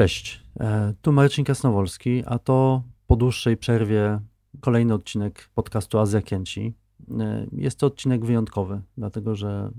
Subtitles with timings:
[0.00, 4.20] Cześć, e, tu Marcin Kasnowolski, a to po dłuższej przerwie
[4.60, 6.74] kolejny odcinek podcastu Azja Kęci.
[7.20, 9.72] E, jest to odcinek wyjątkowy, dlatego że mm,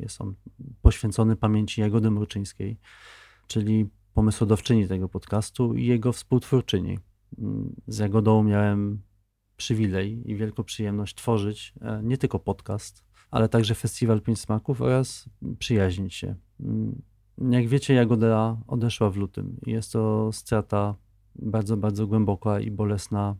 [0.00, 0.34] jest on
[0.82, 2.78] poświęcony pamięci Jagody Mruczyńskiej,
[3.46, 6.98] czyli pomysłodawczyni tego podcastu i jego współtwórczyni.
[7.38, 9.02] Mm, z Jagodą miałem
[9.56, 15.28] przywilej i wielką przyjemność tworzyć e, nie tylko podcast, ale także Festiwal Pięć Smaków oraz
[15.58, 16.34] przyjaźnić się.
[17.50, 19.56] Jak wiecie, Jagoda odeszła w lutym.
[19.66, 20.94] Jest to strata
[21.36, 23.36] bardzo, bardzo głęboka i bolesna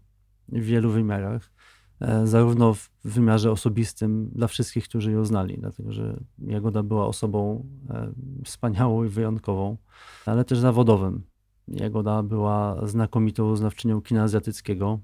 [0.49, 1.53] w wielu wymiarach.
[2.01, 7.67] E, zarówno w wymiarze osobistym dla wszystkich, którzy ją znali, dlatego że Jagoda była osobą
[7.91, 8.13] e,
[8.45, 9.77] wspaniałą i wyjątkową,
[10.27, 11.23] ale też zawodowym.
[11.69, 15.01] Jagoda była znakomitą znawczynią kina azjatyckiego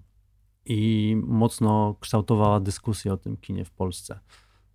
[0.65, 4.21] i mocno kształtowała dyskusję o tym kinie w Polsce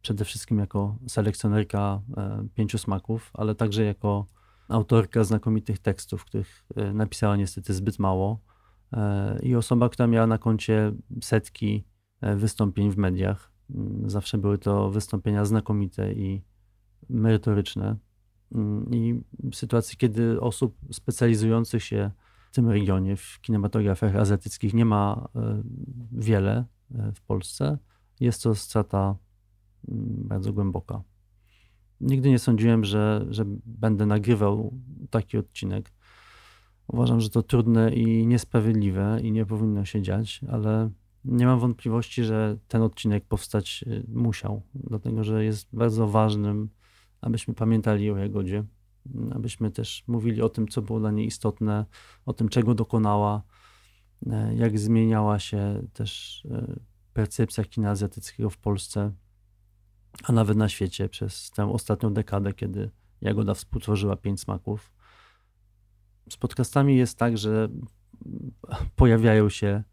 [0.03, 4.27] przede wszystkim jako selekcjonerka e, pięciu smaków, ale także jako
[4.67, 8.39] autorka znakomitych tekstów, których e, napisała niestety zbyt mało
[8.93, 11.85] e, i osoba, która miała na koncie setki
[12.35, 13.51] wystąpień w mediach.
[13.69, 16.43] Mm, zawsze były to wystąpienia znakomite i
[17.09, 17.97] merytoryczne.
[18.51, 22.11] Mm, I w sytuacji, kiedy osób specjalizujących się
[22.51, 25.27] w tym regionie, w kinematografiach azjatyckich nie ma
[26.11, 26.65] wiele
[27.15, 27.77] w Polsce,
[28.19, 29.15] jest to strata
[29.87, 31.03] bardzo głęboka.
[32.01, 34.73] Nigdy nie sądziłem, że, że będę nagrywał
[35.09, 35.91] taki odcinek.
[36.87, 40.89] Uważam, że to trudne i niesprawiedliwe i nie powinno się dziać, ale
[41.25, 46.69] nie mam wątpliwości, że ten odcinek powstać y, musiał, dlatego że jest bardzo ważnym,
[47.21, 48.63] abyśmy pamiętali o Jagodzie,
[49.31, 51.85] abyśmy też mówili o tym, co było dla niej istotne,
[52.25, 53.43] o tym, czego dokonała,
[54.27, 56.79] e, jak zmieniała się też e,
[57.13, 59.11] percepcja kina azjatyckiego w Polsce
[60.23, 62.89] a nawet na świecie przez tę ostatnią dekadę, kiedy
[63.21, 64.91] Jagoda współtworzyła pięć smaków.
[66.29, 67.69] Z podcastami jest tak, że
[68.95, 69.83] pojawiają się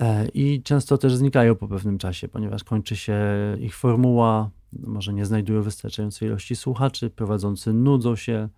[0.00, 3.18] e, i często też znikają po pewnym czasie, ponieważ kończy się
[3.60, 8.48] ich formuła, może nie znajdują wystarczającej ilości słuchaczy, prowadzący nudzą się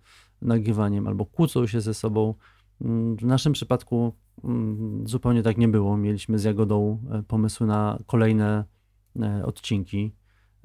[0.41, 2.33] nagrywaniem albo kłócą się ze sobą.
[3.19, 4.13] W naszym przypadku
[4.43, 5.97] mm, zupełnie tak nie było.
[5.97, 8.63] Mieliśmy z Jagodą e, pomysły na kolejne
[9.21, 10.15] e, odcinki.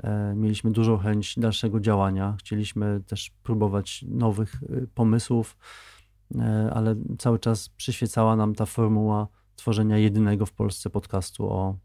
[0.03, 2.37] E, mieliśmy dużą chęć dalszego działania.
[2.39, 5.57] Chcieliśmy też próbować nowych y, pomysłów,
[6.35, 11.79] e, ale cały czas przyświecała nam ta formuła tworzenia jedynego w Polsce podcastu o,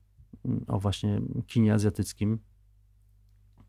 [0.67, 2.39] o właśnie kinie azjatyckim.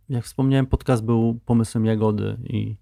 [0.08, 2.76] Jak wspomniałem, podcast był pomysłem Jagody i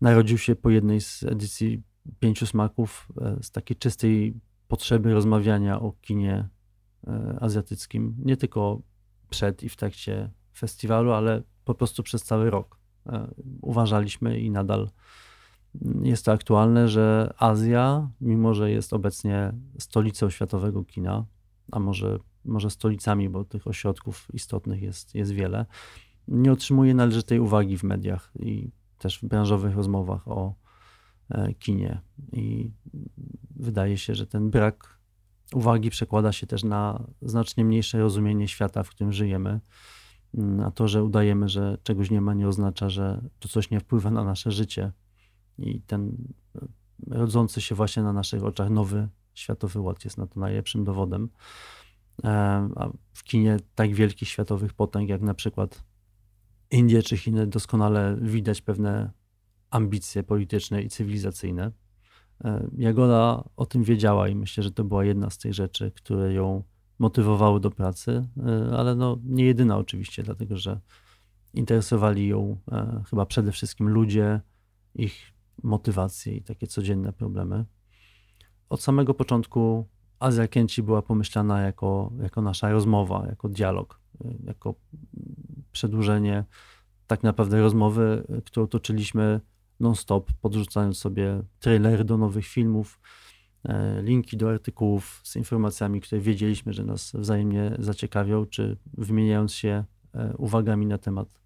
[0.00, 1.82] narodził się po jednej z edycji
[2.18, 6.48] Pięciu Smaków e, z takiej czystej potrzeby rozmawiania o kinie
[7.40, 8.82] azjatyckim, nie tylko
[9.30, 12.78] przed i w trakcie festiwalu, ale po prostu przez cały rok.
[13.06, 14.88] E, uważaliśmy i nadal
[16.02, 21.24] jest to aktualne, że Azja, mimo że jest obecnie stolicą światowego kina,
[21.72, 25.66] a może, może stolicami, bo tych ośrodków istotnych jest, jest wiele,
[26.28, 30.54] nie otrzymuje należytej uwagi w mediach i też w branżowych rozmowach o
[31.30, 32.00] e, kinie.
[32.32, 32.70] I
[33.56, 34.98] wydaje się, że ten brak
[35.54, 39.60] uwagi przekłada się też na znacznie mniejsze rozumienie świata, w którym żyjemy
[40.64, 44.10] a to, że udajemy, że czegoś nie ma, nie oznacza, że to coś nie wpływa
[44.10, 44.92] na nasze życie.
[45.58, 46.16] I ten
[46.56, 46.66] e,
[47.10, 51.28] rodzący się właśnie na naszych oczach nowy światowy ład jest na to najlepszym dowodem.
[52.24, 52.30] E,
[52.76, 55.84] a w kinie tak wielkich światowych potęg, jak na przykład
[56.70, 59.10] Indie czy Chiny, doskonale widać pewne
[59.70, 61.72] ambicje polityczne i cywilizacyjne.
[62.44, 66.32] E, Jagoda o tym wiedziała i myślę, że to była jedna z tych rzeczy, które
[66.32, 66.62] ją
[66.98, 70.80] motywowały do pracy, e, ale no nie jedyna oczywiście, dlatego że
[71.54, 74.40] interesowali ją e, chyba przede wszystkim ludzie,
[74.94, 75.32] ich
[75.62, 77.64] motywacje i takie codzienne problemy.
[78.68, 79.88] Od samego początku
[80.18, 84.74] Azja Kęci była pomyślana jako, jako nasza rozmowa, jako dialog, e, jako
[85.72, 86.44] przedłużenie
[87.06, 89.40] tak naprawdę rozmowy, którą toczyliśmy
[89.80, 93.00] non-stop, podrzucając sobie trailery do nowych filmów,
[94.02, 99.84] linki do artykułów z informacjami, które wiedzieliśmy, że nas wzajemnie zaciekawią, czy wymieniając się
[100.14, 101.40] e, uwagami na temat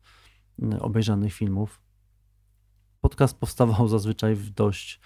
[0.80, 1.82] obejrzanych filmów.
[3.00, 5.00] Podcast powstawał zazwyczaj w dość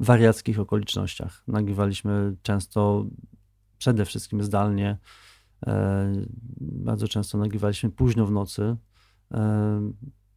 [0.00, 1.42] wariackich okolicznościach.
[1.48, 3.06] Nagrywaliśmy często
[3.78, 4.98] przede wszystkim zdalnie.
[5.66, 6.12] E,
[6.60, 8.76] bardzo często nagrywaliśmy późno w nocy.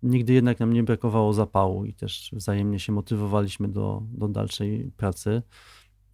[0.03, 5.41] Nigdy jednak nam nie brakowało zapału i też wzajemnie się motywowaliśmy do, do dalszej pracy.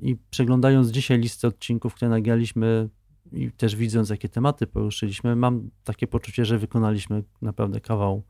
[0.01, 2.89] I przeglądając dzisiaj listę odcinków, które nagraliśmy
[3.31, 8.23] i też widząc, jakie tematy poruszyliśmy, mam takie poczucie, że wykonaliśmy naprawdę kawał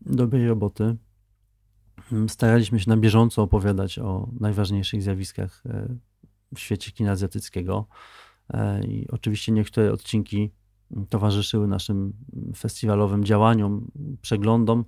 [0.00, 0.96] dobrej roboty.
[2.28, 5.96] staraliśmy się na bieżąco opowiadać o najważniejszych zjawiskach e,
[6.54, 7.86] w świecie kina azjatyckiego.
[8.50, 10.50] E, I oczywiście niektóre odcinki
[11.08, 12.12] towarzyszyły naszym
[12.56, 13.90] festiwalowym działaniom,
[14.22, 14.84] przeglądom,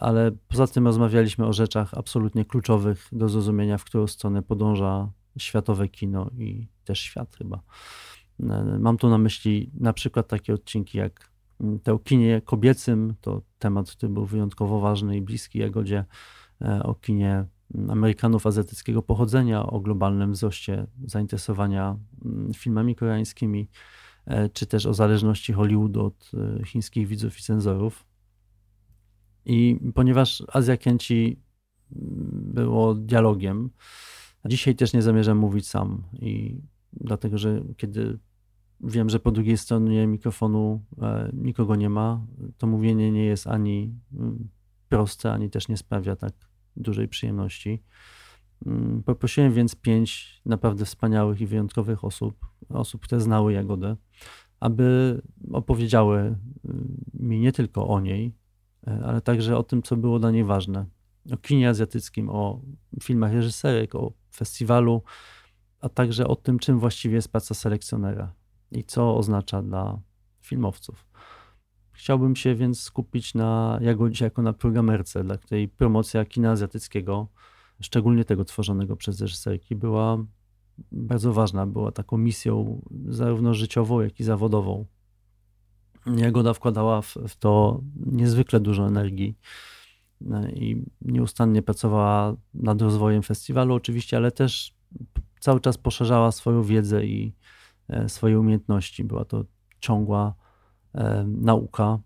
[0.00, 5.88] ale poza tym rozmawialiśmy o rzeczach absolutnie kluczowych do zrozumienia, w którą stronę podąża światowe
[5.88, 7.60] kino i też świat chyba.
[8.78, 11.30] Mam tu na myśli na przykład takie odcinki jak
[11.82, 16.04] te o kinie kobiecym, to temat, który był wyjątkowo ważny i bliski Jagodzie,
[16.62, 17.44] e, o kinie
[17.88, 23.68] Amerykanów azjatyckiego pochodzenia, o globalnym wzroście zainteresowania mm, filmami koreańskimi,
[24.26, 28.05] e, czy też o zależności Hollywoodu od e, chińskich widzów i cenzorów.
[29.46, 31.40] I ponieważ Azja Kęci
[31.96, 33.70] mm, było dialogiem,
[34.44, 36.60] dzisiaj też nie zamierzam mówić sam i
[36.92, 38.18] dlatego, że kiedy
[38.80, 42.26] wiem, że po drugiej stronie mikrofonu e, nikogo nie ma,
[42.58, 44.48] to mówienie nie jest ani mm,
[44.88, 46.32] proste, ani też nie sprawia tak
[46.76, 47.82] dużej przyjemności.
[48.66, 53.96] Mm, poprosiłem więc pięć naprawdę wspaniałych i wyjątkowych osób, osób, które znały Jagodę,
[54.60, 55.22] aby
[55.52, 56.36] opowiedziały
[57.14, 58.34] mi nie tylko o niej,
[58.86, 60.86] ale także o tym, co było dla niej ważne.
[61.32, 62.60] O kinie azjatyckim, o
[63.02, 65.02] filmach reżyserek, o festiwalu,
[65.80, 68.32] a także o tym, czym właściwie jest praca selekcjonera
[68.72, 70.00] i co oznacza dla
[70.40, 71.06] filmowców.
[71.92, 77.28] Chciałbym się więc skupić na Jagodzie jako na programerce, dla której promocja kina azjatyckiego,
[77.80, 80.18] szczególnie tego tworzonego przez reżyserki, była
[80.92, 81.66] bardzo ważna.
[81.66, 84.86] Była taką misją zarówno życiową, jak i zawodową.
[86.16, 89.38] Jagoda wkładała w, w to niezwykle dużo energii
[90.30, 94.74] e, i nieustannie pracowała nad rozwojem festiwalu oczywiście, ale też
[95.40, 97.32] cały czas poszerzała swoją wiedzę i,
[97.88, 99.04] E, swoje umiejętności.
[99.04, 99.44] Była to
[99.80, 100.34] ciągła
[100.94, 101.98] e, nauka,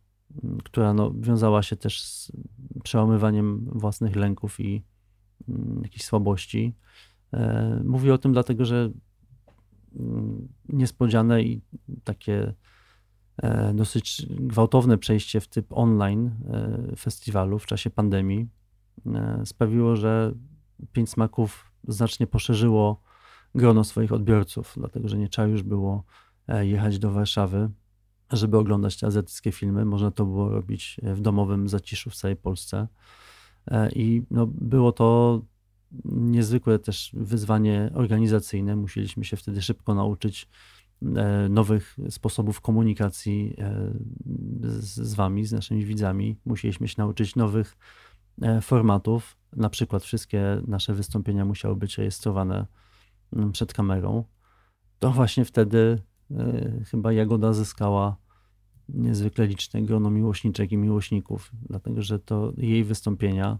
[0.64, 2.32] która no, wiązała się też z
[2.84, 4.82] przełamywaniem własnych lęków i
[5.82, 6.74] jakichś słabości.
[7.84, 8.90] Mówię o tym dlatego, że
[10.68, 11.62] niespodziane i
[12.04, 12.54] takie
[13.74, 16.30] dosyć gwałtowne przejście w typ online
[16.98, 18.48] festiwalu w czasie pandemii
[19.44, 20.34] sprawiło, że
[20.92, 23.02] Pięć Smaków znacznie poszerzyło
[23.54, 26.04] grono swoich odbiorców, dlatego że nie trzeba już było
[26.48, 27.70] e, jechać do Warszawy,
[28.32, 29.84] żeby oglądać te azjatyckie filmy.
[29.84, 32.88] Można to było robić e, w domowym zaciszu w całej Polsce.
[33.66, 35.40] E, I no, było to
[36.04, 38.76] niezwykłe też wyzwanie organizacyjne.
[38.76, 40.48] Musieliśmy się wtedy szybko nauczyć
[41.50, 43.56] nowych sposobów komunikacji
[44.64, 46.36] z, z wami, z naszymi widzami.
[46.44, 47.76] Musieliśmy się nauczyć nowych
[48.62, 49.36] formatów.
[49.56, 52.66] Na przykład wszystkie nasze wystąpienia musiały być rejestrowane
[53.32, 54.24] Mm, przed kamerą,
[54.98, 56.02] to właśnie wtedy
[56.86, 58.16] chyba Jagoda zyskała
[58.88, 63.58] niezwykle liczne grono miłośniczek i miłośników, dlatego że to jej wystąpienia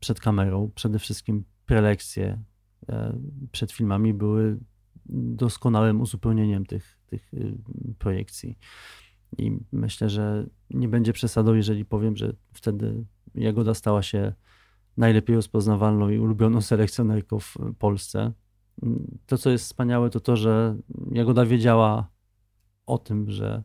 [0.00, 2.42] przed kamerą, przede wszystkim prelekcje
[2.88, 3.18] e,
[3.52, 4.58] przed filmami były
[5.08, 7.58] doskonałym uzupełnieniem tych, tych y,
[7.98, 8.58] projekcji.
[9.38, 13.04] I myślę, że nie będzie przesadą, jeżeli powiem, że wtedy
[13.34, 14.32] Jagoda stała się
[14.96, 18.32] najlepiej rozpoznawalną i ulubioną selekcjonerką w Polsce
[19.26, 20.76] to, co jest wspaniałe, to to, że
[21.12, 22.10] Jagoda wiedziała
[22.86, 23.62] o tym, że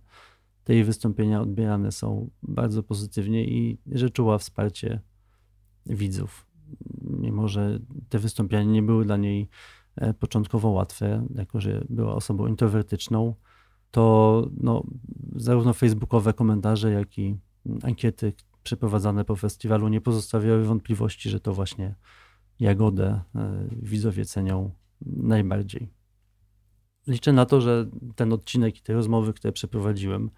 [0.64, 5.02] te jej wystąpienia odbierane są bardzo pozytywnie i że czuła wsparcie
[5.86, 6.48] widzów.
[7.02, 7.80] Mimo, że
[8.10, 9.50] te wystąpienia nie były dla niej
[10.20, 13.36] początkowo łatwe, jako że była osobą introwertyczną,
[13.92, 14.84] to no,
[15.36, 17.38] zarówno facebookowe komentarze, jak i
[17.84, 18.34] ankiety
[18.64, 21.96] przeprowadzane po festiwalu nie pozostawiały wątpliwości, że to właśnie
[22.60, 24.72] Jagodę e, widzowie cenią
[25.06, 25.90] najbardziej.
[27.08, 30.30] Liczę na to, że ten odcinek i te rozmowy, które przeprowadziłem,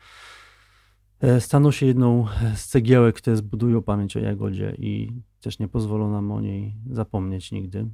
[1.19, 6.12] e, staną się jedną z cegiełek, które zbudują pamięć o Jagodzie i też nie pozwolą
[6.12, 7.89] nam o niej zapomnieć nigdy.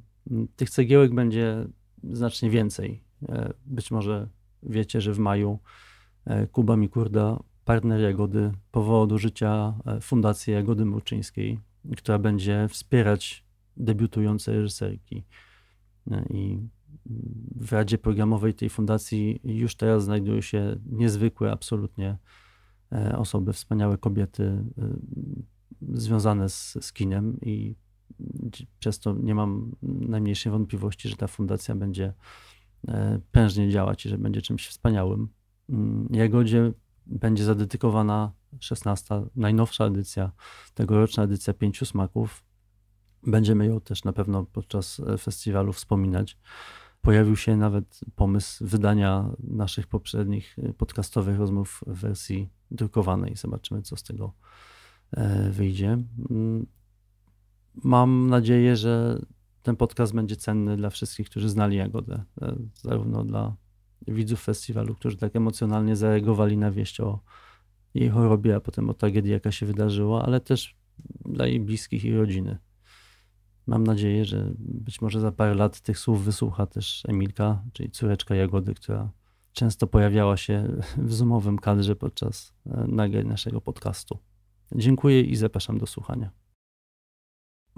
[0.56, 1.66] Tych cegiełek będzie
[2.04, 3.04] znacznie więcej.
[3.28, 4.28] E, być może
[4.62, 5.58] wiecie, że w maju
[6.24, 11.60] e, Kuba Mikurda, partner Jagody, powołał do życia Fundację Jagody Murczyńskiej,
[11.96, 13.44] która będzie wspierać
[13.76, 15.24] debiutujące reżyserki
[16.30, 16.60] i
[17.56, 22.16] w Radzie Programowej tej fundacji już teraz znajdują się niezwykłe, absolutnie
[22.92, 24.64] e, osoby, wspaniałe kobiety e,
[25.92, 27.74] związane z, z kinem i
[28.78, 32.14] przez to nie mam najmniejszej wątpliwości, że ta fundacja będzie
[32.88, 35.28] e, prężnie działać i że będzie czymś wspaniałym.
[35.68, 36.72] Mm, Jagodzie
[37.06, 40.32] będzie zadedykowana 16, najnowsza edycja,
[40.74, 42.42] tegoroczna edycja Pięciu Smaków,
[43.26, 46.38] Będziemy ją też na pewno podczas e, festiwalu wspominać.
[47.02, 53.36] Pojawił się nawet pomysł wydania naszych poprzednich e, podcastowych rozmów w wersji drukowanej.
[53.36, 54.32] Zobaczymy, co z tego
[55.50, 55.98] wyjdzie.
[57.74, 59.22] Mam nadzieję, że
[59.62, 63.56] ten podcast będzie cenny dla wszystkich, którzy znali Jagodę, e, zarówno dla
[64.08, 67.20] widzów festiwalu, którzy tak emocjonalnie zareagowali na wieść o
[67.94, 70.76] jej chorobie, a potem o tragedii, jaka się wydarzyła, ale też
[71.24, 72.58] dla jej bliskich i rodziny.
[73.66, 78.34] Mam nadzieję, że być może za parę lat tych słów wysłucha też Emilka, czyli córeczka
[78.34, 79.10] Jagody, która
[79.52, 80.76] często pojawiała się
[81.08, 84.18] w zoomowym kadrze podczas e, nagrań naszego podcastu.
[84.74, 86.30] Dziękuję i zapraszam do słuchania.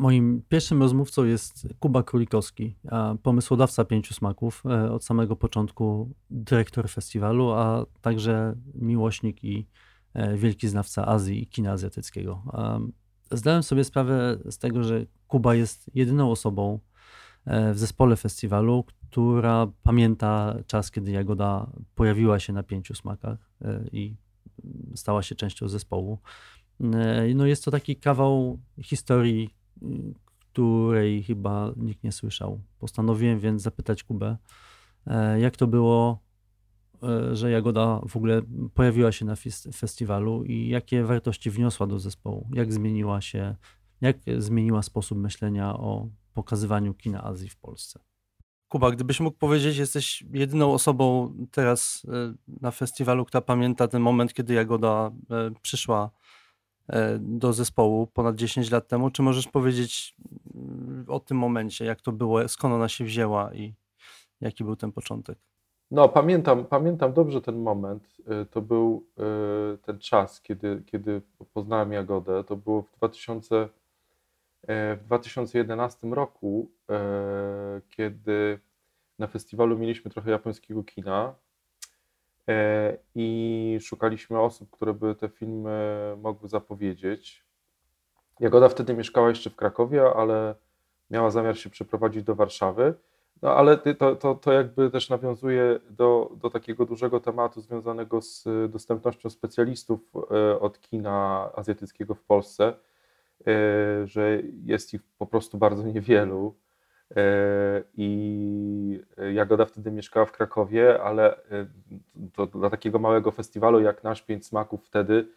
[0.03, 2.77] Moim pierwszym rozmówcą jest Kuba Królikowski,
[3.23, 9.67] pomysłodawca Pięciu Smaków, e, od samego początku dyrektor festiwalu, a także miłośnik i
[10.15, 12.43] e, wielki znawca Azji i kina azjatyckiego.
[13.31, 16.79] Zdałem sobie sprawę z tego, że Kuba jest jedyną osobą
[17.45, 23.39] e, w zespole festiwalu, która pamięta czas, kiedy Jagoda pojawiła się na Pięciu Smakach
[23.93, 24.17] i
[24.95, 26.19] stała się częścią zespołu.
[27.35, 29.62] No jest to taki kawał historii
[30.53, 32.61] której chyba nikt nie słyszał.
[32.79, 34.37] Postanowiłem więc zapytać Kubę,
[35.07, 36.19] e, jak to było,
[37.03, 38.43] e, że Jagoda w ogóle
[38.75, 39.35] pojawiła się na
[39.75, 43.57] festiwalu i jakie wartości wniosła do zespołu, jak zmieniła się,
[44.01, 48.01] jak zmieniła sposób myślenia o pokazywaniu kina Azji w Polsce.
[48.69, 54.35] Kuba, gdybyś mógł powiedzieć, jesteś jedyną osobą teraz e, na festiwalu, która pamięta ten moment,
[54.35, 55.11] kiedy Jagoda
[55.63, 56.11] przyszła
[57.21, 59.11] do zespołu ponad 10 lat temu.
[59.11, 60.15] Czy możesz powiedzieć
[60.55, 63.75] mm, o tym momencie, jak to było, skąd ona się wzięła i
[64.41, 65.39] jaki był ten początek?
[65.91, 68.17] No, pamiętam, pamiętam dobrze ten moment.
[68.27, 71.23] E, to był e, ten czas, kiedy, kiedy
[71.55, 72.45] poznałem Jagodę.
[72.45, 73.69] To było w, 2000,
[74.69, 76.71] w 2011 roku,
[77.89, 78.59] kiedy
[79.19, 81.52] na festiwalu mieliśmy trochę japońskiego kina E,
[83.15, 87.45] i szukaliśmy osób, które by te filmy mogły zapowiedzieć.
[88.41, 90.55] Jagoda wtedy mieszkała jeszcze w Krakowie, ale
[91.11, 92.95] miała zamiar się przeprowadzić do Warszawy.
[93.43, 98.45] No ale to, to, to jakby też nawiązuje do, do takiego dużego tematu związanego z
[98.71, 102.75] dostępnością specjalistów e, od kina azjatyckiego w Polsce,
[103.47, 106.55] e, że jest ich po prostu bardzo niewielu.
[107.17, 109.01] E, I
[109.35, 111.67] Jagoda wtedy mieszkała w Krakowie, ale e,
[112.33, 115.29] to dla takiego małego festiwalu jak nasz Pięć Smaków wtedy,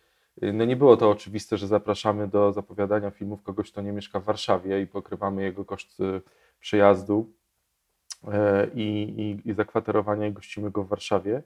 [0.41, 4.19] e, no nie było to oczywiste, że zapraszamy do zapowiadania filmów kogoś, kto nie mieszka
[4.19, 5.97] w Warszawie i pokrywamy jego koszt
[6.59, 7.33] przejazdu
[8.75, 8.81] i,
[9.45, 11.43] i, i zakwaterowania i gościmy go w Warszawie.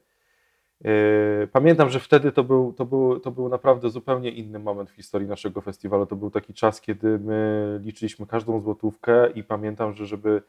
[0.84, 4.96] Yy, pamiętam, że wtedy to był, to, był, to był naprawdę zupełnie inny moment w
[4.96, 6.06] historii naszego festiwalu.
[6.06, 10.42] To był taki czas, kiedy my liczyliśmy każdą złotówkę i pamiętam, że żeby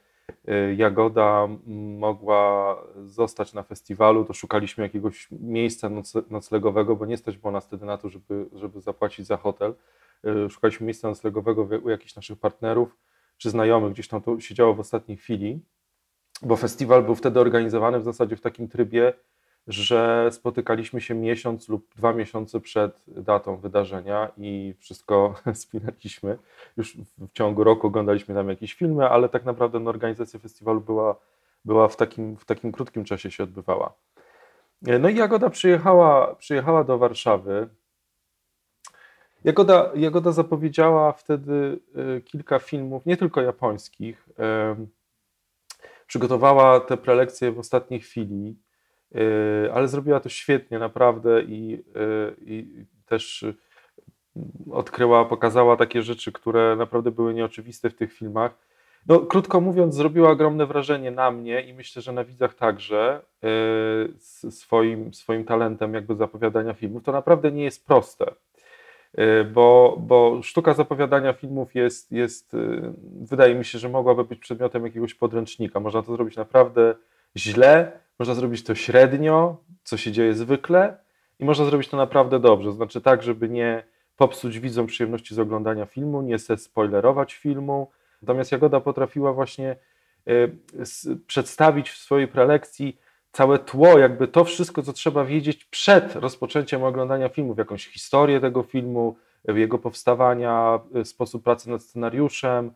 [0.45, 1.49] yy, Jagoda
[1.99, 5.91] mogła zostać na festiwalu, to szukaliśmy jakiegoś miejsca
[6.31, 9.75] noclegowego, bo nie stać było nas wtedy na to, żeby, żeby zapłacić za hotel.
[10.25, 12.97] Yy, szukaliśmy miejsca noclegowego u jakichś naszych partnerów
[13.39, 15.61] czy znajomych, gdzieś tam to się działo w ostatniej chwili,
[16.43, 19.13] bo festiwal był wtedy organizowany w zasadzie w takim trybie,
[19.67, 26.39] że spotykaliśmy się miesiąc lub dwa miesiące przed datą wydarzenia i wszystko spinaliśmy.
[26.77, 31.17] Już w ciągu roku oglądaliśmy tam jakieś filmy, ale tak naprawdę no, organizacja festiwalu była,
[31.65, 33.93] była w, takim, w takim krótkim czasie się odbywała.
[34.83, 37.69] No i Jagoda przyjechała, przyjechała do Warszawy.
[39.45, 41.79] Jagoda, Jagoda zapowiedziała wtedy
[42.17, 44.29] y, kilka filmów, nie tylko japońskich.
[46.07, 48.57] Przygotowała te prelekcje w ostatniej chwili.
[49.15, 53.45] Yy, ale zrobiła to świetnie, naprawdę i, yy, i też
[54.71, 58.55] odkryła, pokazała takie rzeczy, które naprawdę były nieoczywiste w tych filmach.
[59.07, 64.51] No, krótko mówiąc, zrobiła ogromne wrażenie na mnie i myślę, że na widzach także yy,
[64.51, 67.03] swoim, swoim talentem jakby zapowiadania filmów.
[67.03, 68.27] To naprawdę nie jest proste,
[69.53, 72.57] bo, bo sztuka zapowiadania filmów jest, jest,
[73.23, 75.81] wydaje mi się, że mogłaby być przedmiotem jakiegoś podręcznika.
[75.81, 76.95] Można to zrobić naprawdę
[77.37, 80.97] źle, można zrobić to średnio, co się dzieje zwykle,
[81.39, 82.73] i można zrobić to naprawdę dobrze.
[82.73, 83.83] Znaczy tak, żeby nie
[84.17, 87.91] popsuć widzom przyjemności z oglądania filmu, nie se spoilerować filmu.
[88.23, 89.77] Natomiast Jagoda potrafiła właśnie
[90.29, 90.53] y,
[91.27, 92.99] przedstawić w swojej prelekcji
[93.33, 98.63] całe tło, jakby to wszystko, co trzeba wiedzieć przed rozpoczęciem oglądania filmu, jakąś historię tego
[98.63, 102.73] filmu, jego powstawania, y, sposób pracy nad scenariuszem,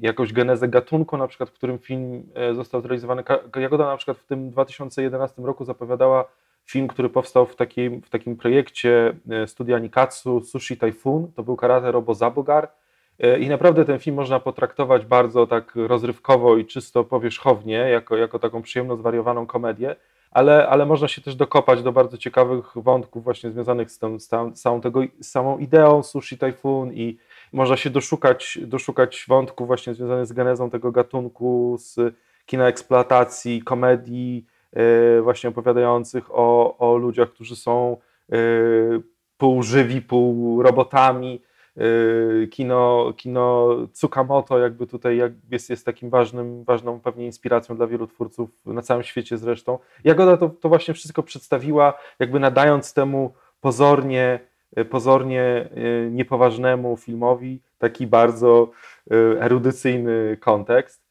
[0.00, 3.22] jakąś genezę gatunku, na przykład, w którym film e, został zrealizowany.
[3.56, 6.24] Jagoda na przykład w tym 2011 roku zapowiadała
[6.64, 11.56] film, który powstał w takim, w takim projekcie e, studia Nikatsu Sushi Typhoon, to był
[11.56, 12.68] Karate Robo Zabogar.
[13.18, 18.38] E, i naprawdę ten film można potraktować bardzo tak rozrywkowo i czysto powierzchownie, jako, jako
[18.38, 19.96] taką przyjemno zwariowaną komedię,
[20.30, 24.28] ale, ale można się też dokopać do bardzo ciekawych wątków właśnie związanych z, tą, z,
[24.28, 27.18] tą, z, tego, z samą ideą Sushi Typhoon i
[27.54, 32.14] można się doszukać, doszukać wątków właśnie związanych z genezą tego gatunku, z
[32.46, 37.96] kina eksploatacji, komedii, e, właśnie opowiadających o, o ludziach, którzy są
[38.32, 38.36] e,
[39.38, 41.42] pół żywi, pół robotami.
[41.76, 45.20] E, kino, kino Tsukamoto jakby tutaj
[45.50, 49.78] jest, jest takim ważnym, ważną pewnie inspiracją dla wielu twórców na całym świecie zresztą.
[50.04, 54.40] Jagoda to, to właśnie wszystko przedstawiła, jakby nadając temu pozornie,
[54.90, 55.68] pozornie
[56.10, 58.70] niepoważnemu filmowi taki bardzo
[59.40, 61.04] erudycyjny kontekst.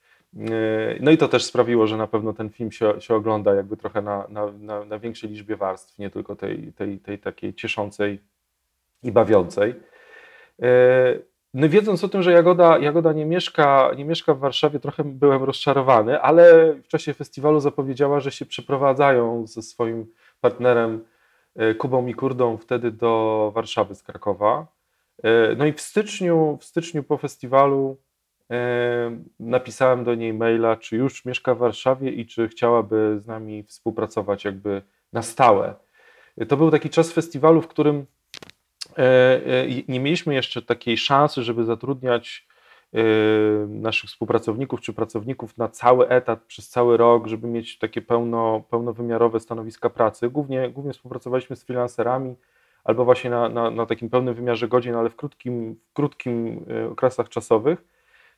[1.00, 4.02] No i to też sprawiło, że na pewno ten film się, się ogląda jakby trochę
[4.02, 8.20] na, na, na, na większej liczbie warstw, nie tylko tej, tej, tej takiej cieszącej
[9.04, 9.76] i bawiącej.
[11.54, 15.44] No wiedząc o tym, że Jagoda, Jagoda nie, mieszka, nie mieszka w Warszawie, trochę byłem
[15.44, 20.06] rozczarowany, ale w czasie festiwalu zapowiedziała, że się przeprowadzają ze swoim
[20.42, 21.06] partnerem
[21.78, 24.68] Kubą Mikurdą wtedy do Warszawy z Krakowa.
[25.24, 27.98] E, no i w styczniu, w styczniu po festiwalu
[29.40, 34.46] napisałem do niej maila, czy już mieszka w Warszawie i czy chciałaby z nami współpracować
[34.46, 34.82] jakby
[35.14, 35.76] na stałe.
[36.48, 38.06] To był taki czas festiwalu, w którym
[38.98, 39.02] e,
[39.46, 42.53] e, nie mieliśmy jeszcze takiej szansy, żeby zatrudniać e,
[43.68, 49.40] naszych współpracowników czy pracowników na cały etat przez cały rok, żeby mieć takie pełno, pełnowymiarowe
[49.40, 50.30] stanowiska pracy.
[50.30, 52.36] Głównie, głównie współpracowaliśmy z freelancerami
[52.84, 57.30] albo właśnie na, na, na takim pełnym wymiarze godzin, ale w krótkim, w krótkim okresach
[57.30, 57.84] czasowych.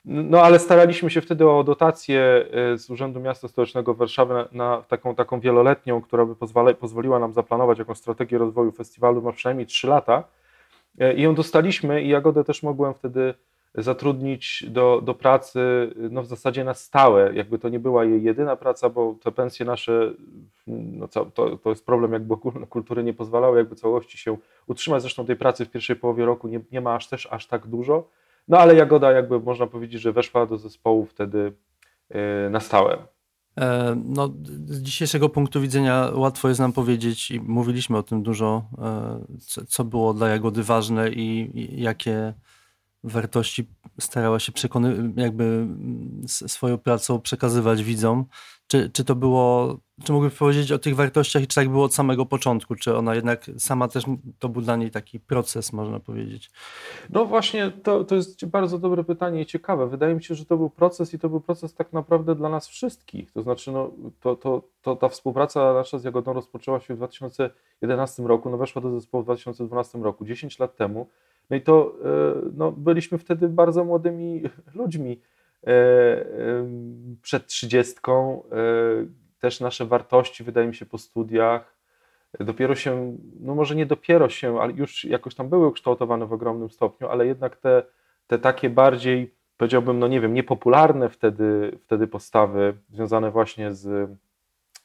[0.06, 4.82] No ale staraliśmy się wtedy o dotację y, z Urzędu Miasta Stołecznego Warszawy na, na
[4.82, 9.68] taką, taką wieloletnią, która by pozwala, pozwoliła nam zaplanować jakąś strategię rozwoju festiwalu na przynajmniej
[9.68, 10.24] 3 lata.
[11.02, 13.34] Y, I ją dostaliśmy i Jagodę też mogłem wtedy
[13.77, 15.60] zatrudnić do, do pracy
[16.12, 17.36] no w zasadzie na stałe.
[17.36, 20.13] Jakby to nie była jej jedyna praca, bo te pensje nasze,
[20.67, 21.26] no to,
[21.63, 22.36] to jest problem, jakby
[22.69, 25.02] kultury nie pozwalały jakby całości się utrzymać.
[25.02, 28.10] Zresztą tej pracy w pierwszej połowie roku nie, nie ma aż też aż tak dużo.
[28.47, 31.54] No ale Jagoda jakby można powiedzieć, że weszła do zespołu wtedy
[32.12, 32.97] y, na stałe.
[33.60, 34.34] E, no,
[34.65, 39.84] z dzisiejszego punktu widzenia łatwo jest nam powiedzieć i mówiliśmy o tym dużo, e, co
[39.84, 42.34] było dla Jagody ważne i jakie
[43.06, 43.68] wartości
[44.00, 45.68] starała się przekony, jakby
[46.26, 48.26] swoją pracą przekazywać widzom.
[48.68, 51.94] Czy, czy to było, czy mógłbyś powiedzieć o tych wartościach i czy tak było od
[51.94, 52.76] samego początku?
[52.76, 54.04] Czy ona jednak sama też,
[54.39, 56.52] to był dla niej taki proces, można powiedzieć?
[57.10, 59.88] No właśnie, to, to jest bardzo dobre pytanie i ciekawe.
[59.88, 62.68] Wydaje mi się, że to był proces i to był proces tak naprawdę dla nas
[62.68, 63.32] wszystkich.
[63.32, 68.24] To znaczy, no, to, to, to ta współpraca nasza z Jagodą rozpoczęła się w 2011
[68.24, 71.08] roku, no weszła do zespołu w 2012 roku, 10 lat temu.
[71.49, 75.21] No i to e, no, byliśmy wtedy bardzo młodymi ludźmi
[75.67, 76.25] e,
[77.21, 78.43] przed trzydziestką.
[78.51, 81.75] E, też nasze wartości, wydaje mi się, po studiach
[82.39, 86.69] dopiero się, no może nie dopiero się, ale już jakoś tam były ukształtowane w ogromnym
[86.69, 87.84] stopniu, ale jednak te,
[88.27, 94.10] te takie bardziej, powiedziałbym, no nie wiem, niepopularne wtedy, wtedy postawy związane właśnie z,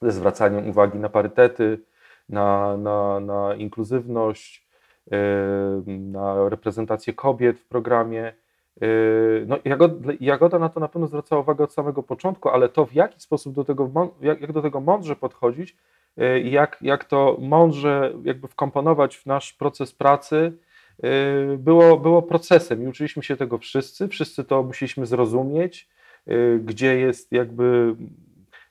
[0.02, 1.80] ze zwracaniem uwagi na parytety,
[2.28, 4.69] na, na, na inkluzywność,
[5.86, 8.32] na reprezentację kobiet w programie.
[8.80, 12.86] Yy, no, Jagoda, Jagoda na to na pewno zwracała uwagę od samego początku, ale to
[12.86, 15.76] w jaki sposób do tego, jak, jak do tego mądrze podchodzić,
[16.16, 20.52] yy, jak, jak to mądrze jakby wkomponować w nasz proces pracy,
[21.02, 25.88] yy, było, było procesem i uczyliśmy się tego wszyscy, wszyscy to musieliśmy zrozumieć,
[26.64, 27.96] gdzie jest jakby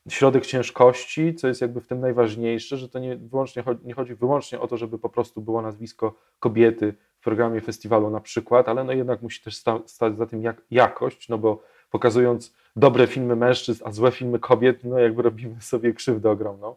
[0.10, 4.60] środek ciężkości, co jest jakby w tym najważniejsze, że to nie, wyłącznie, nie chodzi wyłącznie
[4.60, 8.92] o to, żeby po prostu było nazwisko kobiety w programie festiwalu na przykład, ale no
[8.92, 13.84] jednak musi też sta, stać za tym jak, jakość, no bo pokazując dobre filmy mężczyzn,
[13.86, 16.76] a złe filmy kobiet, no jakby robimy sobie krzywdę ogromną.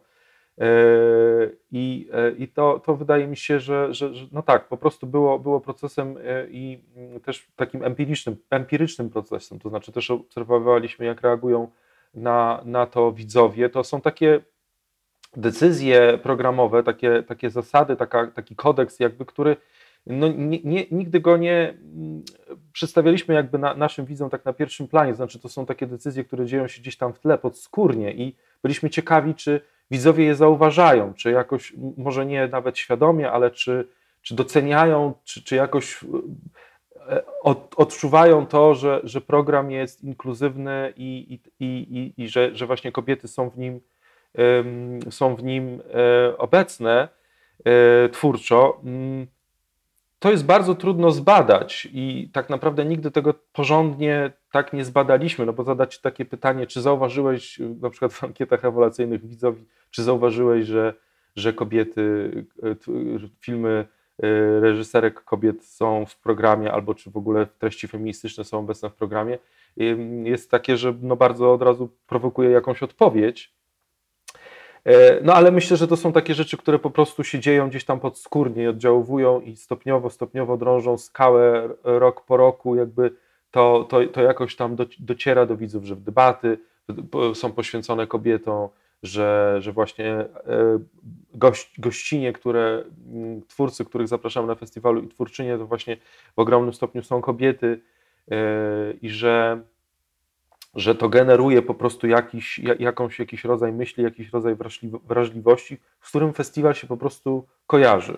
[0.59, 0.67] E,
[1.71, 5.07] I, e, i to, to wydaje mi się, że, że, że, no tak, po prostu
[5.07, 11.05] było, było procesem e, i mm, też takim empirycznym, empirycznym procesem, to znaczy też obserwowaliśmy,
[11.05, 11.67] jak reagują
[12.13, 14.41] na, na to widzowie, to są takie
[15.37, 19.57] decyzje programowe, takie, takie zasady, taka, taki kodeks, jakby, który
[20.05, 22.23] no, nie, nie, nigdy go nie mm,
[22.73, 26.45] przedstawialiśmy jakby na, naszym widzom tak na pierwszym planie, znaczy to są takie decyzje, które
[26.45, 31.31] dzieją się gdzieś tam w tle, podskórnie i byliśmy ciekawi, czy widzowie je zauważają, czy
[31.31, 33.87] jakoś, może nie nawet świadomie, ale czy,
[34.21, 35.99] czy doceniają, czy, czy jakoś
[37.41, 42.91] od, odczuwają to, że, że program jest inkluzywny i, i, i, i, że, że właśnie
[42.91, 43.81] kobiety są w nim,
[45.09, 47.07] są w nim e, obecne
[47.65, 48.81] e, twórczo.
[48.83, 49.27] Mm,
[50.19, 55.53] to jest bardzo trudno zbadać i tak naprawdę nigdy tego porządnie tak nie zbadaliśmy, no
[55.53, 60.93] bo zadać takie pytanie, czy zauważyłeś na przykład w ankietach ewolucyjnych widzowi, czy zauważyłeś, że,
[61.35, 62.31] że kobiety
[63.39, 63.87] filmy
[64.61, 69.37] reżyserek kobiet są w programie, albo czy w ogóle treści feministyczne są obecne w programie,
[70.23, 73.53] jest takie, że no bardzo od razu prowokuje jakąś odpowiedź.
[75.23, 77.99] No ale myślę, że to są takie rzeczy, które po prostu się dzieją gdzieś tam
[77.99, 83.15] podskórnie oddziaływują i stopniowo, stopniowo drążą skałę rok po roku, jakby
[83.51, 86.57] to, to, to jakoś tam dociera do widzów, że debaty
[87.33, 88.69] są poświęcone kobietom,
[89.03, 90.29] że, że właśnie e,
[91.33, 95.97] gość, gościnie, które, mm, twórcy, których zapraszamy na festiwalu i twórczynie, to właśnie
[96.35, 97.81] w ogromnym stopniu są kobiety
[98.31, 98.37] e,
[99.01, 99.61] i że,
[100.75, 104.55] że to generuje po prostu jakiś, jakąś, jakiś rodzaj myśli, jakiś rodzaj
[105.07, 108.17] wrażliwości, z którym festiwal się po prostu kojarzy.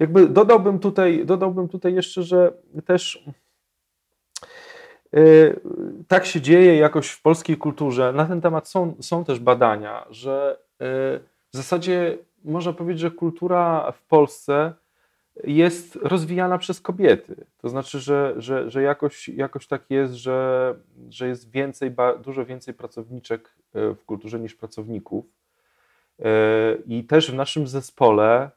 [0.00, 2.52] Jakby dodałbym tutaj, dodałbym tutaj jeszcze, że
[2.84, 3.24] też
[6.08, 8.12] tak się dzieje jakoś w polskiej kulturze.
[8.12, 10.86] Na ten temat są, są też badania, że yy,
[11.52, 14.72] w zasadzie można powiedzieć, że kultura w Polsce
[15.44, 17.44] jest rozwijana przez kobiety.
[17.58, 20.74] To znaczy, że, że, że jakoś, jakoś tak jest, że,
[21.08, 21.92] że jest więcej,
[22.24, 25.24] dużo więcej pracowniczek yy, w kulturze niż pracowników.
[26.86, 28.50] I też w naszym zespole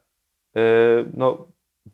[1.14, 1.46] no,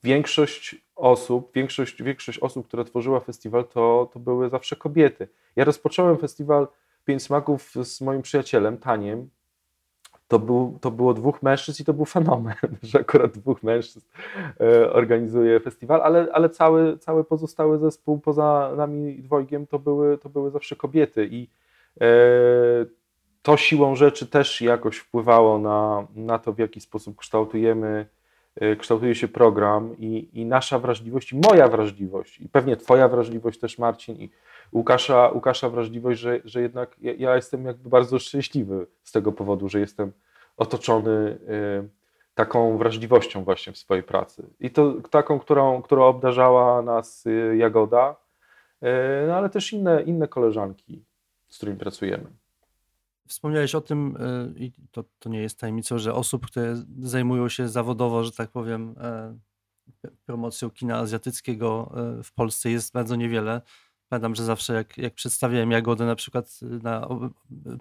[0.03, 5.29] większość osób, większość, większość osób, które tworzyła festiwal, to, to były zawsze kobiety.
[5.57, 6.69] Ja rozpocząłem festiwal
[7.05, 9.29] Pięć Smaków z moim przyjacielem, Taniem.
[10.29, 14.07] To, był, to było dwóch mężczyzn i to był fenomen, że akurat dwóch mężczyzn
[14.61, 20.29] e, organizuje festiwal, ale, ale cały, cały pozostały zespół poza nami dwojgiem to były, to
[20.29, 21.49] były zawsze kobiety i
[22.01, 22.07] e,
[23.43, 28.07] to siłą rzeczy też jakoś wpływało na, na to, w jaki sposób kształtujemy
[28.79, 33.79] kształtuje się program i, i nasza wrażliwość, i moja wrażliwość, i pewnie Twoja wrażliwość też,
[33.79, 34.31] Marcin, i
[34.73, 39.69] Łukasza, Łukasza wrażliwość, że, że jednak ja, ja jestem jakby bardzo szczęśliwy z tego powodu,
[39.69, 40.13] że jestem
[40.57, 41.89] otoczony y,
[42.35, 44.47] taką wrażliwością właśnie w swojej pracy.
[44.61, 48.17] I to taką, którą, którą obdarzała nas y, Jagoda,
[48.83, 48.87] y,
[49.27, 51.05] no ale też inne, inne koleżanki,
[51.49, 52.40] z którymi pracujemy.
[53.31, 57.69] Wspomniałeś o tym, e, i to, to nie jest tajemnicą, że osób, które zajmują się
[57.69, 59.39] zawodowo, że tak powiem, e,
[60.27, 63.63] promocją kina azjatyckiego e, w Polsce jest bardzo niewiele.
[64.09, 67.09] Pamiętam, że zawsze jak, jak przedstawiałem Jagodę na przykład na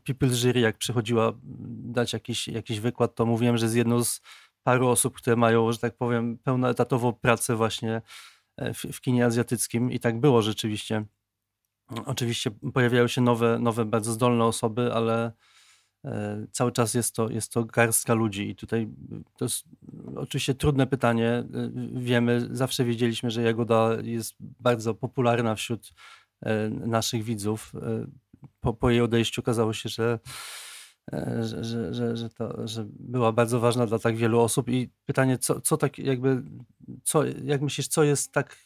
[0.05, 1.33] People Jury, jak przychodziła
[1.69, 4.21] dać jakiś, jakiś wykład, to mówiłem, że z jedną z
[4.63, 8.01] paru osób, które mają, że tak powiem, pełnoetatową pracę właśnie
[8.57, 11.05] w, w kinie azjatyckim i tak było rzeczywiście.
[12.05, 15.31] Oczywiście pojawiają się nowe, nowe bardzo zdolne osoby, ale
[16.05, 18.49] e, cały czas jest to, jest to garstka ludzi.
[18.49, 18.87] I tutaj
[19.37, 19.65] to jest
[20.15, 21.29] oczywiście trudne pytanie.
[21.29, 21.45] E,
[21.93, 25.93] wiemy, zawsze wiedzieliśmy, że Jagoda jest bardzo popularna wśród
[26.41, 27.73] e, naszych widzów.
[28.59, 30.19] Po, po jej odejściu okazało się, że,
[31.41, 34.69] że, że, że, że, to, że była bardzo ważna dla tak wielu osób.
[34.69, 36.43] I pytanie, co, co tak jakby,
[37.03, 38.65] co, jak myślisz, co jest tak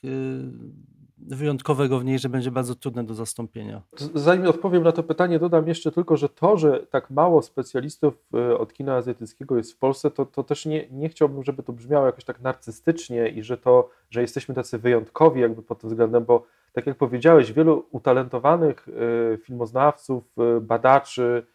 [1.28, 3.82] wyjątkowego w niej, że będzie bardzo trudne do zastąpienia.
[4.14, 8.58] Zanim odpowiem na to pytanie, dodam jeszcze tylko, że to, że tak mało specjalistów e,
[8.58, 12.06] od kina azjatyckiego jest w Polsce, to, to też nie, nie chciałbym, żeby to brzmiało
[12.06, 16.46] jakoś tak narcystycznie i że to, że jesteśmy tacy wyjątkowi jakby pod tym względem, bo
[16.74, 21.46] tak jak powiedziałeś, wielu utalentowanych e, filmoznawców, e, badaczy,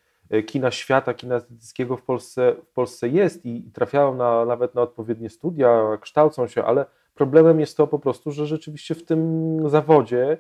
[0.47, 5.31] kina świata, kina azjatyckiego w Polsce, w Polsce jest i trafiają na, nawet na odpowiednie
[5.31, 6.87] studia, kształcą się, ale
[7.19, 10.39] Problemem jest to po prostu, że rzeczywiście w tym zawodzie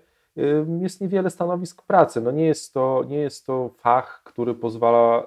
[0.81, 2.21] jest niewiele stanowisk pracy.
[2.21, 5.27] No nie, jest to, nie jest to fach, który pozwala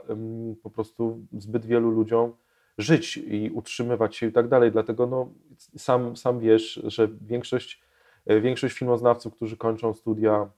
[0.64, 2.34] po prostu zbyt wielu ludziom
[2.78, 4.72] żyć i utrzymywać się i tak dalej.
[4.72, 5.30] Dlatego no,
[5.78, 7.82] sam, sam wiesz, że większość,
[8.26, 10.50] e, większość filmoznawców, którzy kończą studia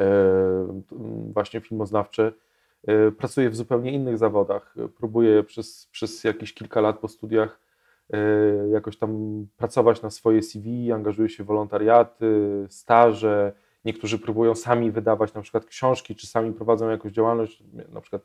[0.00, 0.82] e,
[1.32, 2.32] właśnie filmoznawcze,
[2.86, 4.74] e, pracuje w zupełnie innych zawodach.
[4.96, 7.60] Próbuje przez, przez jakieś kilka lat po studiach
[8.72, 13.52] jakoś tam pracować na swoje CV, angażują się w wolontariaty, staże.
[13.84, 17.62] Niektórzy próbują sami wydawać na przykład książki, czy sami prowadzą jakąś działalność,
[17.92, 18.22] na przykład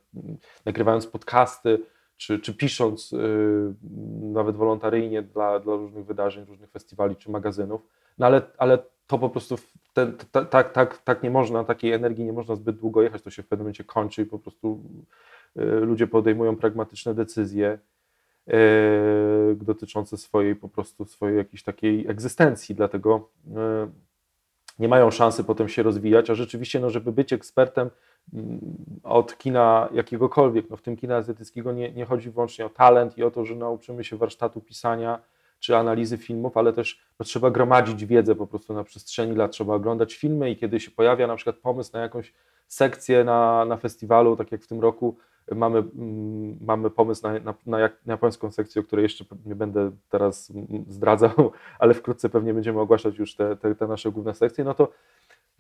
[0.66, 1.80] nagrywając podcasty,
[2.18, 3.74] czy, czy pisząc yy,
[4.22, 7.82] nawet wolontaryjnie dla, dla różnych wydarzeń, różnych festiwali czy magazynów.
[8.18, 9.56] No ale, ale to po prostu
[9.94, 10.18] ten,
[10.50, 13.48] tak, tak, tak nie można, takiej energii nie można zbyt długo jechać, to się w
[13.48, 14.84] pewnym momencie kończy i po prostu
[15.56, 17.80] yy, ludzie podejmują pragmatyczne decyzje.
[18.48, 23.88] E, dotyczące swojej po prostu swojej jakiejś takiej egzystencji, dlatego e,
[24.80, 27.90] nie mają szansy potem się rozwijać, a rzeczywiście, no, żeby być ekspertem
[28.34, 28.60] mm,
[29.04, 33.24] od kina jakiegokolwiek, no w tym kina azjatyckiego nie, nie chodzi wyłącznie o talent i
[33.24, 35.20] o to, że nauczymy się warsztatu pisania
[35.60, 39.74] czy analizy filmów, ale też no, trzeba gromadzić wiedzę po prostu na przestrzeni lat, trzeba
[39.74, 42.34] oglądać filmy i kiedy się pojawia na przykład pomysł na jakąś
[42.68, 45.18] sekcję na, na festiwalu, tak jak w tym roku
[45.56, 49.56] mamy, mm, mamy pomysł na, na, na, jak, na japońską sekcję, o której jeszcze nie
[49.56, 50.54] będę teraz
[50.88, 54.92] zdradzał, ale wkrótce pewnie będziemy ogłaszać już te, te, te nasze główne sekcje, no to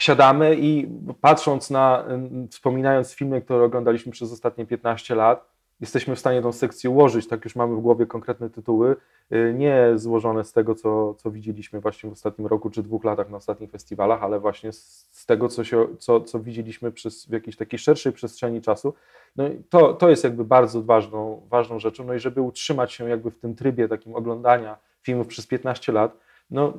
[0.02, 0.88] siadamy i
[1.22, 2.06] patrząc na,
[2.52, 7.46] wspominając filmy, które oglądaliśmy przez ostatnie 15 lat, jesteśmy w stanie tą sekcję ułożyć, tak
[7.46, 8.96] już mamy w głowie konkretne tytuły,
[9.34, 13.30] y, nie złożone z tego, co, co widzieliśmy właśnie w ostatnim roku czy dwóch latach
[13.30, 17.58] na ostatnich festiwalach, ale właśnie z, tego, co, się, co, co widzieliśmy przez, w jakiejś
[17.58, 18.94] takiej szerszej przestrzeni czasu.
[19.36, 22.04] No to, to jest jakby bardzo ważną, ważną rzeczą.
[22.04, 26.18] No i żeby utrzymać się jakby w tym trybie takim oglądania filmów przez 15 lat,
[26.50, 26.74] no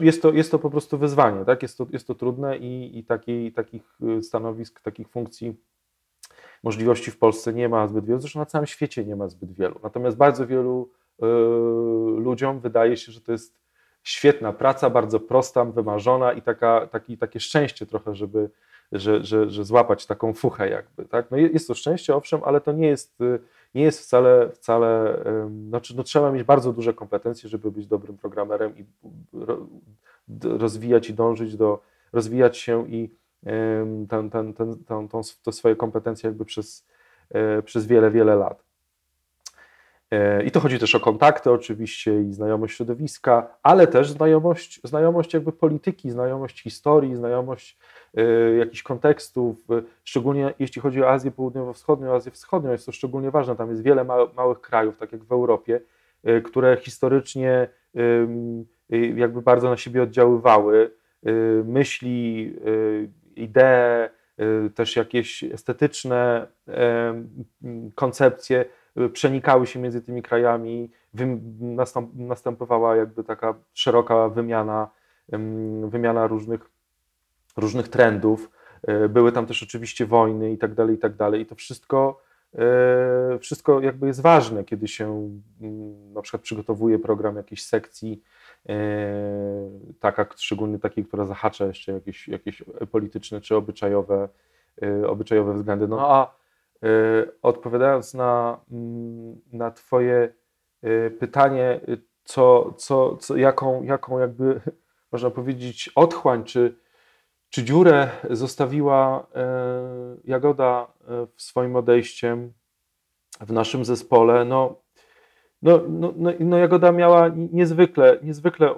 [0.00, 1.62] jest to, jest to po prostu wyzwanie, tak?
[1.62, 5.56] jest, to, jest to trudne i, i taki, takich y, stanowisk, takich funkcji
[6.62, 9.80] możliwości w Polsce nie ma zbyt wielu, zresztą na całym świecie nie ma zbyt wielu.
[9.82, 10.90] Natomiast bardzo wielu
[11.22, 11.26] y,
[12.20, 13.60] ludziom wydaje się, że to jest
[14.02, 18.50] świetna praca, bardzo prosta, wymarzona i taka, taki, takie szczęście trochę, żeby
[18.92, 21.04] że, że, że złapać taką fuchę jakby.
[21.04, 21.30] Tak?
[21.30, 23.18] No jest to szczęście, owszem, ale to nie jest,
[23.74, 25.18] nie jest wcale, wcale
[25.68, 28.84] znaczy no trzeba mieć bardzo duże kompetencje, żeby być dobrym programerem i
[30.42, 33.10] rozwijać i dążyć do, rozwijać się i
[34.08, 36.86] ten, ten, ten, ten, tą, to swoje kompetencje jakby przez,
[37.30, 38.62] e, przez wiele, wiele lat.
[40.10, 45.34] E, I to chodzi też o kontakty oczywiście i znajomość środowiska, ale też znajomość, znajomość
[45.34, 47.78] jakby polityki, znajomość historii, znajomość
[48.18, 49.66] y, jakichś kontekstów,
[50.04, 53.56] szczególnie jeśli chodzi o Azję Południowo-Wschodnią, Azję Wschodnią, jest to szczególnie ważne.
[53.56, 54.04] Tam jest wiele
[54.36, 55.80] małych krajów, tak jak w Europie,
[56.44, 57.68] które historycznie
[59.16, 60.90] jakby bardzo na siebie oddziaływały.
[61.64, 62.52] Myśli,
[63.36, 64.08] idee,
[64.66, 66.46] y, też jakieś estetyczne
[67.94, 68.64] koncepcje
[69.00, 70.90] y, przenikały się między tymi krajami,
[72.14, 74.90] następowała jakby taka szeroka wymiana,
[75.88, 76.70] wymiana różnych,
[77.56, 78.50] różnych trendów.
[79.04, 81.40] Y, były tam też oczywiście wojny i tak dalej, i tak dalej.
[81.40, 82.26] I to wszystko,
[83.40, 88.45] wszystko jakby jest ważne, kiedy się mm, na przykład przygotowuje program jakiejś sekcji E,
[90.00, 94.28] taka, szczególnie takiej, która zahacza jeszcze jakieś, jakieś polityczne czy obyczajowe,
[94.82, 95.88] e, obyczajowe względy.
[95.88, 96.36] No a
[96.82, 96.88] e,
[97.42, 100.32] odpowiadając na, mm, na Twoje
[101.18, 101.80] pytanie,
[102.24, 104.60] co, co, co, jaką, jaką jakby
[105.12, 106.76] można powiedzieć otchłań czy,
[107.50, 109.26] czy dziurę zostawiła
[110.24, 110.86] Jagoda
[111.36, 112.52] w swoim odejściem
[113.40, 114.85] w naszym zespole, no
[115.66, 118.74] no, no, no, no Jagoda miała niezwykle, niezwykle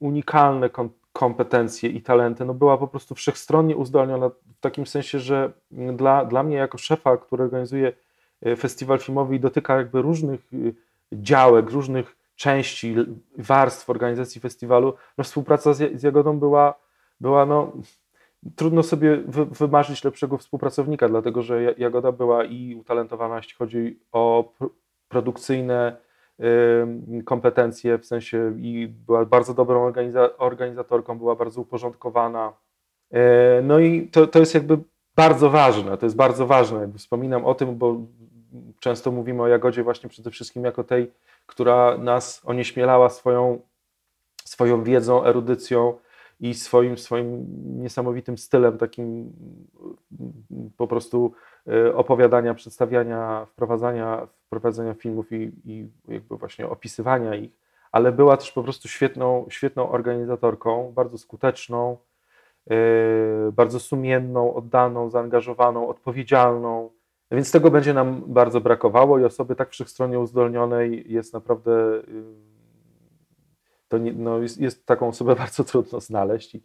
[0.00, 0.70] unikalne
[1.12, 2.44] kompetencje i talenty.
[2.44, 7.16] No była po prostu wszechstronnie uzdolniona w takim sensie, że dla, dla mnie jako szefa,
[7.16, 7.92] który organizuje
[8.42, 10.56] e, festiwal filmowy i dotyka jakby różnych e,
[11.12, 12.96] działek, różnych części,
[13.38, 16.74] warstw organizacji festiwalu, no współpraca z, z Jagodą była,
[17.20, 17.72] była no,
[18.56, 24.52] trudno sobie wy, wymarzyć lepszego współpracownika, dlatego że Jagoda była i utalentowana, jeśli chodzi o
[25.08, 26.05] produkcyjne
[27.24, 32.52] kompetencje, w sensie i była bardzo dobrą organiza organizatorką, była bardzo uporządkowana.
[33.10, 34.78] E, no i to, to jest jakby
[35.16, 37.96] bardzo ważne, to jest bardzo ważne, wspominam o tym, bo
[38.80, 41.12] często mówimy o Jagodzie właśnie przede wszystkim jako tej,
[41.46, 43.60] która nas onieśmielała swoją,
[44.44, 45.98] swoją wiedzą, erudycją
[46.40, 47.46] i swoim, swoim
[47.82, 49.32] niesamowitym stylem, takim
[50.76, 51.32] po prostu
[51.94, 57.50] opowiadania, przedstawiania, wprowadzania, wprowadzania filmów i, i jakby właśnie opisywania ich,
[57.92, 61.96] ale była też po prostu świetną, świetną organizatorką, bardzo skuteczną,
[62.66, 62.76] yy,
[63.52, 66.90] bardzo sumienną, oddaną, zaangażowaną, odpowiedzialną.
[67.30, 71.70] Więc tego będzie nam bardzo brakowało i osoby tak wszechstronnie uzdolnionej jest naprawdę,
[72.08, 72.24] yy,
[73.88, 76.56] to nie, no jest, jest, taką osobę bardzo trudno znaleźć.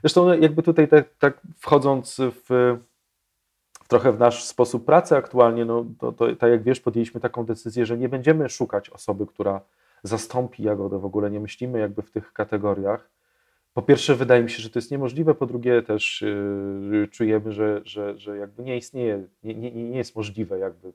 [0.00, 2.76] Zresztą no, jakby tutaj tak, tak wchodząc w
[3.88, 7.86] trochę w nasz sposób pracy aktualnie, no to, to, tak jak wiesz, podjęliśmy taką decyzję,
[7.86, 9.60] że nie będziemy szukać osoby, która
[10.02, 13.10] zastąpi Jagodę, w ogóle nie myślimy jakby w tych kategoriach.
[13.74, 16.24] Po pierwsze, wydaje mi się, że to jest niemożliwe, po drugie też
[16.90, 20.92] yy, czujemy, że, że, że jakby nie istnieje, nie, nie, nie jest możliwe jakby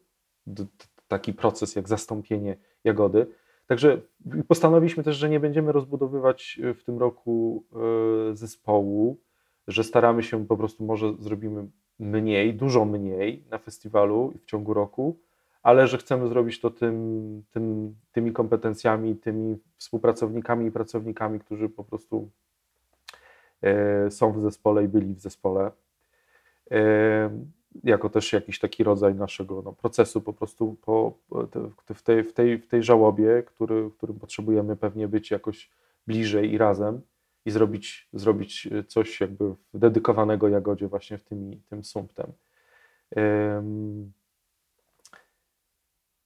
[1.07, 3.27] taki proces jak zastąpienie Jagody.
[3.67, 4.01] Także
[4.47, 7.63] postanowiliśmy też, że nie będziemy rozbudowywać w tym roku
[8.27, 9.17] yy, zespołu,
[9.67, 11.67] że staramy się po prostu, może zrobimy
[12.01, 15.17] mniej, dużo mniej na festiwalu w ciągu roku,
[15.63, 21.83] ale że chcemy zrobić to tym, tym, tymi kompetencjami, tymi współpracownikami i pracownikami, którzy po
[21.83, 22.29] prostu
[23.61, 25.71] e, są w zespole i byli w zespole.
[26.71, 27.29] E,
[27.83, 31.13] jako też jakiś taki rodzaj naszego no, procesu po prostu po,
[31.95, 35.69] w, tej, w, tej, w tej żałobie, który, którym potrzebujemy pewnie być jakoś
[36.07, 37.01] bliżej i razem
[37.45, 42.31] i zrobić, zrobić coś jakby dedykowanego Jagodzie właśnie w tymi, tym sumptem.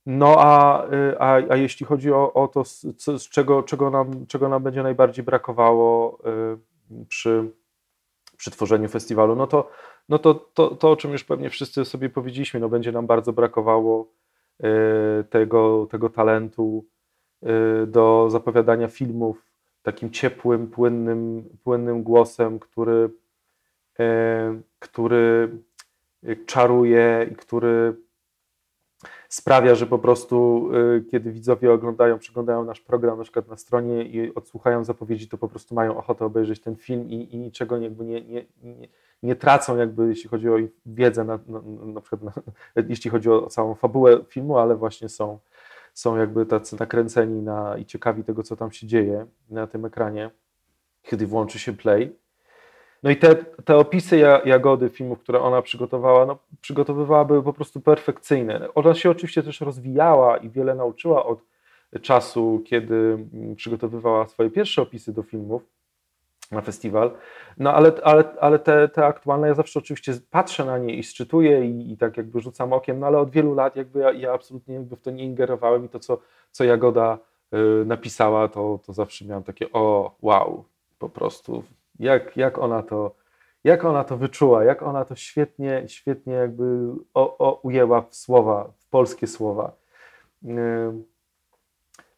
[0.05, 4.25] No a, y, a, a jeśli chodzi o, o to, z, z czego, czego, nam,
[4.27, 6.19] czego nam będzie najbardziej brakowało
[6.91, 7.51] y, przy,
[8.37, 9.69] przy tworzeniu festiwalu, no to,
[10.09, 13.33] no to, to, to, o czym już pewnie wszyscy sobie powiedzieliśmy, no będzie nam bardzo
[13.33, 14.11] brakowało
[15.29, 16.85] tego, tego talentu
[17.87, 19.44] do zapowiadania filmów
[19.85, 23.09] takim ciepłym, płynnym, płynnym głosem, który,
[24.79, 25.49] który
[26.45, 27.95] czaruje i który
[29.29, 34.03] sprawia, że po prostu y, kiedy widzowie oglądają, przeglądają nasz program na przykład na stronie
[34.03, 38.05] i odsłuchają zapowiedzi, to po prostu mają ochotę obejrzeć ten film i, i niczego jakby
[38.05, 38.87] nie, nie, nie,
[39.23, 42.33] nie, tracą jakby jeśli chodzi o wiedzę, na, na, na przykład na,
[42.89, 45.39] jeśli chodzi o całą fabułę filmu, ale właśnie są,
[45.95, 50.29] są jakby tacy nakręceni na, i ciekawi tego, co tam się dzieje na tym ekranie,
[51.03, 52.15] kiedy włączy się play.
[53.03, 57.81] No i te, te opisy Jagody filmów, które ona przygotowała, no, przygotowywała były po prostu
[57.81, 58.73] perfekcyjne.
[58.73, 61.39] Ona się oczywiście też rozwijała i wiele nauczyła od
[62.01, 62.95] czasu, kiedy
[63.33, 65.74] mm, przygotowywała swoje pierwsze opisy do filmów
[66.51, 67.11] na festiwal.
[67.57, 71.65] No ale, ale, ale te, te aktualne, ja zawsze oczywiście patrzę na nie i szczytuję
[71.65, 74.75] i, i tak jakby rzucam okiem, no ale od wielu lat jakby ja, ja absolutnie
[74.75, 76.17] jakby w to nie ingerowałem i to, co,
[76.51, 77.17] co Jagoda
[77.53, 80.65] y, napisała, to, to zawsze miałem takie o, wow,
[80.99, 81.63] po prostu
[81.99, 83.15] jak, jak, ona to,
[83.63, 88.71] jak ona to wyczuła, jak ona to świetnie, świetnie jakby o, o, ujęła w słowa,
[88.77, 89.71] w polskie słowa.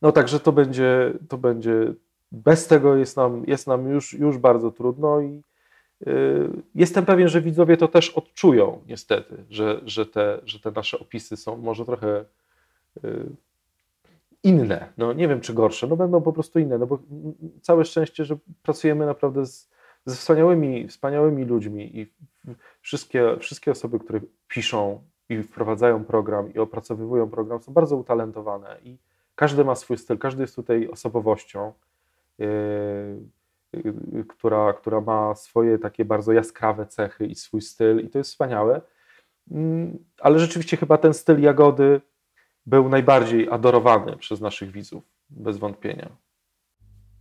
[0.01, 1.93] No także to będzie, to będzie
[2.31, 5.43] bez tego jest nam, jest nam już, już bardzo trudno i
[6.07, 10.99] y, jestem pewien, że widzowie to też odczują niestety, że, że, te, że te nasze
[10.99, 12.25] opisy są może trochę
[13.03, 13.29] y,
[14.43, 14.93] inne.
[14.97, 16.99] No nie wiem, czy gorsze, no będą po prostu inne, no bo
[17.61, 19.69] całe szczęście, że pracujemy naprawdę z,
[20.05, 22.07] ze wspaniałymi, wspaniałymi ludźmi i
[22.81, 28.97] wszystkie, wszystkie osoby, które piszą i wprowadzają program i opracowywują program są bardzo utalentowane i
[29.35, 31.73] każdy ma swój styl, każdy jest tutaj osobowością,
[34.27, 38.81] która, która ma swoje takie bardzo jaskrawe cechy i swój styl i to jest wspaniałe,
[39.51, 39.57] yy,
[40.19, 42.01] ale rzeczywiście chyba ten styl Jagody
[42.65, 46.09] był najbardziej adorowany przez naszych widzów, bez wątpienia.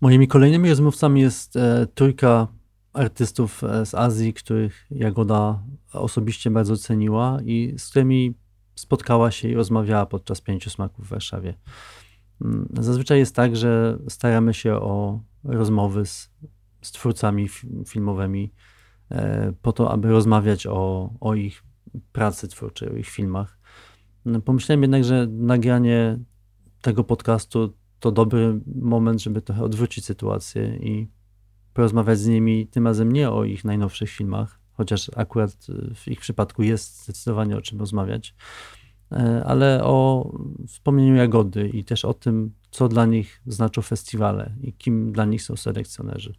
[0.01, 2.49] Moimi kolejnymi rozmówcami jest e, trójka
[2.93, 8.35] artystów e, z Azji, których Jagoda osobiście bardzo ceniła i z którymi
[8.75, 11.55] spotkała się i rozmawiała podczas pięciu smaków w Warszawie.
[12.43, 16.31] Mm, zazwyczaj jest tak, że staramy się o rozmowy z,
[16.83, 17.49] z twórcami
[17.87, 18.53] filmowymi
[19.11, 21.65] e, po to, aby rozmawiać o, o ich
[22.13, 23.59] pracy twórczej, o ich filmach.
[24.25, 26.19] No, pomyślałem jednak, że nagranie
[26.81, 31.09] tego podcastu to dobry moment, żeby trochę odwrócić sytuację i
[31.73, 35.57] porozmawiać z nimi tym razem nie o ich najnowszych filmach, chociaż akurat
[35.95, 38.35] w ich przypadku jest zdecydowanie o czym rozmawiać,
[39.45, 40.31] ale o
[40.67, 45.43] wspomnieniu Jagody i też o tym, co dla nich znaczą festiwale i kim dla nich
[45.43, 46.35] są selekcjonerzy.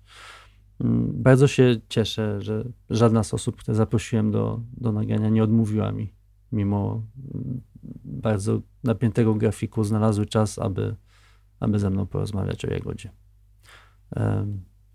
[0.79, 5.91] Mm, bardzo się cieszę, że żadna z osób, które zaprosiłem do, do nagrania, nie odmówiła
[5.91, 6.13] mi,
[6.51, 7.03] mimo
[8.03, 10.95] bardzo napiętego grafiku, znalazły czas, aby,
[11.59, 13.11] aby ze mną porozmawiać o Jagodzie.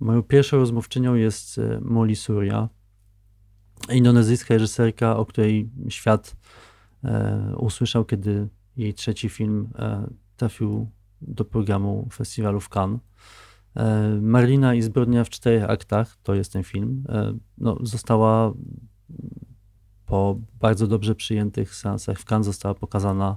[0.00, 2.68] Moją pierwszą rozmówczynią jest e, Molly Surya,
[3.92, 6.71] indonezyjska reżyserka, o której świat e,
[7.56, 13.00] usłyszał, kiedy jej trzeci film e, trafił do programu festiwalu w Cannes.
[14.20, 17.04] Marlina i zbrodnia w czterech aktach, to jest ten film,
[17.58, 18.52] no, została
[20.06, 23.36] po bardzo dobrze przyjętych seansach w Cannes została pokazana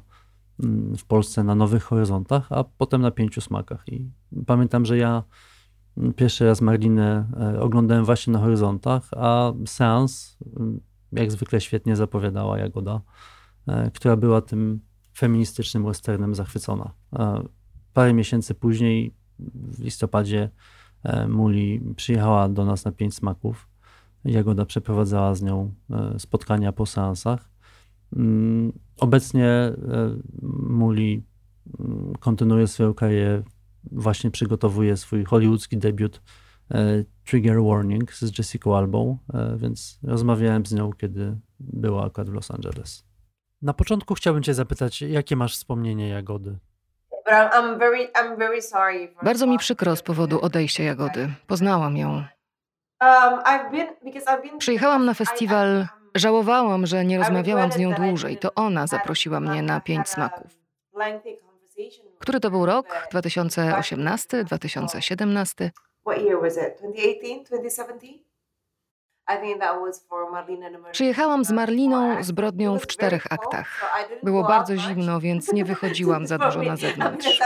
[0.64, 3.84] mm, w Polsce na Nowych Horyzontach, a potem na Pięciu Smakach.
[3.88, 4.10] I
[4.46, 5.24] pamiętam, że ja
[6.16, 10.80] Pierwszy raz Marlinę e, oglądałem właśnie na horyzontach, a seans, mm,
[11.12, 13.02] jak zwykle świetnie zapowiadała Jagoda, e,
[13.94, 14.80] która była tym
[15.18, 16.94] feministycznym westernem zachwycona.
[17.14, 17.44] E,
[17.94, 20.50] parę miesięcy później, w listopadzie,
[21.28, 23.68] Muli przyjechała do nas na Pięć Smaków.
[24.24, 25.74] Jagoda przeprowadzała z nią
[26.18, 27.50] spotkania po seansach.
[28.16, 29.74] Mm, obecnie
[30.70, 31.24] Muli
[31.80, 33.44] mm, kontynuuje swoją karierę
[33.92, 36.22] właśnie przygotowuje swój hollywoodzki debiut
[36.72, 42.34] e, Trigger Warning z Jessica Albą, e, więc rozmawiałem z nią, kiedy była akurat w
[42.34, 43.05] Los Angeles.
[43.66, 46.58] Na początku chciałbym cię zapytać, jakie masz wspomnienie Jagody?
[49.24, 51.30] Bardzo mi przykro z powodu odejścia Jagody.
[51.48, 52.24] Poznałam ją.
[53.02, 53.40] Um,
[54.58, 58.38] Przyjechałam na festiwal, żałowałam, że nie rozmawiałam z nią dłużej.
[58.38, 60.58] To ona zaprosiła mnie na pięć smaków.
[62.20, 63.08] Który to był rok?
[63.12, 65.72] 2018, 2017?
[70.92, 73.68] Przyjechałam z Marliną zbrodnią w czterech aktach.
[74.24, 77.40] Było bardzo zimno, więc nie wychodziłam za dużo na zewnątrz.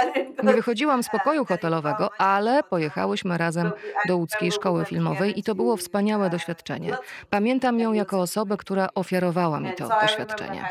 [0.44, 3.72] Nie wychodziłam z pokoju hotelowego, ale pojechałyśmy razem
[4.08, 6.98] do łódzkiej szkoły filmowej i to było wspaniałe doświadczenie.
[7.30, 10.66] Pamiętam ją jako osobę, która ofiarowała mi to doświadczenie.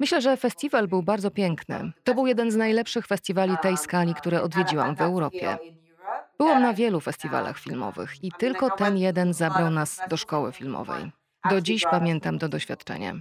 [0.00, 1.92] Myślę, że festiwal był bardzo piękny.
[2.04, 5.58] To był jeden z najlepszych festiwali tej skali, które odwiedziłam w Europie.
[6.38, 11.12] Byłam na wielu festiwalach filmowych i tylko ten jeden zabrał nas do szkoły filmowej.
[11.50, 13.14] Do dziś pamiętam to doświadczenie.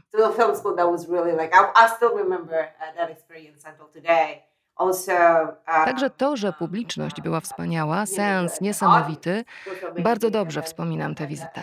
[5.65, 9.43] Także to, że publiczność była wspaniała, seans niesamowity,
[9.99, 11.61] bardzo dobrze wspominam tę wizytę.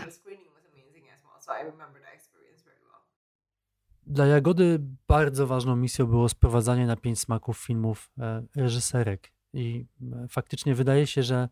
[4.12, 9.32] Dla Jagody bardzo ważną misją było sprowadzanie na pięć smaków filmów e, reżyserek.
[9.52, 11.48] I e, faktycznie wydaje się, że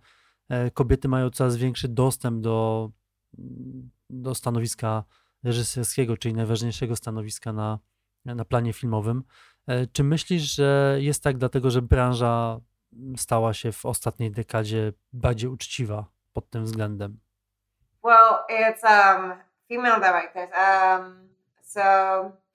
[0.49, 2.91] e, kobiety mają coraz większy dostęp do,
[4.11, 5.05] do stanowiska
[5.45, 7.79] reżyserskiego, czyli najważniejszego stanowiska na,
[8.25, 9.25] na planie filmowym.
[9.93, 12.61] Czy myślisz, że jest tak dlatego, że branża
[13.17, 17.21] stała się w ostatniej dekadzie bardziej uczciwa pod tym względem?
[18.05, 19.33] Well, it's um,
[19.69, 20.51] female directors.
[20.57, 21.29] Um,
[21.63, 21.81] so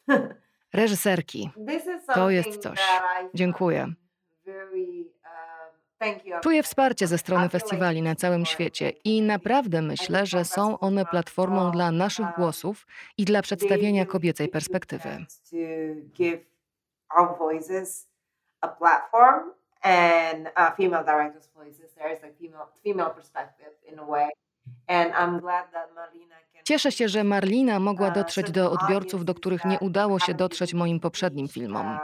[0.74, 1.52] Reżyserki.
[2.14, 2.80] To jest coś.
[3.34, 3.94] Dziękuję.
[4.48, 11.06] Um, Czuję wsparcie ze strony festiwali na całym świecie i naprawdę myślę, że są one
[11.06, 12.88] platformą dla naszych um, głosów
[13.18, 15.26] i dla przedstawienia kobiecej perspektywy.
[26.66, 31.00] Cieszę się, że Marlina mogła dotrzeć do odbiorców, do których nie udało się dotrzeć moim
[31.00, 31.98] poprzednim filmom.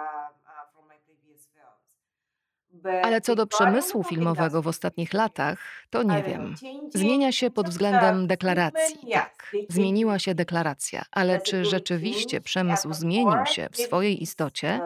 [3.04, 5.60] Ale co do przemysłu filmowego w ostatnich latach,
[5.90, 6.56] to nie wiem.
[6.94, 9.12] Zmienia się pod względem deklaracji.
[9.14, 14.80] Tak, zmieniła się deklaracja, ale czy rzeczywiście przemysł zmienił się w swojej istocie?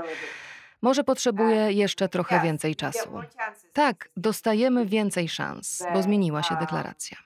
[0.81, 3.09] Może potrzebuje jeszcze trochę więcej czasu.
[3.73, 7.24] Tak, dostajemy więcej szans, bo zmieniła się deklaracja.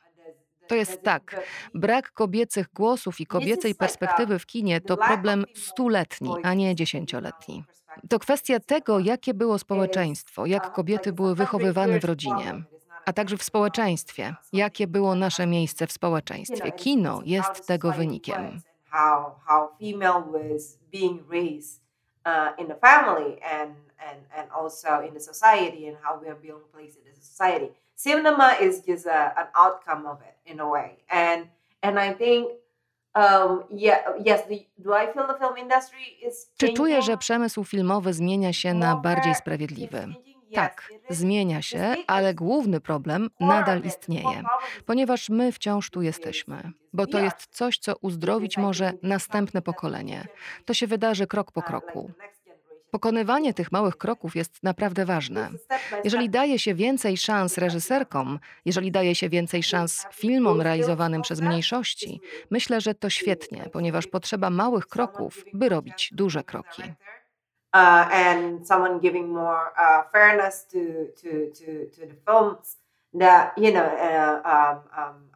[0.70, 1.42] To jest tak.
[1.74, 7.64] Brak kobiecych głosów i kobiecej perspektywy w kinie to problem stuletni, a nie dziesięcioletni.
[8.10, 12.64] To kwestia tego, jakie było społeczeństwo, jak kobiety były wychowywane w rodzinie,
[13.06, 16.72] a także w społeczeństwie, jakie było nasze miejsce w społeczeństwie.
[16.72, 18.62] Kino jest tego wynikiem.
[28.00, 30.90] Uh, cinema is just a, an outcome of it in a way.
[31.10, 31.48] And
[31.82, 32.50] and i think
[33.16, 34.42] um, yeah, yes,
[34.78, 38.96] do I feel the film industry is Czy czuję, że przemysł filmowy zmienia się na
[38.96, 40.08] bardziej sprawiedliwy?
[40.54, 44.44] Tak, zmienia się, ale główny problem nadal istnieje,
[44.86, 50.28] ponieważ my wciąż tu jesteśmy, bo to jest coś, co uzdrowić może następne pokolenie.
[50.66, 52.12] To się wydarzy krok po kroku.
[52.92, 55.50] Pokonywanie tych małych kroków jest naprawdę ważne.
[56.04, 62.22] Jeżeli daje się więcej szans reżyserkom, jeżeli daje się więcej szans filmom realizowanym przez mniejszości,
[62.52, 66.84] myślę, że to świetnie, ponieważ potrzeba małych kroków, by robić duże kroki.
[67.74, 68.08] Uh,
[73.14, 75.30] uh, you know, uh, um,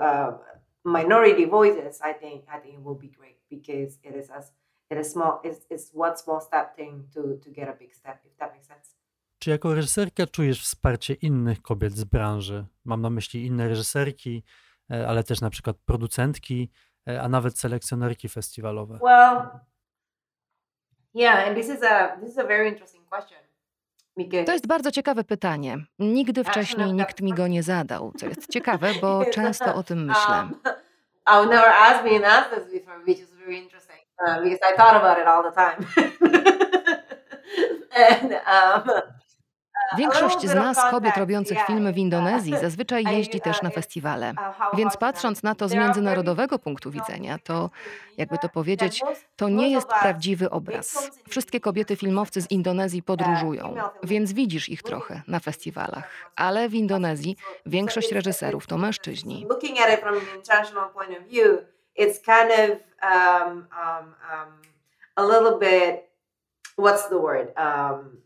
[0.00, 0.38] um,
[0.84, 4.52] minority voices, I think, I think it will be great because it is as
[4.90, 8.18] it is small it's, it's one small step thing to, to get a big step,
[8.24, 8.94] if that makes sense.
[9.38, 12.66] Czy jako reżyserka czujesz wsparcie innych kobiet z branży?
[12.84, 14.44] Mam na myśli inne reżyserki,
[14.90, 16.70] e, ale też na przykład producentki,
[17.08, 18.98] e, a nawet selekcjonerki festiwalowe.
[19.02, 19.48] Well,
[21.14, 23.38] yeah, and this is a this is a very interesting question.
[24.46, 25.78] To jest bardzo ciekawe pytanie.
[25.98, 30.36] Nigdy wcześniej nikt mi go nie zadał, co jest ciekawe, bo często o tym myślę.
[30.36, 30.54] Um,
[34.20, 35.86] An uh, because I thought about it all the time.
[37.96, 39.02] and, um,
[39.96, 44.34] Większość z nas, kobiet robiących filmy w Indonezji, zazwyczaj jeździ też na festiwale.
[44.74, 47.70] Więc patrząc na to z międzynarodowego punktu widzenia, to
[48.16, 49.02] jakby to powiedzieć,
[49.36, 51.10] to nie jest prawdziwy obraz.
[51.28, 56.10] Wszystkie kobiety filmowcy z Indonezji podróżują, więc widzisz ich trochę na festiwalach.
[56.36, 59.46] Ale w Indonezji większość reżyserów to mężczyźni.
[61.98, 62.70] It's kind of
[63.02, 64.52] um, um, um,
[65.16, 66.08] a little bit
[66.76, 67.52] what's the word?
[67.56, 68.18] Um,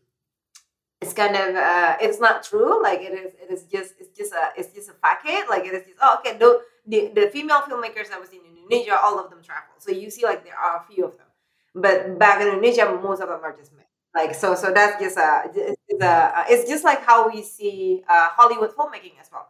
[1.00, 4.32] it's kind of uh, it's not true like it is it is just it's just
[4.32, 7.62] a it's just a facade like it is just oh okay no the, the female
[7.62, 9.74] filmmakers that was in Indonesia all of them travel.
[9.78, 11.26] So you see like there are a few of them.
[11.74, 13.86] But back in Indonesia most of them are just men.
[14.14, 18.28] Like so, so that's just a, it's, a, it's just like how we see uh,
[18.36, 19.48] Hollywood filmmaking as well.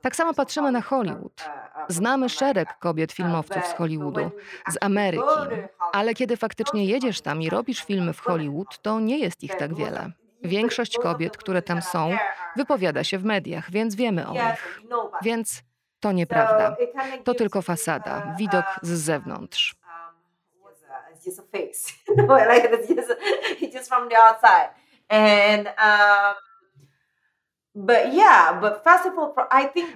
[0.00, 1.50] Tak samo patrzymy na Hollywood.
[1.88, 4.30] Znamy szereg kobiet filmowców z Hollywoodu,
[4.68, 5.24] z Ameryki,
[5.92, 9.74] ale kiedy faktycznie jedziesz tam i robisz filmy w Hollywood, to nie jest ich tak
[9.74, 10.10] wiele.
[10.42, 12.10] Większość kobiet, które tam są,
[12.56, 14.80] wypowiada się w mediach, więc wiemy o nich.
[15.22, 15.62] Więc
[16.00, 16.76] to nieprawda.
[17.24, 19.74] To tylko fasada, widok z zewnątrz.
[25.10, 26.34] And um,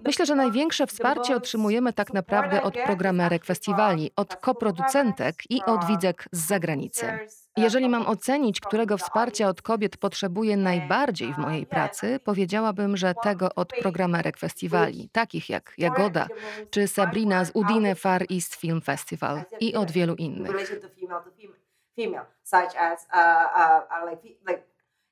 [0.05, 6.29] Myślę, że największe wsparcie otrzymujemy tak naprawdę od programerek festiwali, od koproducentek i od widzek
[6.33, 7.19] z zagranicy.
[7.57, 13.55] Jeżeli mam ocenić, którego wsparcia od kobiet potrzebuję najbardziej w mojej pracy, powiedziałabym, że tego
[13.55, 16.27] od programerek festiwali, takich jak Jagoda
[16.71, 20.53] czy Sabrina z Udine Far East Film Festival i od wielu innych.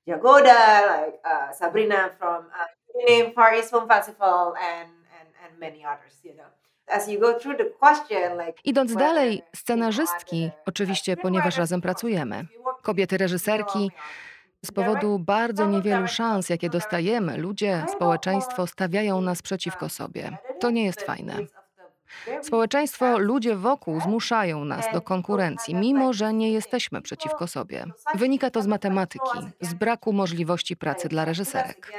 [0.07, 4.91] Jagoda, like uh, Sabrina from uh, Far East Film Festival, and,
[5.21, 6.47] and, and many others, you know.
[8.65, 12.45] Idąc dalej, scenarzystki, oczywiście, ponieważ razem pracujemy,
[12.83, 13.91] kobiety reżyserki,
[14.65, 20.37] z powodu bardzo niewielu szans, jakie dostajemy, ludzie, społeczeństwo stawiają nas przeciwko sobie.
[20.61, 21.35] To nie jest fajne.
[22.43, 27.85] Społeczeństwo, ludzie wokół zmuszają nas do konkurencji, mimo że nie jesteśmy przeciwko sobie.
[28.15, 31.93] Wynika to z matematyki, z braku możliwości pracy dla reżyserek.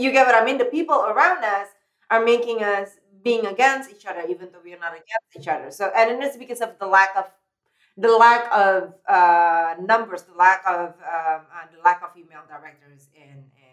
[0.00, 0.58] you get what I mean.
[0.58, 1.68] The people around us
[2.08, 5.72] are making us being against each other, even though we are not against each other.
[5.72, 7.30] So and it's because of the lack of
[8.00, 13.08] the lack of uh, numbers, the lack of um, uh, the lack of female directors
[13.14, 13.72] in, in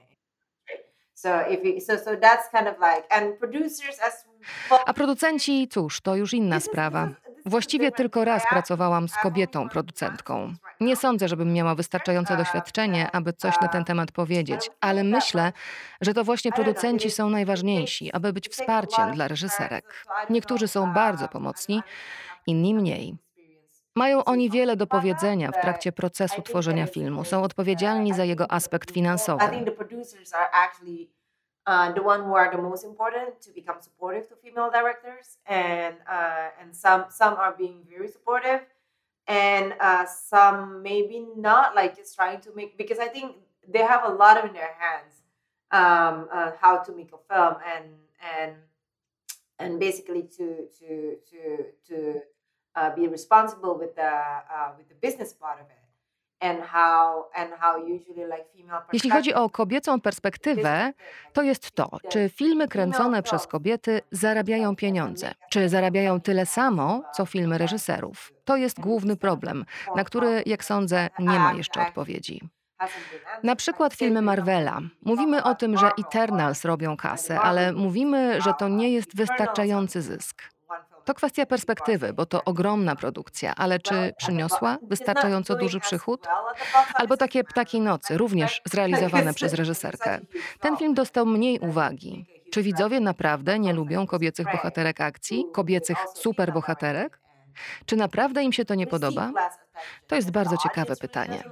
[1.13, 4.25] so if you, so so that's kind of like and producers as
[4.71, 4.79] well.
[4.85, 7.09] A producenci, cóż, to już inna sprawa.
[7.45, 10.53] Właściwie tylko raz pracowałam z kobietą producentką.
[10.79, 15.53] Nie sądzę, żebym miała wystarczające doświadczenie, aby coś na ten temat powiedzieć, ale myślę,
[16.01, 20.05] że to właśnie producenci są najważniejsi, aby być wsparciem dla reżyserek.
[20.29, 21.83] Niektórzy są bardzo pomocni,
[22.47, 23.17] inni mniej.
[23.95, 27.25] Mają oni wiele do powiedzenia w trakcie procesu tworzenia filmu.
[27.25, 29.45] Są odpowiedzialni za jego aspekt finansowy.
[31.67, 35.95] Uh, the one who are the most important to become supportive to female directors, and
[36.07, 38.65] uh, and some some are being very supportive,
[39.27, 43.35] and uh, some maybe not, like just trying to make because I think
[43.67, 45.13] they have a lot of in their hands
[45.71, 47.85] um, uh, how to make a film and
[48.37, 48.55] and
[49.59, 52.21] and basically to to to to
[52.75, 55.79] uh, be responsible with the uh, with the business part of it.
[58.93, 60.93] Jeśli chodzi o kobiecą perspektywę,
[61.33, 67.25] to jest to, czy filmy kręcone przez kobiety zarabiają pieniądze, czy zarabiają tyle samo, co
[67.25, 68.31] filmy reżyserów.
[68.45, 69.65] To jest główny problem,
[69.95, 72.49] na który, jak sądzę, nie ma jeszcze odpowiedzi.
[73.43, 74.79] Na przykład filmy Marvela.
[75.01, 80.43] Mówimy o tym, że Eternals robią kasę, ale mówimy, że to nie jest wystarczający zysk.
[81.09, 86.27] To kwestia perspektywy, bo to ogromna produkcja, ale czy przyniosła wystarczająco duży przychód?
[86.93, 90.19] Albo takie Ptaki Nocy, również zrealizowane przez reżyserkę.
[90.59, 92.25] Ten film dostał mniej uwagi.
[92.51, 97.19] Czy widzowie naprawdę nie lubią kobiecych bohaterek akcji, kobiecych superbohaterek?
[97.85, 99.31] Czy naprawdę im się to nie podoba?
[100.07, 101.43] To jest bardzo ciekawe pytanie.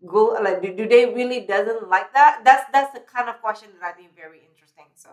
[0.00, 2.44] Go like do, do they really doesn't like that?
[2.44, 4.86] That's that's the kind of question that I think very interesting.
[4.94, 5.08] So.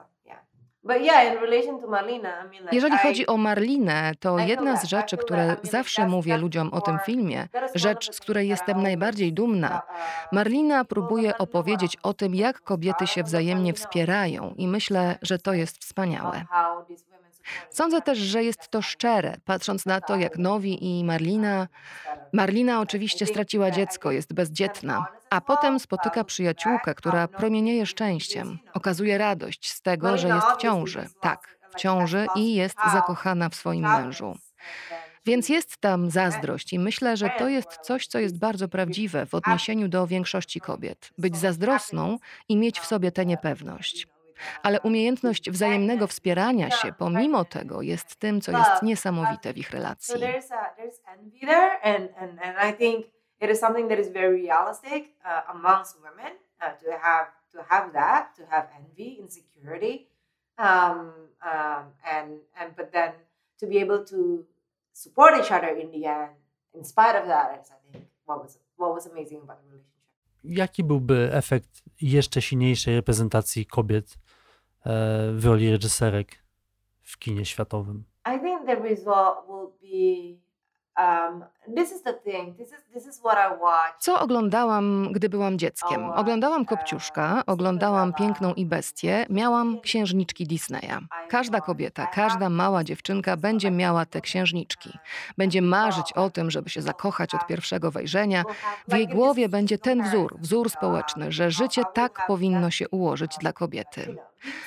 [2.71, 7.47] Jeżeli chodzi o Marlinę, to jedna z rzeczy, które zawsze mówię ludziom o tym filmie,
[7.75, 13.23] rzecz, z której jestem najbardziej dumna, uh, Marlina próbuje opowiedzieć o tym, jak kobiety się
[13.23, 16.45] wzajemnie wspierają i myślę, że to jest wspaniałe.
[17.69, 21.67] Sądzę też, że jest to szczere, patrząc na to, jak Nowi i Marlina.
[22.33, 28.59] Marlina oczywiście straciła dziecko, jest bezdzietna, a potem spotyka przyjaciółkę, która promienieje szczęściem.
[28.73, 31.09] Okazuje radość z tego, że jest w ciąży.
[31.21, 34.37] Tak, w ciąży i jest zakochana w swoim mężu.
[35.25, 39.33] Więc jest tam zazdrość i myślę, że to jest coś, co jest bardzo prawdziwe w
[39.33, 41.09] odniesieniu do większości kobiet.
[41.17, 42.19] Być zazdrosną
[42.49, 44.07] i mieć w sobie tę niepewność
[44.63, 50.15] ale umiejętność wzajemnego wspierania się pomimo tego jest tym, co jest niesamowite w ich relacji.
[53.41, 57.93] It is something that is very realistic uh, amongst women uh, to have to have
[57.93, 60.07] that, to have envy, insecurity,
[60.57, 61.11] um,
[61.43, 63.11] um, and and but then
[63.59, 64.45] to be able to
[64.93, 66.35] support each other in the end,
[66.73, 69.95] in spite of that, is I think what was what was amazing about the relationship.
[70.43, 74.17] Jaki byłby efekt jeszcze silniejszej reprezentacji kobiet
[75.31, 76.31] w roli reżyserek
[77.01, 78.03] w kinie światowym?
[78.25, 80.44] I think the result will be
[83.99, 86.11] co oglądałam, gdy byłam dzieckiem?
[86.11, 90.99] Oglądałam Kopciuszka, oglądałam Piękną i Bestię, miałam księżniczki Disneya.
[91.29, 94.97] Każda kobieta, każda mała dziewczynka będzie miała te księżniczki.
[95.37, 98.43] Będzie marzyć o tym, żeby się zakochać od pierwszego wejrzenia.
[98.87, 103.53] W jej głowie będzie ten wzór, wzór społeczny, że życie tak powinno się ułożyć dla
[103.53, 104.17] kobiety.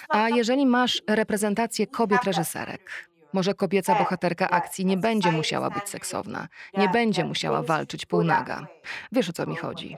[0.09, 6.49] A jeżeli masz reprezentację kobiet reżyserek, może kobieca bohaterka akcji nie będzie musiała być seksowna,
[6.75, 8.67] nie będzie musiała walczyć półnaga.
[9.13, 9.97] Wiesz o co mi chodzi.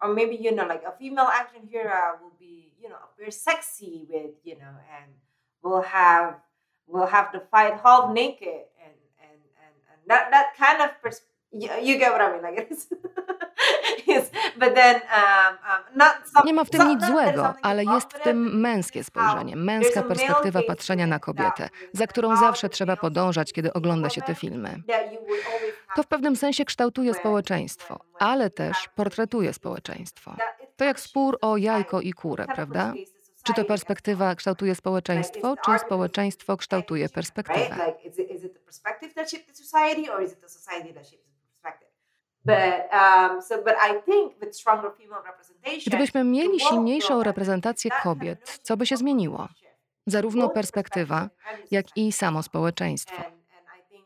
[0.00, 4.06] Or maybe you know, like a female action hero will be, you know, very sexy
[4.10, 5.14] with, you know, and
[5.62, 6.34] will have
[6.86, 11.22] will have to fight half naked and and and, and that that kind of pers-
[11.50, 12.86] you, you get what I mean, like it's
[16.44, 21.06] Nie ma w tym nic złego, ale jest w tym męskie spojrzenie, męska perspektywa patrzenia
[21.06, 24.82] na kobietę, za którą zawsze trzeba podążać, kiedy ogląda się te filmy.
[25.96, 30.36] To w pewnym sensie kształtuje społeczeństwo, ale też portretuje społeczeństwo.
[30.76, 32.92] To jak spór o jajko i kurę, prawda?
[33.42, 37.76] Czy to perspektywa kształtuje społeczeństwo, czy społeczeństwo kształtuje perspektywę?
[42.48, 43.40] Um,
[45.86, 49.48] Gdybyśmy mieli silniejszą reprezentację kobiet, co by się zmieniło?
[50.06, 51.28] Zarówno perspektywa,
[51.70, 53.22] jak i samo społeczeństwo.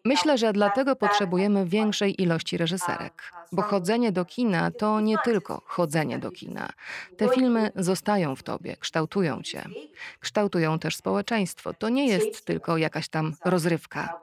[0.04, 3.22] Myślę, że dlatego potrzebujemy większej ilości reżyserek,
[3.52, 6.68] bo chodzenie do kina to nie tylko chodzenie do kina.
[7.16, 9.64] Te filmy zostają w tobie, kształtują cię,
[10.20, 11.74] kształtują też społeczeństwo.
[11.74, 14.20] To nie jest tylko jakaś tam rozrywka.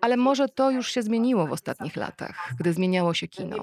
[0.00, 3.56] Ale może to już się zmieniło w ostatnich latach, gdy zmieniało się kino.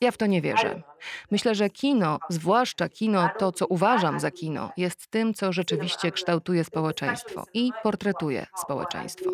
[0.00, 0.82] Ja w to nie wierzę.
[1.30, 6.64] Myślę, że kino, zwłaszcza kino, to co uważam za kino, jest tym, co rzeczywiście kształtuje
[6.64, 9.30] społeczeństwo i portretuje społeczeństwo.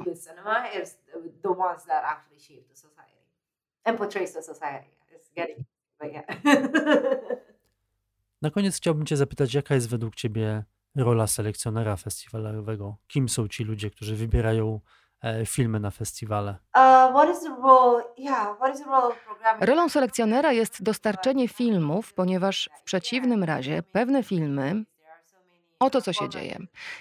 [8.43, 10.65] Na koniec chciałbym Cię zapytać, jaka jest według Ciebie
[10.97, 12.97] rola selekcjonera festiwalowego?
[13.09, 14.81] Kim są ci ludzie, którzy wybierają
[15.47, 16.57] filmy na festiwale?
[19.61, 24.85] Rolą selekcjonera jest dostarczenie filmów, ponieważ w przeciwnym razie pewne filmy
[25.83, 26.59] Oto co się dzieje.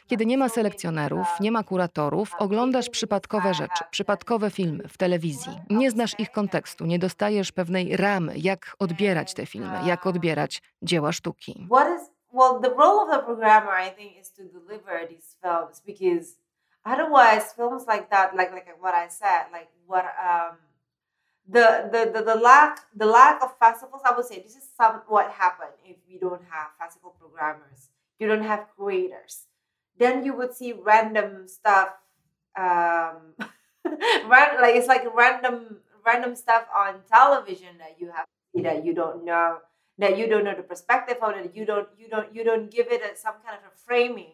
[0.07, 5.51] Kiedy nie ma selekcjonerów, nie ma kuratorów, oglądasz przypadkowe rzeczy, przypadkowe filmy w telewizji.
[5.69, 11.11] Nie znasz ich kontekstu, nie dostajesz pewnej ramy, jak odbierać te filmy, jak odbierać dzieła
[11.11, 11.67] sztuki.
[12.33, 16.37] well, the role of the programmer, I think, is to deliver these films because
[16.85, 20.57] otherwise films like that like like what i said like what um
[21.47, 25.01] the, the the the lack the lack of festivals i would say this is some
[25.07, 27.89] what happened if we don't have festival programmers
[28.21, 29.47] you don't have creators.
[29.97, 31.89] Then you would see random stuff
[32.55, 33.33] um
[34.29, 38.25] ran, like it's like random random stuff on television that you have
[38.63, 39.57] that you don't know
[39.97, 42.87] that you don't know the perspective on it you don't you don't you don't give
[42.91, 44.33] it a, some kind of a framing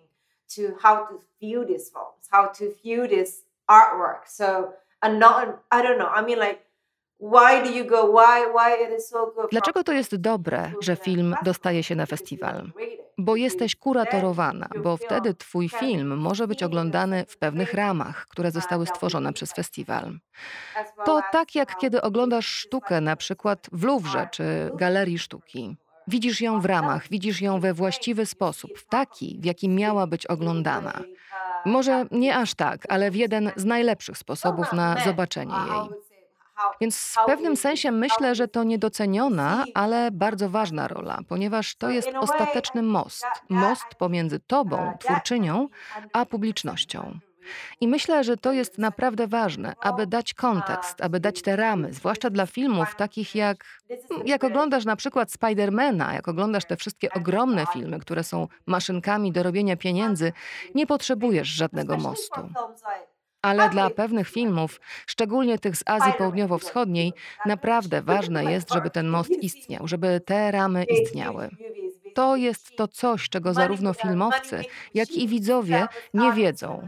[0.56, 4.28] to how to view these films, how to view this artwork.
[4.28, 6.10] So, and not, I don't know.
[6.10, 6.68] I mean, like?
[9.52, 12.72] Dlaczego to jest dobre, że film dostaje się na festiwal?
[13.18, 18.86] Bo jesteś kuratorowana, bo wtedy twój film może być oglądany w pewnych ramach, które zostały
[18.86, 20.12] stworzone przez festiwal.
[21.06, 25.76] To tak jak kiedy oglądasz sztukę na przykład w Louvre czy Galerii Sztuki.
[26.08, 30.26] Widzisz ją w ramach, widzisz ją we właściwy sposób, w taki, w jaki miała być
[30.26, 30.94] oglądana.
[31.66, 35.90] Może nie aż tak, ale w jeden z najlepszych sposobów na zobaczenie jej.
[36.82, 42.10] Więc w pewnym sensie myślę, że to niedoceniona, ale bardzo ważna rola, ponieważ to jest
[42.20, 45.68] ostateczny most most pomiędzy tobą, twórczynią,
[46.14, 47.20] a publicznością.
[47.82, 52.30] I myślę, że to jest naprawdę ważne, aby dać kontekst, aby dać te ramy, zwłaszcza
[52.30, 53.66] dla filmów takich jak,
[54.26, 59.44] jak oglądasz na przykład Spidermana, jak oglądasz te wszystkie ogromne filmy, które są maszynkami do
[59.44, 60.34] robienia pieniędzy,
[60.76, 62.42] nie potrzebujesz żadnego mostu.
[63.42, 67.14] Ale dla pewnych filmów, szczególnie tych z Azji Południowo-Wschodniej,
[67.46, 71.50] naprawdę ważne jest, żeby ten most istniał, żeby te ramy istniały.
[72.16, 76.88] To jest to coś, czego zarówno filmowcy, jak i widzowie nie wiedzą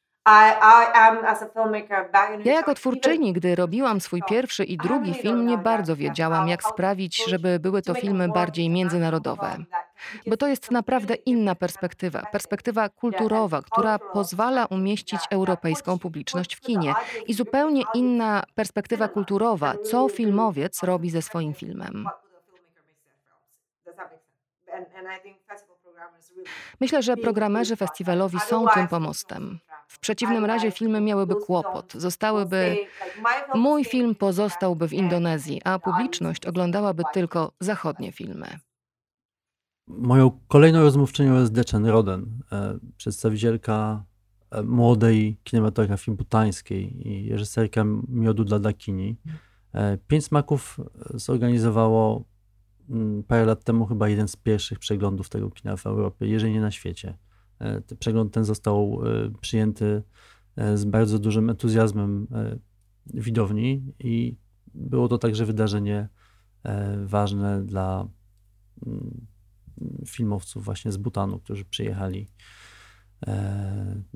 [2.45, 7.25] Ja jako twórczyni, gdy robiłam swój pierwszy i drugi film, nie bardzo wiedziałam, jak sprawić,
[7.25, 9.57] żeby były to filmy bardziej międzynarodowe.
[10.27, 16.93] Bo to jest naprawdę inna perspektywa, perspektywa kulturowa, która pozwala umieścić europejską publiczność w kinie.
[17.27, 22.07] I zupełnie inna perspektywa kulturowa, co filmowiec robi ze swoim filmem.
[26.79, 29.59] Myślę, że programerzy festiwalowi są tym pomostem.
[29.87, 32.77] W przeciwnym razie filmy miałyby kłopot, zostałyby.
[33.55, 38.59] Mój film pozostałby w Indonezji, a publiczność oglądałaby tylko zachodnie filmy.
[39.87, 44.03] Moją kolejną rozmówczynią jest Dechen Roden, e, przedstawicielka
[44.51, 49.17] e, młodej kinematografii butańskiej i reżyserka Miodu dla Dakini.
[49.73, 50.79] E, Pięć Smaków
[51.13, 52.23] zorganizowało
[53.27, 56.71] parę lat temu chyba jeden z pierwszych przeglądów tego kina w Europie, jeżeli nie na
[56.71, 57.17] świecie.
[57.61, 60.03] E, przegląd ten został e, przyjęty
[60.55, 62.27] e, z bardzo dużym entuzjazmem
[63.13, 64.37] widowni i
[64.73, 66.09] było to także wydarzenie
[67.05, 68.07] ważne dla
[68.87, 69.27] mm,
[70.05, 72.27] filmowców właśnie z Butanu, którzy przyjechali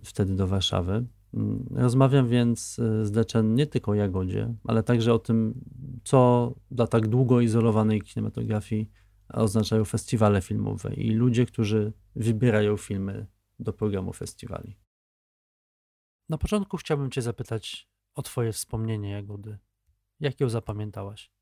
[0.03, 1.05] wtedy do Warszawy.
[1.35, 5.65] Mm, rozmawiam więc z Deczen nie tylko o Jagodzie, ale także o tym,
[6.03, 8.91] co dla tak długo izolowanej kinematografii
[9.33, 13.27] oznaczają festiwale filmowe i ludzie, którzy wybierają filmy
[13.59, 14.77] do programu festiwali.
[16.29, 19.57] Na początku chciałbym Cię zapytać o Twoje wspomnienie Jagody.
[20.19, 21.34] Jak ją zapamiętałaś?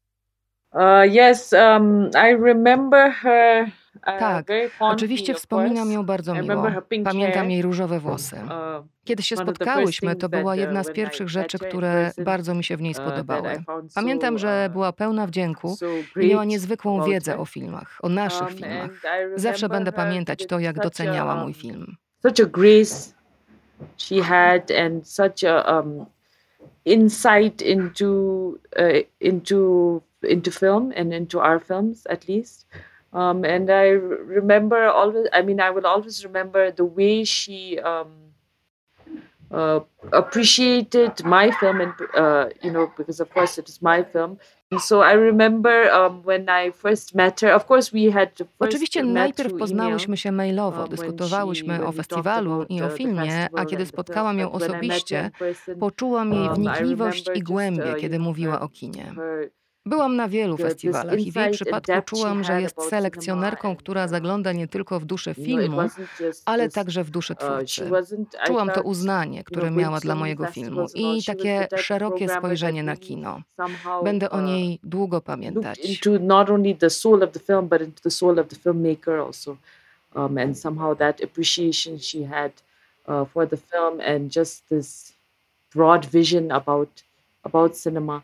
[0.73, 3.71] Uh, yes, um, I remember her.
[3.95, 4.45] Uh, tak,
[4.79, 6.67] oczywiście wspominam ją bardzo miło.
[7.03, 8.35] Pamiętam jej różowe włosy.
[8.35, 12.81] Uh, Kiedy się spotkałyśmy, to była jedna z pierwszych rzeczy, które bardzo mi się w
[12.81, 13.63] niej spodobały.
[13.95, 15.77] Pamiętam, że była pełna wdzięku
[16.21, 18.91] i miała niezwykłą wiedzę o filmach, o naszych um, filmach.
[19.35, 21.95] Zawsze będę pamiętać to, jak doceniała mój film.
[22.25, 23.13] Such a grace
[23.97, 26.05] she had and such a um,
[26.85, 28.53] insight into
[29.19, 32.65] into into film and into our films at least.
[33.13, 38.33] Um, and I remember always, I mean, I will always remember the way she um,
[39.51, 44.39] uh, appreciated my film, and uh, you know, because of course it is my film.
[44.79, 47.51] So I remember um, when I first met her.
[47.53, 52.89] Of course, we had Oczywiście najpierw poznałyśmy się mailowo, um, dyskutowałyśmy o festiwalu i o
[52.89, 55.31] filmie, a kiedy spotkałam ją osobiście,
[55.79, 59.13] poczułam jej um, wnikliwość i głębię, uh, kiedy mówiła o kinie.
[59.85, 64.67] Byłam na wielu festiwalach i w jej przypadku czułam, że jest selekcjonerką, która zagląda nie
[64.67, 65.77] tylko w duszę filmu,
[66.45, 67.89] ale także w duszę uh, twórcy.
[68.45, 73.41] Czułam to uznanie, które miała dla mojego filmu i takie szerokie spojrzenie na kino.
[74.03, 75.79] Będę o uh, niej długo pamiętać.
[80.15, 82.51] Um, and somehow that appreciation she had
[83.07, 85.13] uh, for the film and just this
[85.73, 87.03] broad vision about
[87.43, 88.21] about cinema.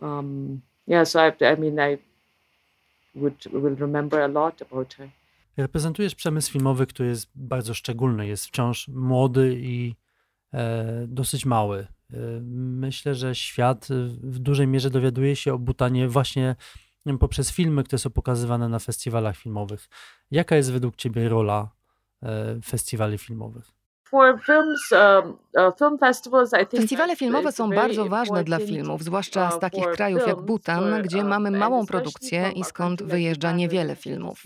[0.00, 1.98] Um, yeah, so I, I mean, I
[3.14, 5.08] would will remember a lot about her.
[5.56, 9.94] Reprezentujesz przemysł filmowy, który jest bardzo szczególny, jest wciąż młody i
[10.54, 11.78] e, dosyć mały.
[11.78, 12.16] E,
[12.80, 13.88] myślę, że świat
[14.22, 16.56] w dużej mierze dowiaduje się o Butanie właśnie
[17.20, 19.88] poprzez filmy, które są pokazywane na festiwalach filmowych.
[20.30, 21.70] Jaka jest według Ciebie rola
[22.22, 23.81] e, festiwali filmowych?
[24.12, 24.38] Um,
[25.54, 31.18] uh, Festiwale filmowe są bardzo ważne dla filmów, zwłaszcza z takich krajów jak Bhutan, gdzie
[31.18, 34.42] uh, mamy małą produkcję i skąd wyjeżdża niewiele filmów.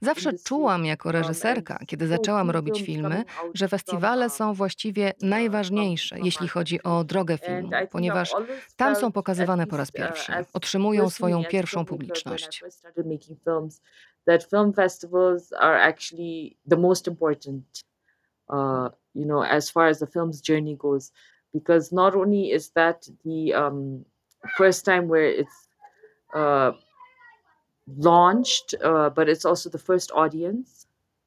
[0.00, 6.82] Zawsze czułam jako reżyserka, kiedy zaczęłam robić filmy, że festiwale są właściwie najważniejsze, jeśli chodzi
[6.82, 8.32] o drogę filmu, ponieważ
[8.76, 12.64] tam są pokazywane po raz uh, pierwszy, otrzymują swoją pierwszą publiczność.
[14.26, 17.64] That film festivals are actually the most important
[18.48, 21.12] uh, you know, as far as the film's journey goes,
[21.52, 24.04] because not only is that the um,
[24.56, 25.68] first time where it's
[26.34, 26.72] uh,
[27.96, 30.86] launched, uh, but it's also the first audience,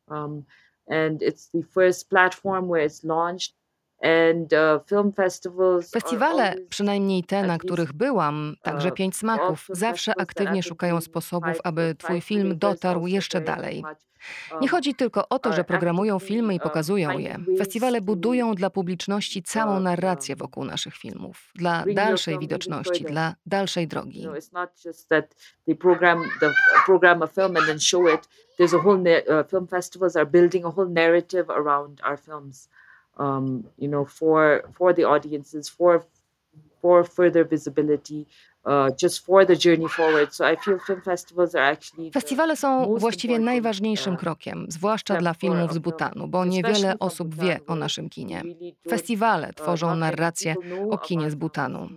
[0.09, 0.45] um,
[0.87, 3.53] and it's the first platform where it's launched
[5.91, 11.95] Festiwale, przynajmniej te, na których byłam, także uh, Pięć Smaków, zawsze aktywnie szukają sposobów, aby
[11.95, 13.83] Twój film dotarł jeszcze dalej.
[14.51, 17.37] Nie um, chodzi tylko o to, że programują filmy i uh, pokazują je.
[17.57, 24.27] Festiwale budują dla publiczności całą narrację wokół naszych filmów, dla dalszej widoczności, dla dalszej drogi.
[29.49, 32.69] Film festivals are building a whole narrative around our films.
[33.17, 36.05] Um, you know, for for the audiences, for
[36.81, 38.25] for further visibility
[38.65, 38.87] Uh,
[42.13, 47.59] Festiwale są właściwie najważniejszym uh, krokiem, zwłaszcza dla filmów z Butanu, bo niewiele osób wie
[47.67, 48.41] o naszym kinie.
[48.89, 50.55] Festiwale uh, tworzą narrację
[50.89, 51.89] o kinie z Butanu.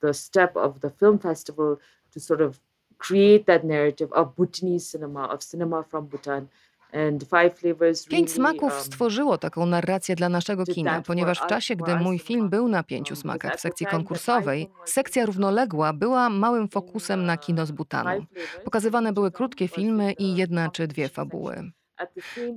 [0.00, 1.76] the step of the film festival
[2.14, 2.60] to sort of
[3.08, 6.46] create that narrative of Bhutanese cinema, of cinema from Bhutan.
[8.08, 12.48] Pięć smaków um, stworzyło taką narrację dla naszego kina, ponieważ w czasie, gdy mój film
[12.48, 17.66] był na pięciu um, smakach w sekcji konkursowej, sekcja równoległa była małym fokusem na kino
[17.66, 18.24] z Butanu.
[18.64, 21.70] Pokazywane były krótkie filmy i jedna czy dwie fabuły.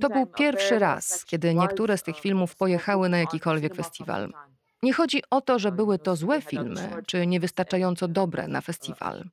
[0.00, 4.32] To był pierwszy raz, kiedy niektóre z tych filmów pojechały na jakikolwiek festiwal.
[4.84, 9.24] Nie chodzi o to, że były to złe filmy, czy niewystarczająco dobre na festiwal.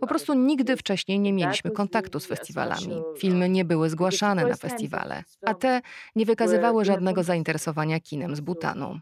[0.00, 3.02] Po prostu nigdy wcześniej nie mieliśmy kontaktu z festiwalami.
[3.18, 5.80] Filmy nie były zgłaszane na festiwale, a te
[6.16, 8.98] nie wykazywały żadnego zainteresowania kinem z Butanu.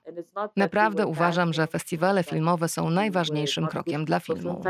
[0.56, 4.62] Naprawdę uważam, że festiwale filmowe są najważniejszym krokiem dla filmu.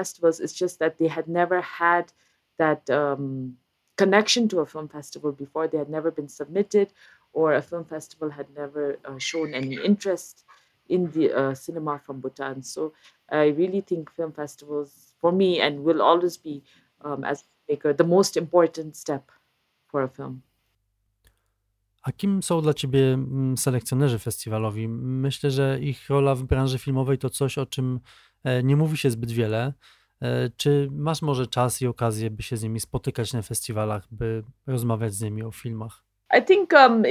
[3.99, 6.95] connection to a film festival before they had never been submitted
[7.33, 10.48] or a film festival had never uh, shown any interest
[10.89, 12.63] in the uh, cinema from Bhutan.
[12.63, 12.93] So
[13.29, 16.63] I really think film festivals, for me, and will always be
[17.05, 19.33] um, as maker, the most important step
[19.87, 20.41] for a film.
[22.03, 24.89] A kim są dla ciebie mm, selekcjonerzy festiwalowi?
[24.89, 28.01] Myślę, że ich rola w branży filmowej to coś, o czym
[28.45, 29.73] e, nie mówi się zbyt wiele.
[30.23, 34.45] E, czy masz może czas i okazję, by się z nimi spotykać na festiwalach, by
[34.67, 36.08] rozmawiać z nimi o filmach?
[36.31, 37.03] Um,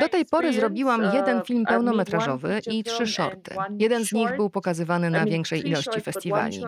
[0.00, 3.54] Do tej pory zrobiłam jeden uh, film pełnometrażowy i trzy shorty.
[3.78, 6.62] Jeden z nich był pokazywany na większej ilości festiwali.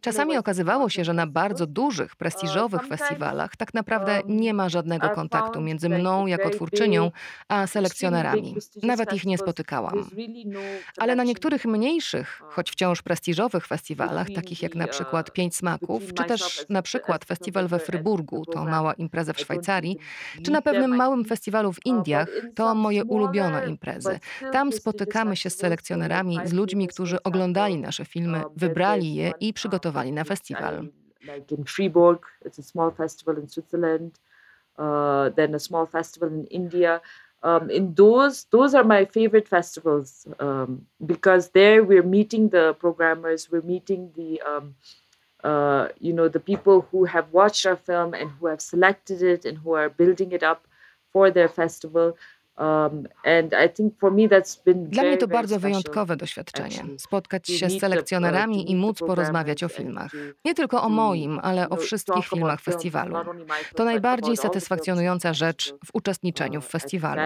[0.00, 4.68] Czasami okazywało się, że na bardzo dużych, uh, prestiżowych festiwalach tak naprawdę um, nie ma
[4.68, 7.10] żadnego kontaktu między mną jako twórczynią
[7.48, 8.56] a selekcjonerami.
[8.82, 10.10] Nawet ich nie spotykałam.
[10.46, 10.60] No
[10.98, 16.14] Ale na niektórych mniejszych, uh, choć wciąż prestiżowych festiwalach, takich jak na przykład Pięć Smaków,
[16.14, 19.96] czy też na przykład festiwal we Fryburgu, to mała impreza w Szwajcarii,
[20.44, 24.20] czy na pewnym małym festiwalu w Indiach to moje ulubione imprezy.
[24.52, 30.12] Tam spotykamy się z selekcjonerami, z ludźmi, którzy oglądali nasze filmy, wybrali je i przygotowali
[30.12, 30.88] na festiwal.
[31.22, 34.20] Like in Fribourg, it's a small festival in Switzerland,
[34.78, 37.00] uh, then a small festival in India.
[37.42, 43.50] Um, in those, those are my favorite festivals um, because there we're meeting the programmers,
[43.50, 44.74] we're meeting the um,
[45.44, 49.46] uh, you know, the people who have watched our film and who have selected it
[49.46, 50.60] and who are building it up
[51.12, 52.12] for their festival.
[52.58, 53.08] Um,
[54.66, 56.84] Dla mnie to bardzo wyjątkowe doświadczenie.
[56.98, 60.10] Spotkać się z selekcjonerami i móc porozmawiać o filmach.
[60.44, 63.16] Nie tylko o moim, ale o wszystkich filmach festiwalu.
[63.74, 67.22] To najbardziej satysfakcjonująca rzecz w uczestniczeniu w uh, festiwalu.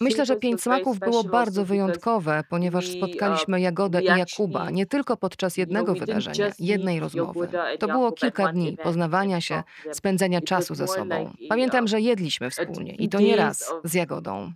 [0.00, 5.16] Myślę, że Pięć Smaków było bardzo wyjątkowe, ponieważ spotkaliśmy um, Jagodę i Jakuba nie tylko
[5.16, 7.48] podczas jednego wydarzenia, jednej rozmowy.
[7.78, 9.62] To było kilka dni poznawania się,
[9.92, 11.30] spędzenia czasu ze sobą.
[11.48, 14.52] Pamiętam, że jedliśmy wspólnie i to nie raz z Jagodą.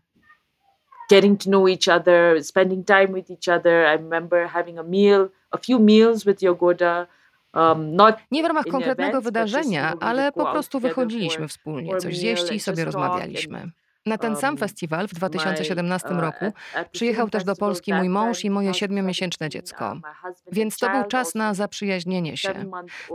[1.11, 3.87] Getting to know each other, spending time with each other.
[3.95, 7.07] I remember having a meal, a few meals with Jagoda.
[7.55, 7.97] Um,
[8.31, 13.71] nie w ramach konkretnego wydarzenia, ale po prostu wychodziliśmy wspólnie, coś zjeść i sobie rozmawialiśmy.
[14.07, 16.45] Na ten sam festiwal w 2017 uh, roku
[16.93, 19.97] przyjechał też do Polski mój mąż i moje siedmiomiesięczne dziecko.
[20.53, 22.55] Więc to był czas na zaprzyjaźnienie się,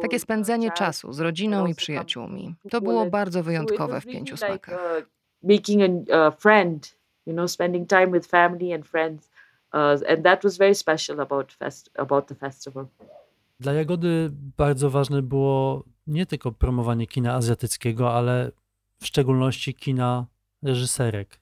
[0.02, 2.56] takie spędzenie czasu z rodziną i przyjaciółmi.
[2.70, 4.80] To było bardzo wyjątkowe w pięciu smakach.
[5.00, 5.06] Uh,
[5.44, 9.30] making a friend, you know, spending time with family and friends.
[9.74, 12.88] Uh, and that was very special about, fest about the festival.
[13.60, 18.52] Dla Jagody bardzo ważne było nie tylko promowanie kina azjatyckiego, ale
[19.00, 20.26] w szczególności kina
[20.64, 21.39] reżyserek.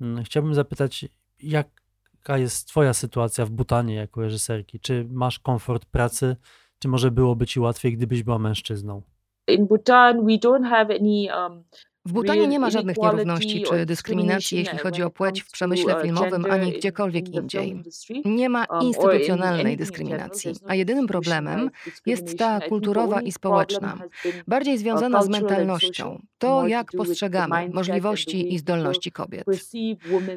[0.00, 1.04] Mm, chciałbym zapytać,
[1.42, 4.80] jaka jest Twoja sytuacja w Butanie jako reżyserki?
[4.80, 6.36] Czy masz komfort pracy,
[6.78, 9.02] czy może byłoby Ci łatwiej, gdybyś była mężczyzną?
[9.48, 11.64] In Bhutan, we don't have any um,
[12.06, 16.02] w Butanie nie ma żadnych nierówności czy dyskryminacji, jeśli chodzi o płeć w przemyśle uh,
[16.02, 17.82] filmowym ani gdziekolwiek indziej.
[18.24, 21.70] Nie ma um, instytucjonalnej dyskryminacji, a jedynym problemem
[22.06, 23.98] jest ta kulturowa i społeczna,
[24.46, 29.44] bardziej uh, związana z mentalnością, to jak postrzegamy możliwości i zdolności kobiet.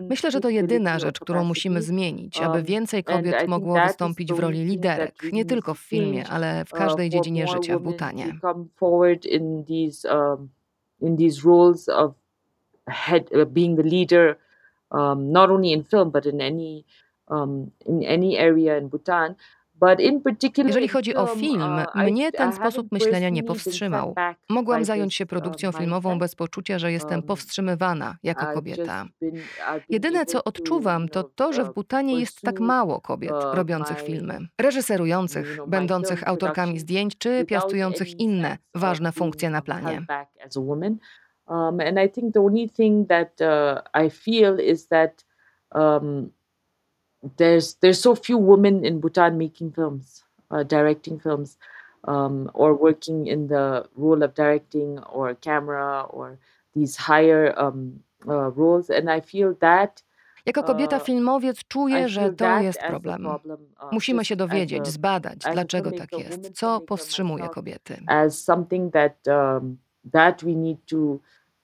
[0.10, 4.40] Myślę, że to jedyna rzecz, którą musimy zmienić, aby um, więcej kobiet mogło wystąpić w
[4.40, 8.40] roli liderek, nie tylko w filmie, ale w uh, każdej dziedzinie życia w Butanie.
[11.02, 12.16] In these roles of
[12.88, 14.38] head uh, being the leader
[14.92, 16.86] um, not only in film but in any
[17.28, 19.36] um, in any area in Bhutan
[20.66, 24.16] Jeżeli chodzi o film, uh, mnie ten sposób myślenia nie powstrzymał.
[24.50, 29.06] Mogłam zająć się produkcją uh, filmową bez poczucia, że jestem um, powstrzymywana jako kobieta.
[29.90, 35.60] Jedyne, co odczuwam, to to, że w Butanie jest tak mało kobiet robiących filmy, reżyserujących,
[35.68, 40.06] będących autorkami zdjęć czy piastujących inne ważne funkcje na planie.
[41.50, 45.26] Um, and I think the only thing that uh, I feel is that
[45.72, 46.32] um,
[47.38, 51.58] there's there's so few women in Bhutan making films, uh, directing films,
[52.06, 56.38] um, or working in the role of directing or camera or
[56.76, 60.04] these higher um, uh, roles, and I feel that.
[60.46, 63.26] Jako kobieta uh, filmowiec czuję, że to jest problem.
[63.26, 63.38] Uh,
[63.92, 68.02] Musimy się dowiedzieć, zbadać, dlaczego tak jest, co powstrzymuje kobiety.
[68.08, 69.78] As something that um,
[70.12, 71.20] that we need to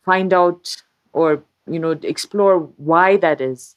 [0.05, 0.83] find out
[1.13, 3.74] or you know explore why that is.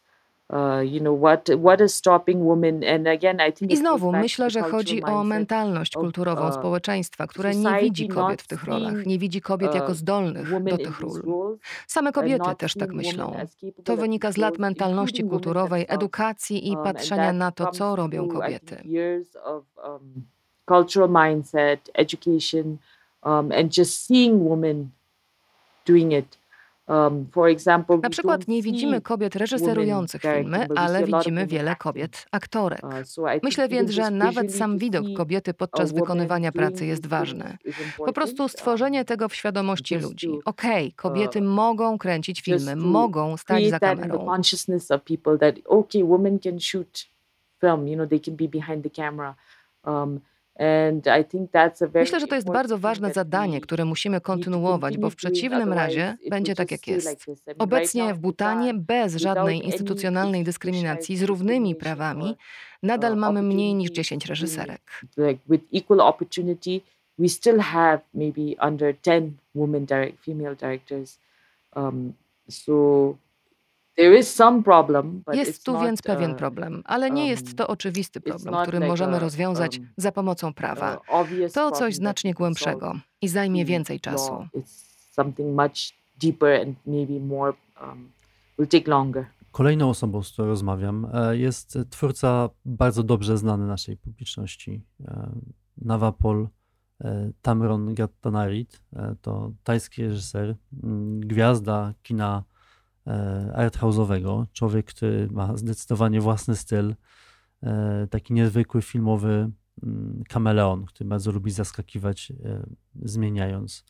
[3.68, 8.46] I znowu myślę, że chodzi o mentalność kulturową uh, społeczeństwa, które nie widzi kobiet w
[8.46, 11.58] tych rolach, nie widzi kobiet jako uh, zdolnych do tych ról.
[11.86, 13.36] Same kobiety też tak myślą.
[13.84, 18.82] To wynika z lat mentalności kulturowej, edukacji i um, patrzenia na to, co robią kobiety.
[19.46, 20.24] Um,
[20.68, 22.78] cultural mindset, education,
[23.24, 24.90] um, and just seeing women
[25.86, 26.38] doing it.
[26.88, 27.26] Um,
[28.02, 32.82] Na przykład nie widzimy kobiet reżyserujących filmy, ale widzimy wiele kobiet aktorek.
[32.84, 32.92] Uh,
[33.42, 37.56] Myślę więc, że nawet sam widok kobiety podczas wykonywania pracy jest ważny.
[37.96, 40.28] Po prostu stworzenie tego w świadomości ludzi.
[40.44, 44.26] Okej, okay, kobiety uh, mogą kręcić filmy, mogą stać za kamerą.
[47.60, 49.34] Film, you know, they can be behind the camera.
[49.84, 50.20] Um,
[51.94, 56.54] Myślę, że to jest bardzo ważne zadanie, które musimy kontynuować, bo w przeciwnym razie będzie
[56.54, 57.26] tak, jak jest.
[57.58, 62.36] Obecnie w Butanie, bez żadnej instytucjonalnej dyskryminacji, z równymi prawami,
[62.82, 65.02] nadal mamy mniej niż 10 reżyserek.
[67.18, 71.18] We still have maybe under 10 women direct, female directors.
[71.76, 72.14] Um,
[72.48, 73.16] so
[75.32, 79.18] jest tu więc pewien uh, problem, ale nie jest to um, oczywisty problem, który możemy
[79.18, 81.00] rozwiązać um, za pomocą prawa.
[81.54, 84.32] To coś znacznie głębszego i zajmie więcej czasu.
[84.32, 84.50] Um,
[89.50, 94.82] Kolejną osobą, z którą rozmawiam, e, jest twórca bardzo dobrze znany naszej publiczności.
[95.04, 95.30] E,
[95.78, 96.48] Nawapol
[97.00, 98.80] e, Tamron Gattanarit.
[99.22, 100.56] To tajski reżyser,
[101.20, 102.44] gwiazda kina
[103.54, 104.46] arthouse'owego.
[104.52, 106.94] Człowiek, który ma zdecydowanie własny styl,
[107.62, 109.50] e, taki niezwykły filmowy
[109.82, 112.66] mm, kameleon, który bardzo lubi zaskakiwać, e,
[113.02, 113.84] zmieniając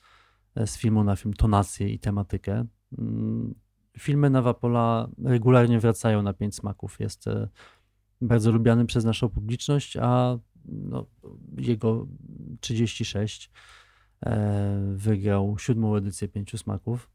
[0.67, 2.65] z filmu na film tonację i tematykę.
[2.99, 3.55] Mm,
[3.99, 7.01] filmy Nawapola regularnie wracają na Pięć Smaków.
[7.01, 7.25] Jest
[8.21, 11.07] bardzo lubiany przez naszą publiczność, a no,
[11.59, 12.07] jego
[12.61, 13.51] 36
[14.95, 17.11] wygrał siódmą edycję Pięciu Smaków.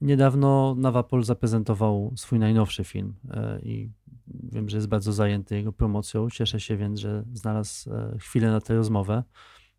[0.00, 3.90] Niedawno Nawapol zaprezentował swój najnowszy film e, i
[4.26, 6.30] wiem, że jest bardzo zajęty jego promocją.
[6.30, 9.22] Cieszę się więc, że znalazł e, chwilę na tę rozmowę,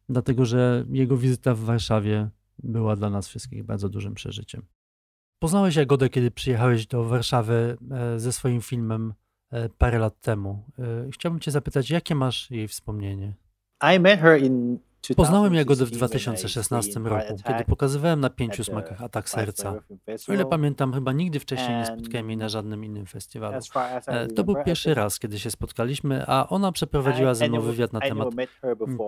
[0.09, 2.30] dlatego że jego wizyta w Warszawie
[2.63, 4.65] była dla nas wszystkich bardzo dużym przeżyciem.
[5.39, 9.13] Poznałeś Jagodę, kiedy przyjechałeś do Warszawy e, ze swoim filmem
[9.78, 10.63] parę lat temu.
[11.11, 13.34] Chciałbym Cię zapytać, jakie masz jej wspomnienie?
[13.95, 14.80] I met her in
[15.16, 19.74] Poznałem Jagodę w 2016 roku, kiedy pokazywałem na pięciu smakach Atak Serca.
[20.30, 23.60] O ile pamiętam, chyba nigdy wcześniej nie spotkałem jej na żadnym innym festiwalu.
[24.08, 28.00] E, to był pierwszy raz, kiedy się spotkaliśmy, a ona przeprowadziła ze mną wywiad na
[28.00, 28.30] temat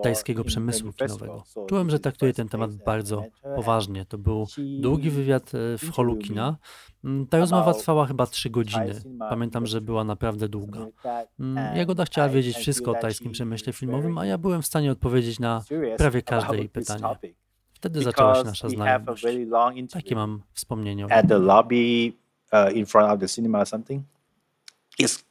[0.02, 1.44] tajskiego przemysłu kinowego.
[1.68, 3.24] Czułem, że traktuje ten temat bardzo
[3.56, 4.04] poważnie.
[4.04, 4.46] To był
[4.80, 6.56] długi wywiad e, w holu kina,
[7.30, 9.00] ta rozmowa trwała chyba trzy godziny.
[9.18, 10.86] Pamiętam, że była naprawdę długa.
[11.40, 15.40] Mm, Jagoda chciała wiedzieć wszystko o tajskim przemyśle filmowym, a ja byłem w stanie odpowiedzieć
[15.40, 15.62] na
[15.96, 17.04] prawie każde jej pytanie.
[17.72, 19.24] Wtedy zaczęła się nasza znajomość.
[19.92, 21.12] Takie mam wspomnienie.
[21.12, 22.12] At the lobby
[22.52, 24.02] uh, in front of the cinema or something.
[24.98, 25.24] It's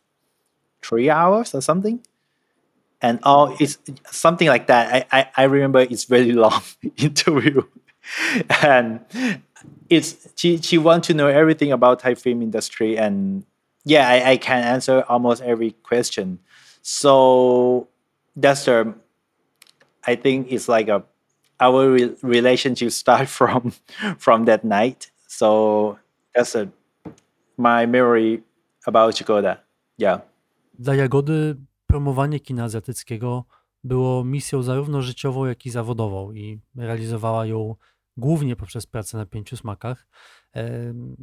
[0.82, 2.02] three hours or something.
[3.02, 3.80] And oh, it's
[4.12, 4.94] something like that.
[4.94, 6.62] I, I, I remember it's very long
[6.98, 7.62] interview.
[8.62, 9.00] and
[9.90, 13.44] it's she she wants to know everything about Thai film industry and
[13.86, 16.40] yeah I, I can answer almost every question.
[16.82, 17.88] So
[18.36, 18.94] that's the
[20.06, 21.04] I think it's like a
[21.60, 23.74] our re- relationship start from
[24.18, 25.12] from that night.
[25.28, 25.98] So
[26.36, 26.70] that's a
[27.58, 28.44] my memory
[28.88, 29.60] about Chigoda.
[29.98, 30.22] Yeah.
[30.80, 31.56] Dla Jagody
[31.88, 33.46] promowanie kina azjatyckiego
[33.84, 37.76] było misją zarówno życiową, jak i zawodową i realizowała ją
[38.20, 40.08] głównie poprzez pracę na pięciu smakach.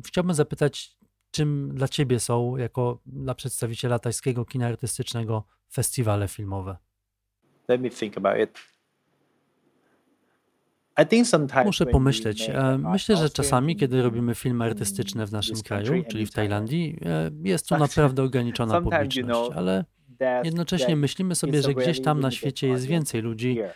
[0.06, 0.96] Chciałbym zapytać,
[1.30, 6.76] czym dla Ciebie są, jako dla przedstawiciela tajskiego kina artystycznego, festiwale filmowe?
[7.68, 8.58] Let me think about it.
[11.64, 12.50] Muszę pomyśleć.
[12.50, 17.30] E, myślę, że czasami, kiedy robimy filmy artystyczne w naszym kraju, czyli w Tajlandii, e,
[17.42, 19.84] jest tu naprawdę ograniczona publiczność, ale
[20.44, 23.72] jednocześnie myślimy sobie, że gdzieś tam na świecie jest więcej ludzi, e,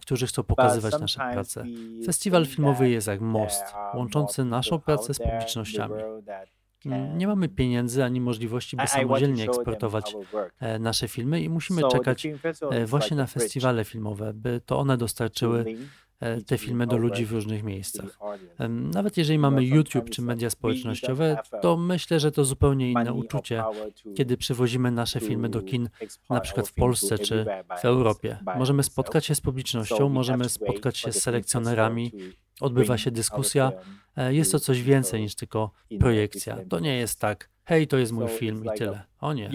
[0.00, 1.64] którzy chcą pokazywać nasze prace.
[2.06, 3.64] Festiwal filmowy jest jak most,
[3.94, 5.94] łączący naszą pracę z publicznościami.
[6.86, 10.16] Mm, nie mamy pieniędzy ani możliwości, by samodzielnie eksportować
[10.80, 12.26] nasze filmy i musimy czekać
[12.86, 15.76] właśnie na festiwale filmowe, by to one dostarczyły E,
[16.46, 18.18] te filmy do ludzi w różnych miejscach.
[18.68, 23.64] Nawet jeżeli mamy YouTube czy media społecznościowe, to myślę, że to zupełnie inne uczucie,
[24.16, 25.88] kiedy przywozimy nasze filmy do kin,
[26.30, 27.46] na przykład w Polsce czy
[27.80, 28.38] w Europie.
[28.56, 32.12] Możemy spotkać się z publicznością, możemy spotkać się z selekcjonerami,
[32.60, 33.72] odbywa się dyskusja.
[34.16, 36.56] E, jest to coś więcej niż tylko projekcja.
[36.68, 39.02] To nie jest tak, hej, to jest mój film i tyle.
[39.20, 39.50] O nie.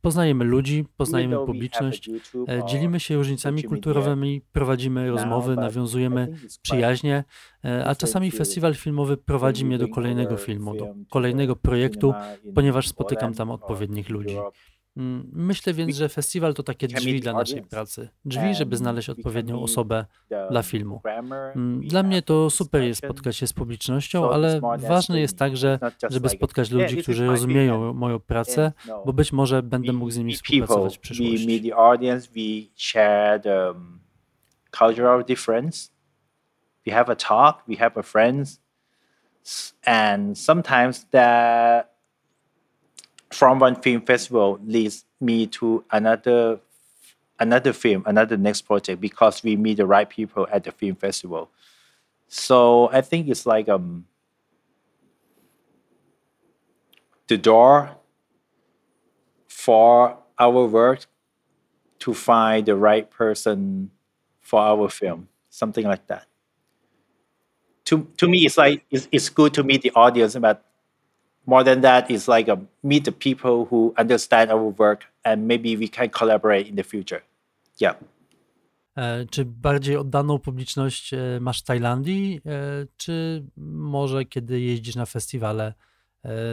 [0.00, 2.10] Poznajemy ludzi, poznajemy publiczność,
[2.48, 6.28] e, dzielimy się różnicami kulturowymi, prowadzimy rozmowy, nawiązujemy
[6.62, 7.24] przyjaźnie,
[7.64, 12.14] e, a czasami festiwal filmowy prowadzi mnie do kolejnego filmu, do kolejnego projektu,
[12.54, 14.36] ponieważ spotykam tam odpowiednich ludzi.
[15.00, 18.08] Mm, myślę więc, że festiwal to takie drzwi dla naszej pracy.
[18.24, 20.04] Drzwi, żeby znaleźć odpowiednią osobę
[20.50, 21.00] dla filmu.
[21.04, 25.78] Mm, dla mnie to super jest spotkać się z publicznością, ale ważne jest także,
[26.10, 30.34] żeby spotkać ludzi, którzy rozumieją moją pracę, no, bo być może będę mógł z nimi
[30.34, 31.72] współpracować w przyszłości.
[34.72, 35.90] cultural difference.
[36.86, 38.60] We have a talk, we have a friends,
[39.84, 41.90] and sometimes that
[43.32, 46.60] from one film festival leads me to another
[47.38, 51.50] another film, another next project because we meet the right people at the film festival.
[52.28, 54.06] So I think it's like um
[57.28, 57.96] the door
[59.48, 61.06] for our work
[62.00, 63.90] to find the right person
[64.40, 66.26] for our film, something like that.
[67.86, 70.64] To to me, it's like it's, it's good to meet the audience, but
[71.46, 75.76] more than that is like a, meet the people who understand our work and maybe
[75.76, 77.22] we can collaborate in the future.
[77.80, 77.96] Yeah.
[78.96, 85.06] E, czy bardziej oddaną publiczność e, masz w Tajlandii, e, czy może kiedy jeździsz na
[85.06, 85.74] festiwale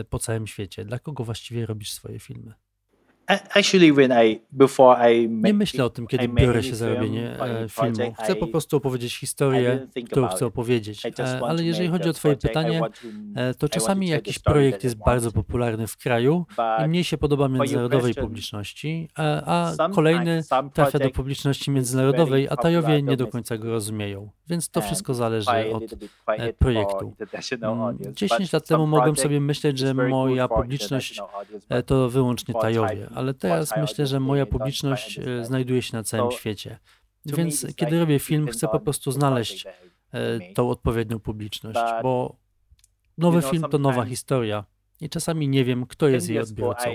[0.09, 0.85] po całym świecie?
[0.85, 2.53] Dla kogo właściwie robisz swoje filmy?
[5.29, 8.13] Nie myślę o tym, kiedy biorę się za robienie e, filmu.
[8.23, 11.05] Chcę po prostu opowiedzieć historię, którą chcę opowiedzieć.
[11.05, 12.81] E, ale jeżeli chodzi o Twoje pytanie,
[13.35, 16.45] e, to czasami jakiś projekt jest bardzo popularny w kraju
[16.85, 19.09] i mniej się podoba międzynarodowej publiczności,
[19.45, 24.29] a kolejny trafia do publiczności międzynarodowej, a Tajowie nie do końca go rozumieją.
[24.49, 25.83] Więc to wszystko zależy od
[26.59, 27.13] projektu.
[28.13, 31.21] 10 mm, lat temu mogłem sobie myśleć, że moja publiczność
[31.85, 36.79] to wyłącznie Tajowie ale teraz myślę, że moja publiczność e, znajduje się na całym świecie.
[37.25, 39.65] Więc kiedy robię film, chcę po prostu znaleźć
[40.11, 42.35] e, tą odpowiednią publiczność, bo
[43.17, 44.65] nowy film to nowa historia
[45.01, 46.89] i czasami nie wiem, kto jest jej odbiorcą.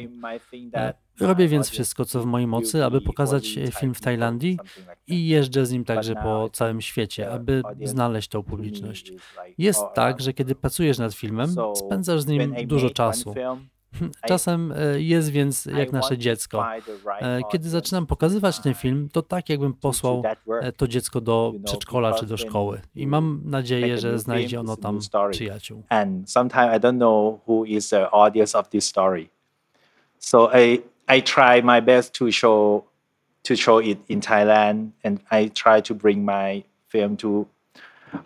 [0.74, 4.58] E, robię więc wszystko, co w mojej mocy, aby pokazać film w Tajlandii
[5.06, 9.12] i jeżdżę z nim także po całym świecie, aby znaleźć tą publiczność.
[9.58, 13.34] Jest tak, że kiedy pracujesz nad filmem, spędzasz z nim dużo czasu.
[14.28, 16.66] Czasem e, jest więc jak nasze dziecko.
[17.20, 20.22] E, kiedy zaczynam pokazywać ten film, to tak jakbym posłał
[20.60, 22.80] e, to dziecko do przedszkola czy do szkoły.
[22.94, 24.98] I mam nadzieję, że znajdzie ono tam
[25.30, 25.82] przyjaciół.
[25.88, 29.28] And sometimes I don't know who is the audience of this story.
[30.18, 30.82] So I
[31.18, 32.84] I try my best to show
[33.42, 37.46] to show it in Thailand and I try to bring my film to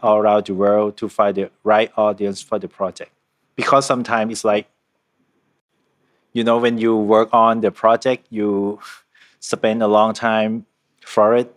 [0.03, 3.11] all around the world to find the right audience for the project.
[3.57, 4.67] Because sometimes it's like
[6.37, 8.79] you know when you work on the project you
[9.41, 10.67] spend a long time
[11.01, 11.55] for it.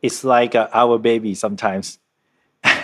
[0.00, 1.98] It's like uh, our baby sometimes.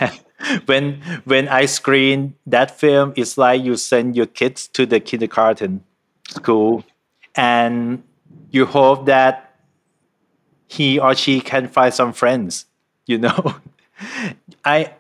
[0.67, 5.81] When when i screen that film it's like you send your kids to the kindergarten
[6.29, 6.85] school
[7.35, 8.03] and
[8.51, 9.57] you hope that
[10.69, 12.67] he or she can find some friends
[13.07, 13.57] you know?
[14.65, 14.93] I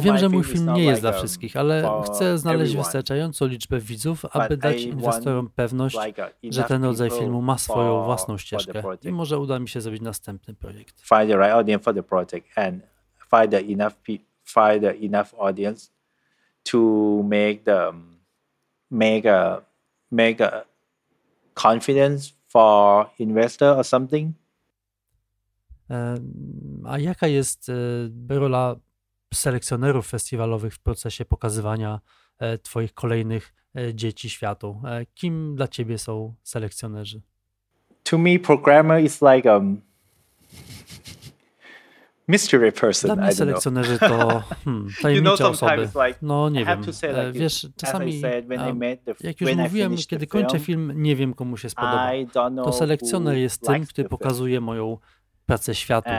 [0.00, 4.56] wiem, że mój film nie jest dla wszystkich, ale chcę znaleźć wystarczającą liczbę widzów, aby
[4.56, 5.96] dać inwestorom pewność,
[6.42, 10.54] że ten rodzaj filmu ma swoją własną ścieżkę i może uda mi się zrobić następny
[10.54, 11.00] projekt.
[11.00, 12.82] Find the right audience for the project and
[13.30, 13.94] find the enough
[14.44, 15.90] find the enough audience
[16.62, 16.78] to
[17.22, 17.92] make the
[18.90, 19.62] make a
[20.10, 20.64] make a
[21.54, 24.34] confidence for investor or something.
[26.84, 28.76] A jaka jest e, rola
[29.32, 32.00] selekcjonerów festiwalowych w procesie pokazywania
[32.62, 33.54] Twoich kolejnych
[33.94, 34.82] dzieci światu.
[35.14, 37.22] Kim dla Ciebie są selekcjonerzy?
[38.02, 39.80] To me, programmer is like um,
[42.28, 43.14] mystery person.
[43.14, 45.88] Dla mnie selekcjonerzy to hmm, tajemnicze osoby.
[46.22, 46.82] No nie wiem,
[47.32, 48.22] wiesz, czasami
[49.20, 52.10] jak już mówiłem, kiedy kończę film, nie wiem komu się spodoba.
[52.64, 54.98] To selekcjoner jest tym, który pokazuje moją
[55.52, 56.10] pracę światu.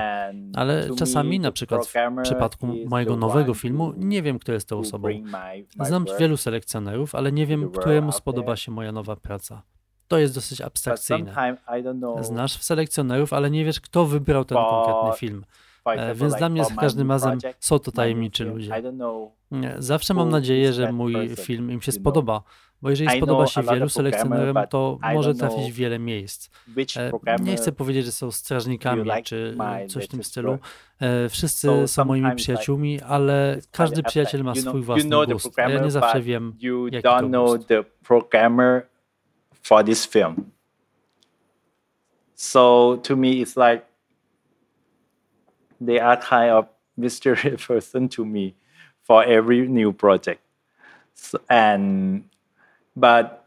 [0.56, 1.94] Ale czasami, na przykład w
[2.24, 5.10] przypadku mojego nowego filmu, nie wiem, kto jest tą osobą.
[5.80, 9.62] Znam wielu selekcjonerów, ale nie wiem, któremu spodoba się moja nowa praca.
[10.08, 11.58] To jest dosyć abstrakcyjne.
[12.22, 15.46] Znasz selekcjonerów, ale nie wiesz, kto wybrał ten konkretny film.
[15.86, 18.82] E, więc dla mnie za każdym razem są to tajemniczy ludzie.
[19.78, 22.44] Zawsze mam nadzieję, że mój film im się spodoba,
[22.84, 26.50] bo jeżeli spodoba się wielu selekcjonerom, to może trafić w wiele miejsc.
[27.26, 29.58] E, nie chcę powiedzieć, że są strażnikami czy
[29.88, 30.58] coś w tym stylu.
[31.00, 35.58] E, wszyscy są moimi przyjaciółmi, ale każdy przyjaciel ma swój własny gust.
[35.58, 36.56] Ja nie zawsze wiem,
[36.92, 37.68] jaki to gust.
[39.62, 40.52] for this film.
[42.36, 43.86] So to me, it's like
[45.80, 46.66] they are kind of
[46.98, 48.56] mystery person to me
[49.04, 50.42] for every new project.
[51.14, 52.24] So, and
[52.95, 53.45] but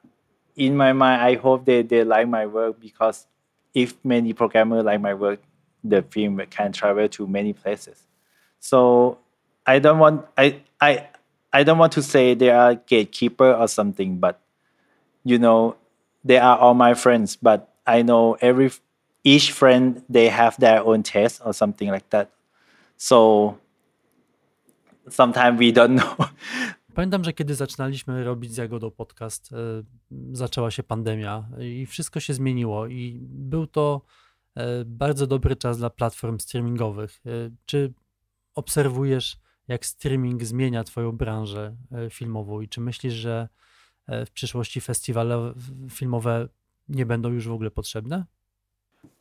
[0.57, 3.27] in my mind, I hope they, they like my work because
[3.75, 5.41] if many programmers like my work,
[5.85, 8.07] the film can travel to many places.
[8.59, 9.19] So
[9.67, 11.09] I don't want I I
[11.53, 14.41] I don't want to say they are gatekeeper or something, but
[15.25, 15.77] you know,
[16.25, 17.37] they are all my friends.
[17.37, 18.71] But I know every
[19.25, 22.31] each friend they have their own taste or something like that.
[22.97, 23.59] So
[25.09, 26.17] sometimes we don't know.
[26.97, 29.57] Pamiętam, że kiedy zaczynaliśmy robić z Jagodą podcast, e,
[30.33, 34.03] zaczęła się pandemia i wszystko się zmieniło i był to
[34.55, 37.21] e, bardzo dobry czas dla platform streamingowych.
[37.27, 37.31] E,
[37.67, 37.93] czy
[38.55, 39.37] obserwujesz,
[39.69, 41.77] jak streaming zmienia Twoją branżę
[42.11, 43.49] filmową i czy myślisz, że
[44.09, 45.53] w przyszłości festiwale
[45.91, 46.49] filmowe
[46.89, 48.25] nie będą już w ogóle potrzebne?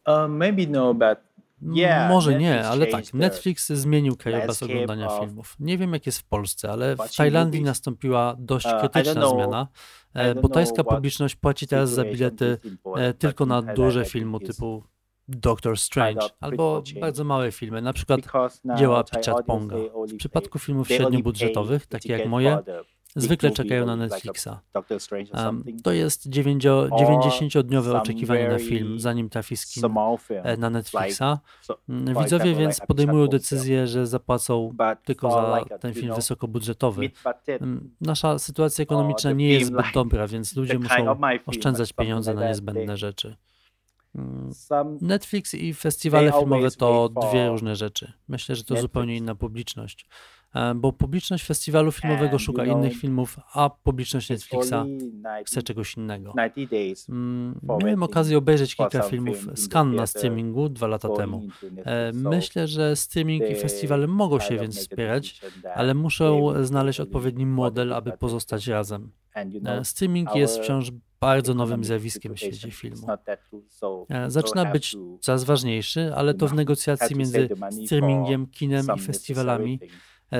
[0.07, 3.13] Uh, maybe no, but Yeah, Może Netflix nie, ale tak.
[3.13, 5.55] Netflix zmienił krajobraz oglądania filmów.
[5.59, 9.67] Nie wiem, jak jest w Polsce, ale w Tajlandii nastąpiła dość uh, krytyczna zmiana,
[10.13, 12.57] e, bo tajska publiczność płaci teraz za bilety
[12.95, 14.83] e, tylko na duże filmy typu
[15.27, 18.21] Doctor Strange albo bardzo małe filmy, na przykład
[18.77, 19.75] dzieła Pichat Ponga.
[20.07, 22.59] W przypadku filmów średniobudżetowych, takich jak moje,
[23.15, 24.49] zwykle czekają na Netflixa.
[25.83, 29.83] to jest 90-dniowe oczekiwanie na film, zanim trafi skin
[30.29, 31.39] e, na Netflixa.
[31.89, 34.75] Mm, widzowie więc podejmują decyzję, że zapłacą
[35.05, 37.11] tylko za ten film wysokobudżetowy.
[37.47, 42.97] Mm, nasza sytuacja ekonomiczna nie jest zbyt dobra, więc ludzie muszą oszczędzać pieniądze na niezbędne
[42.97, 43.35] rzeczy.
[44.15, 44.51] Mm,
[45.01, 48.13] Netflix i festiwale filmowe to dwie różne rzeczy.
[48.27, 50.05] Myślę, że to zupełnie inna publiczność.
[50.55, 54.73] E, bo publiczność festiwalu filmowego szuka innych filmów, a publiczność Netflixa
[55.45, 56.33] chce czegoś innego.
[57.09, 61.47] Mm, miałem okazję obejrzeć kilka filmów z Cannes na streamingu dwa lata temu.
[61.85, 65.41] E, myślę, że streaming i festiwale mogą się więc wspierać,
[65.75, 69.11] ale muszą znaleźć odpowiedni model, aby pozostać razem.
[69.65, 73.07] E, streaming jest wciąż bardzo nowym zjawiskiem w świecie filmu.
[74.27, 77.49] Zaczyna być coraz ważniejszy, ale to w negocjacji między
[77.85, 79.79] streamingiem, kinem i festiwalami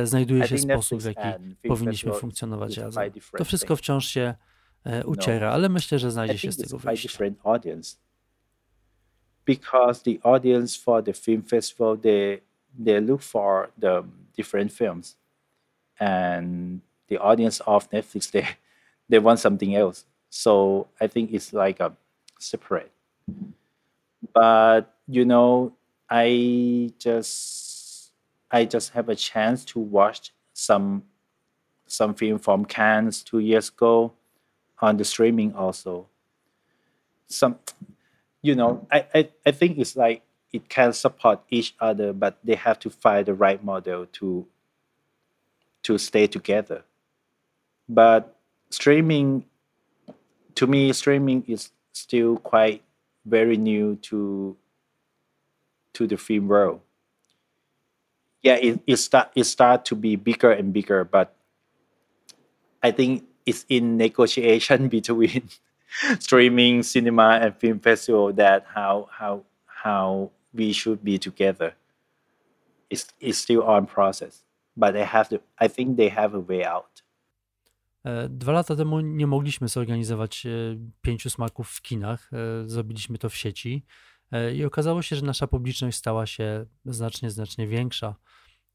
[0.03, 3.12] znajduje się sposób, w jaki powinniśmy funkcjonować razem.
[3.38, 4.34] To wszystko wciąż się
[5.06, 7.34] uciera, ale myślę, że znajdzie się z tego wyjście.
[9.45, 12.41] Because the audience for the film festival, they,
[12.86, 14.03] they look for the
[14.36, 15.18] different films.
[15.99, 18.48] And the audience of Netflix, they,
[19.10, 20.06] they want something else.
[20.30, 21.91] So I think it's like a
[22.40, 22.91] separate.
[24.34, 25.74] But, you know,
[26.10, 27.75] I just
[28.52, 31.04] I just have a chance to watch some
[31.88, 34.14] some film from Cannes two years ago
[34.80, 36.08] on the streaming also.
[37.28, 37.60] Some,
[38.42, 42.56] you know, I, I, I think it's like it can support each other, but they
[42.56, 44.48] have to find the right model to
[45.84, 46.84] to stay together.
[47.88, 48.36] But
[48.72, 49.46] streaming,
[50.56, 52.84] to me, streaming is still quite
[53.26, 54.56] very new to
[55.94, 56.82] to the film world
[58.46, 61.34] yeah, it, it start it start to be bigger and bigger, but
[62.84, 65.50] I think it's in negotiation between
[66.20, 71.74] streaming, cinema, and film festival that how how how we should be together.
[72.90, 74.44] It's it's still on process,
[74.78, 75.42] but they have to.
[75.58, 77.02] I think they have a way out.
[78.30, 80.48] Dwa lata temu nie mogliśmy zorganizować
[81.02, 82.30] pięciu smaków w kinach.
[82.66, 83.86] Zrobiliśmy to w sieci.
[84.32, 88.16] E, I okazało się, że nasza publiczność stała się znacznie, znacznie większa.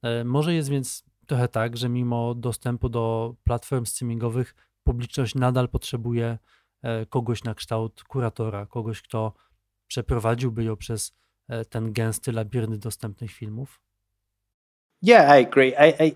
[0.03, 4.55] E, może jest więc trochę tak, że mimo dostępu do platform streamingowych
[4.85, 6.39] publiczność nadal potrzebuje
[6.83, 9.33] e, kogoś na kształt kuratora, kogoś, kto
[9.87, 11.21] przeprowadziłby ją przez
[11.71, 13.81] ten gęsty labirynt dostępnych filmów?
[15.03, 15.69] Yeah, I agree.
[15.69, 16.15] I, I,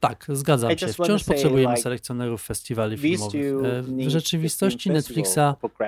[0.00, 0.86] tak, zgadzam się.
[0.86, 3.54] Wciąż potrzebujemy selekcjonerów festiwali filmowych.
[3.84, 5.38] W rzeczywistości Netflixa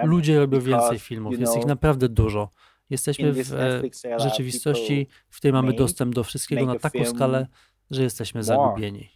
[0.03, 1.41] ludzie robią więcej filmów.
[1.41, 2.51] Jest ich naprawdę dużo.
[2.93, 3.43] Jesteśmy w
[4.19, 7.47] rzeczywistości, w której mamy dostęp do wszystkiego na taką skalę,
[7.91, 9.11] że jesteśmy zagubieni.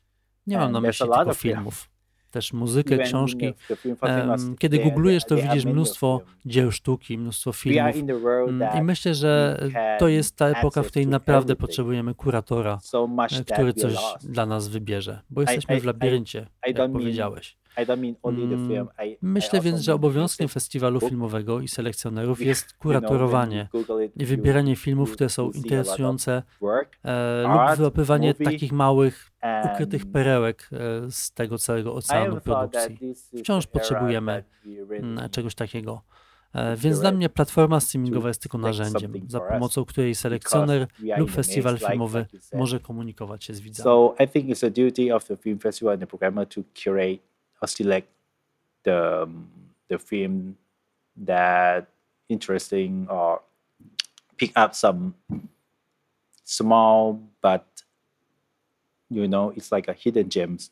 [0.47, 1.89] Nie mam na myśli tylko filmów
[2.37, 3.55] też muzykę, książki.
[4.59, 7.97] Kiedy googlujesz, to widzisz mnóstwo dzieł sztuki, mnóstwo filmów.
[8.49, 9.59] Mm, I myślę, że
[9.99, 12.79] to jest ta epoka, w której naprawdę potrzebujemy kuratora,
[13.41, 17.57] e, który coś dla nas wybierze, bo jesteśmy w labiryncie, jak powiedziałeś.
[17.77, 18.87] Mm,
[19.23, 23.69] myślę więc, że obowiązkiem festiwalu filmowego i selekcjonerów jest kuratorowanie
[24.17, 26.43] i wybieranie filmów, które są interesujące
[27.05, 29.31] e, lub wyłapywanie takich małych,
[29.73, 33.15] ukrytych perełek e, z tego całego oceanu produkcji.
[33.39, 34.45] Wciąż potrzebujemy
[34.91, 36.03] mm, czegoś takiego.
[36.57, 40.87] E, więc dla mnie platforma streamingowa jest tylko narzędziem, za pomocą której selekcjoner
[41.17, 43.85] lub festiwal filmowy może komunikować się z widzami.
[43.85, 47.36] So I think it's a duty of the film festival and the programmer to curate
[47.67, 48.09] select
[48.85, 49.49] the um,
[49.89, 50.57] the film
[51.17, 51.89] that
[52.29, 53.41] interesting or
[54.39, 55.15] pick up some
[56.45, 57.67] small but
[59.11, 60.71] you know it's like a hidden gems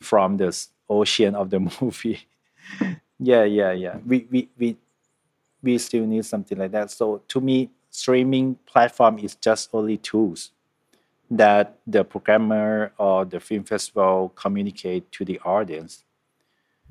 [0.00, 0.56] from the
[0.88, 2.20] ocean of the movie.
[3.18, 3.96] Yeah yeah yeah.
[4.06, 4.76] We, we we
[5.62, 6.90] we still need something like that.
[6.90, 10.52] So to me streaming platform is just only tools
[11.38, 16.04] that the programmer or the film festival communicate to the audience.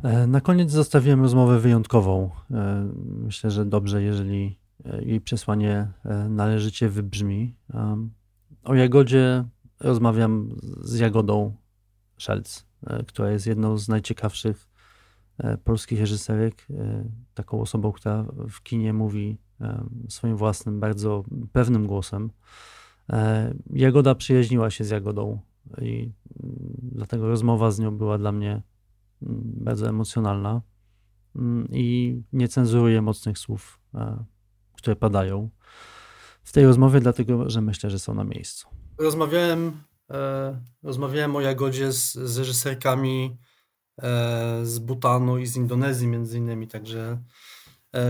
[0.03, 2.30] E, na koniec zostawiłem rozmowę wyjątkową.
[2.51, 5.88] E, myślę, że dobrze, jeżeli e, jej przesłanie
[6.30, 7.55] należycie wybrzmi.
[8.64, 9.43] O Jagodzie
[9.80, 11.55] rozmawiam z Jagodą
[12.18, 12.65] Szelc,
[13.07, 14.69] która jest jedną z najciekawszych
[15.64, 16.68] polskich reżyserek,
[17.34, 19.38] taką osobą, która w kinie mówi
[20.10, 22.30] swoim własnym, bardzo pewnym głosem.
[23.09, 25.39] E, Jagoda przyjaźniła się z Jagodą
[25.81, 26.11] i
[26.43, 30.61] mm, dlatego rozmowa z nią była dla mnie mm, bardzo emocjonalna
[31.35, 34.23] mm, i nie cenzuruję mocnych słów, e,
[34.73, 35.49] które padają
[36.43, 38.67] w tej rozmowie, dlatego że myślę, że są na miejscu.
[38.97, 43.38] Rozmawiałem, e, rozmawiałem o Jagodzie z, z reżyserkami
[44.63, 47.23] z Butanu i z Indonezji między innymi, także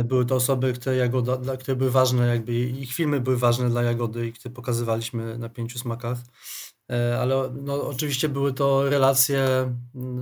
[0.04, 3.84] były to osoby, które, Jagoda, dla, które były ważne, jakby ich filmy były ważne dla
[3.84, 6.18] Jagody i które pokazywaliśmy na pięciu smakach.
[6.92, 9.74] E, ale no, oczywiście były to relacje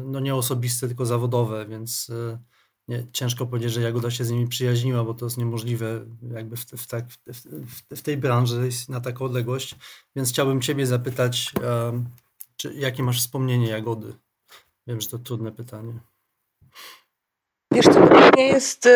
[0.06, 2.40] no, nie osobiste, tylko zawodowe, więc e,
[2.88, 6.66] nie, ciężko powiedzieć, że Jagoda się z nimi przyjaźniła, bo to jest niemożliwe jakby w,
[6.66, 9.76] w, tak, w, w tej branży na taką odległość.
[10.16, 11.54] Więc chciałbym Ciebie zapytać,
[12.56, 14.14] czy, jakie masz wspomnienie Jagody?
[14.88, 15.94] Wiem, że to trudne pytanie.
[17.72, 18.92] Wiesz co, to nie jest, e,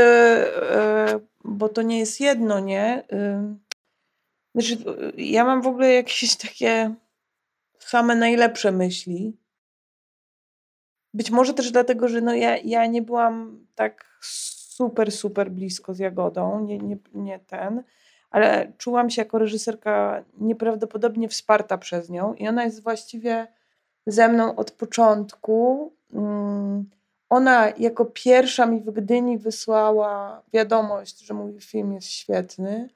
[0.72, 3.04] e, bo to nie jest jedno, nie?
[4.56, 4.78] Znaczy,
[5.18, 6.96] ja mam w ogóle jakieś takie
[7.80, 9.38] same najlepsze myśli.
[11.14, 16.00] Być może też dlatego, że no ja, ja nie byłam tak super, super blisko z
[16.00, 17.84] Jagodą, nie, nie, nie ten,
[18.30, 23.48] ale czułam się jako reżyserka nieprawdopodobnie wsparta przez nią i ona jest właściwie
[24.08, 25.94] ze mną od początku.
[26.14, 26.90] Mm,
[27.36, 32.90] ona jako pierwsza mi w Gdyni wysłała wiadomość, że mój film jest świetny.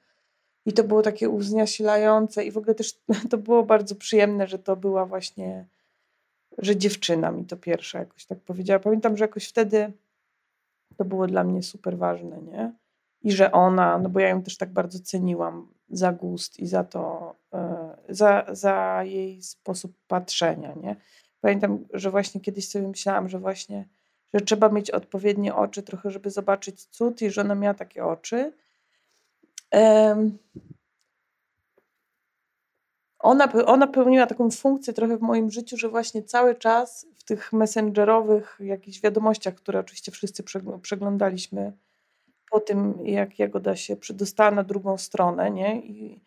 [0.66, 2.98] I to było takie uzniasilające i w ogóle też
[3.30, 5.66] to było bardzo przyjemne, że to była właśnie,
[6.58, 8.80] że dziewczyna mi to pierwsza jakoś tak powiedziała.
[8.80, 9.92] Pamiętam, że jakoś wtedy
[10.96, 12.72] to było dla mnie super ważne, nie?
[13.22, 16.84] I że ona, no bo ja ją też tak bardzo ceniłam za gust i za
[16.84, 20.96] to, e, za, za jej sposób patrzenia, nie?
[21.40, 23.88] Pamiętam, że właśnie kiedyś sobie myślałam, że właśnie
[24.34, 28.52] że trzeba mieć odpowiednie oczy trochę, żeby zobaczyć cud i że ona miała takie oczy.
[33.18, 37.52] Ona, ona pełniła taką funkcję trochę w moim życiu, że właśnie cały czas w tych
[37.52, 40.44] messengerowych jakichś wiadomościach, które oczywiście wszyscy
[40.82, 41.72] przeglądaliśmy
[42.50, 45.80] po tym, jak Jagoda się przedostała na drugą stronę, nie?
[45.80, 46.20] I,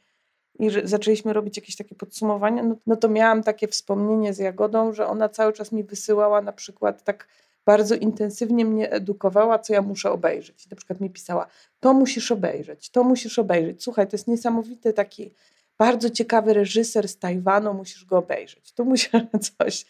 [0.59, 5.07] i zaczęliśmy robić jakieś takie podsumowania, no, no to miałam takie wspomnienie z Jagodą, że
[5.07, 7.27] ona cały czas mi wysyłała na przykład tak
[7.65, 10.69] bardzo intensywnie mnie edukowała, co ja muszę obejrzeć.
[10.69, 11.47] Na przykład mi pisała,
[11.79, 13.83] to musisz obejrzeć, to musisz obejrzeć.
[13.83, 15.33] Słuchaj, to jest niesamowity taki
[15.77, 18.73] bardzo ciekawy reżyser z Tajwanu, musisz go obejrzeć.
[18.73, 19.11] Tu musisz
[19.57, 19.85] coś.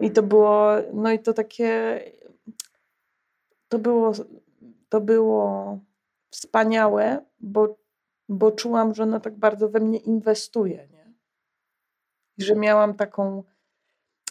[0.00, 2.00] I to było, no i to takie,
[3.68, 4.12] to było,
[4.88, 5.78] to było
[6.30, 7.78] wspaniałe, bo,
[8.28, 11.12] bo czułam, że ona tak bardzo we mnie inwestuje, nie?
[12.38, 13.44] I że miałam taką,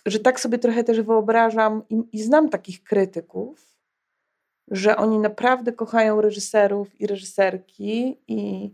[0.06, 3.78] że tak sobie trochę też wyobrażam i, i znam takich krytyków,
[4.68, 8.72] że oni naprawdę kochają reżyserów i reżyserki i,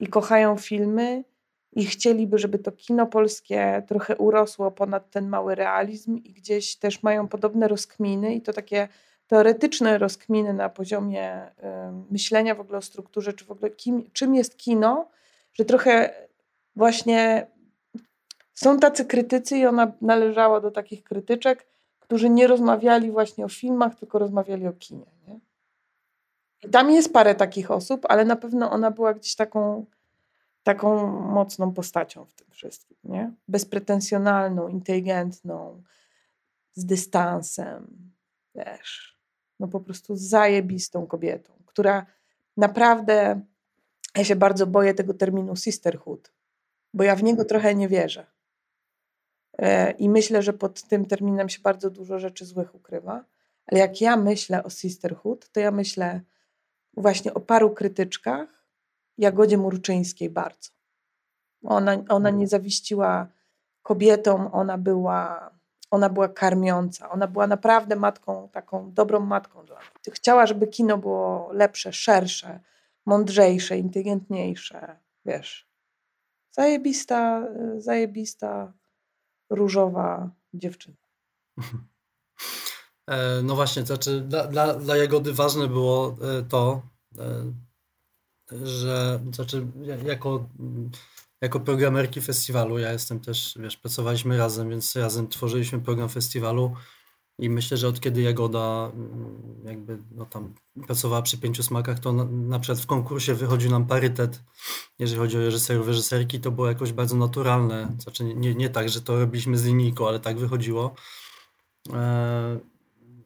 [0.00, 1.24] i kochają filmy
[1.72, 7.02] i chcieliby, żeby to kino polskie trochę urosło ponad ten mały realizm i gdzieś też
[7.02, 8.88] mają podobne rozkminy i to takie
[9.26, 11.50] teoretyczne rozkminy na poziomie y,
[12.10, 15.08] myślenia w ogóle o strukturze, czy w ogóle kim, czym jest kino,
[15.52, 16.14] że trochę
[16.76, 17.46] właśnie
[18.54, 21.66] są tacy krytycy i ona należała do takich krytyczek,
[22.00, 25.06] którzy nie rozmawiali właśnie o filmach, tylko rozmawiali o kinie.
[25.28, 25.40] Nie?
[26.62, 29.86] I tam jest parę takich osób, ale na pewno ona była gdzieś taką,
[30.62, 32.96] taką mocną postacią w tym wszystkim.
[33.04, 33.32] Nie?
[33.48, 35.82] Bezpretensjonalną, inteligentną,
[36.74, 38.12] z dystansem,
[38.54, 39.18] wiesz,
[39.60, 42.06] no po prostu zajebistą kobietą, która
[42.56, 43.40] naprawdę,
[44.16, 46.32] ja się bardzo boję tego terminu sisterhood,
[46.94, 48.33] bo ja w niego trochę nie wierzę.
[49.58, 53.24] E, I myślę, że pod tym terminem się bardzo dużo rzeczy złych ukrywa.
[53.66, 56.20] Ale jak ja myślę o sisterhood, to ja myślę
[56.96, 58.64] właśnie o paru krytyczkach,
[59.18, 60.70] Jagodzie Murczyńskiej bardzo.
[61.64, 63.28] Ona, ona nie zawiściła
[63.82, 65.50] kobietom, ona była,
[65.90, 70.12] ona była karmiąca, ona była naprawdę matką, taką dobrą matką dla mnie.
[70.12, 72.60] Chciała, żeby kino było lepsze, szersze,
[73.06, 75.68] mądrzejsze, inteligentniejsze, wiesz.
[76.50, 77.46] Zajebista,
[77.78, 78.72] zajebista,
[79.54, 80.96] różowa dziewczyna.
[83.06, 86.82] E, no właśnie, to znaczy dla, dla, dla Jagody ważne było e, to,
[87.18, 87.52] e,
[88.66, 89.66] że znaczy
[90.04, 90.48] jako,
[91.40, 96.76] jako programerki festiwalu, ja jestem też, wiesz, pracowaliśmy razem, więc razem tworzyliśmy program festiwalu
[97.38, 100.54] i myślę, że od kiedy Jagoda mm, jakby no tam
[100.86, 104.42] pracowała przy pięciu smakach, to na, na przykład w konkursie wychodził nam parytet,
[104.98, 107.96] jeżeli chodzi o reżyserów, reżyserki, to było jakoś bardzo naturalne.
[107.98, 110.94] Znaczy nie, nie tak, że to robiliśmy z linijką, ale tak wychodziło.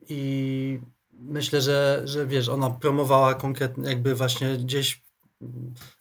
[0.09, 0.81] I
[1.13, 5.03] myślę, że, że wiesz, ona promowała konkretnie, jakby właśnie gdzieś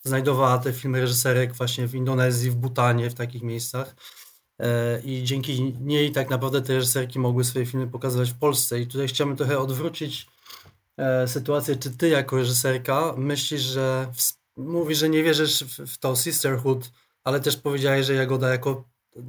[0.04, 3.96] znajdowała te filmy reżyserek właśnie w Indonezji, w Butanie, w takich miejscach.
[4.60, 8.80] E, I dzięki niej tak naprawdę te reżyserki mogły swoje filmy pokazywać w Polsce.
[8.80, 10.28] I tutaj chciałbym trochę odwrócić
[10.98, 11.76] e, sytuację.
[11.76, 14.12] Czy ty jako reżyserka myślisz, że
[14.58, 16.92] mówisz, że nie wierzysz w, w to sisterhood,
[17.24, 18.84] ale też powiedziałeś, że Jagoda jako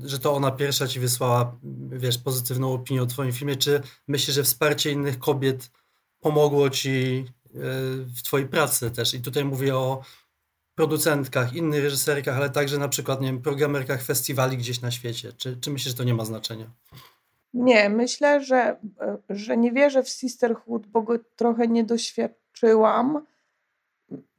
[0.04, 1.58] że to ona pierwsza ci wysłała,
[1.90, 5.70] wiesz, pozytywną opinię o twoim filmie, czy myślisz, że wsparcie innych kobiet
[6.20, 7.50] pomogło ci e,
[8.16, 9.14] w twojej pracy też?
[9.14, 10.02] I tutaj mówię o
[10.78, 15.32] producentkach, innych reżyserkach, ale także na przykład, nie wiem, programerkach festiwali gdzieś na świecie.
[15.32, 16.66] Czy, czy myślisz, że to nie ma znaczenia?
[17.54, 18.76] Nie, myślę, że,
[19.30, 23.26] że nie wierzę w sisterhood, bo go trochę nie doświadczyłam.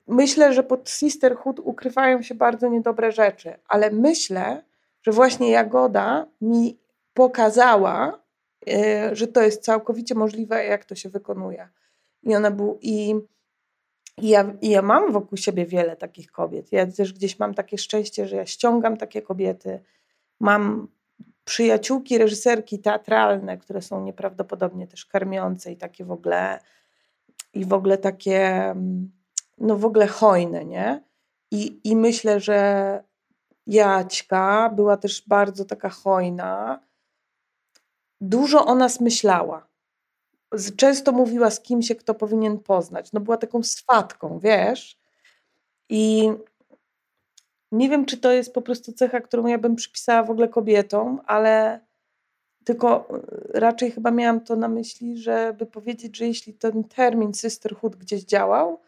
[0.07, 4.64] Myślę, że pod sisterhood ukrywają się bardzo niedobre rzeczy, ale myślę,
[5.02, 6.78] że właśnie Jagoda mi
[7.14, 8.20] pokazała,
[8.68, 11.70] e, że to jest całkowicie możliwe, jak to się wykonuje.
[12.24, 13.16] I ona był i,
[14.22, 16.72] i, ja, i ja mam wokół siebie wiele takich kobiet.
[16.72, 19.80] Ja też gdzieś mam takie szczęście, że ja ściągam takie kobiety.
[20.40, 20.88] Mam
[21.46, 26.60] przyjaciółki, reżyserki teatralne, które są nieprawdopodobnie też karmiące i takie w ogóle
[27.54, 28.76] i w ogóle takie
[29.58, 31.04] no w ogóle hojne, nie?
[31.52, 33.04] I, i myślę, że
[33.68, 36.80] Jaćka była też bardzo taka hojna.
[38.22, 39.69] Dużo o nas myślała.
[40.78, 43.12] Często mówiła z kim się kto powinien poznać.
[43.14, 45.00] No była taką swatką, wiesz.
[45.90, 46.32] I
[47.72, 51.22] nie wiem, czy to jest po prostu cecha, którą ja bym przypisała w ogóle kobietom,
[51.26, 51.80] ale
[52.64, 57.96] tylko e, raczej chyba miałam to na myśli, żeby powiedzieć, że jeśli ten termin sisterhood
[57.96, 58.80] gdzieś działał,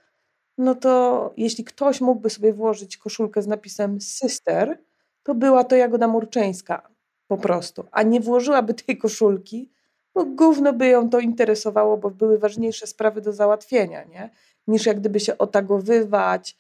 [0.58, 4.78] no to jeśli ktoś mógłby sobie włożyć koszulkę z napisem sister,
[5.24, 6.90] to była to Jagoda Murczeńska
[7.28, 9.72] po prostu, a nie włożyłaby tej koszulki,
[10.14, 14.30] bo gówno by ją to interesowało, bo były ważniejsze sprawy do załatwienia, nie?
[14.68, 16.58] niż jak gdyby się otagowywać,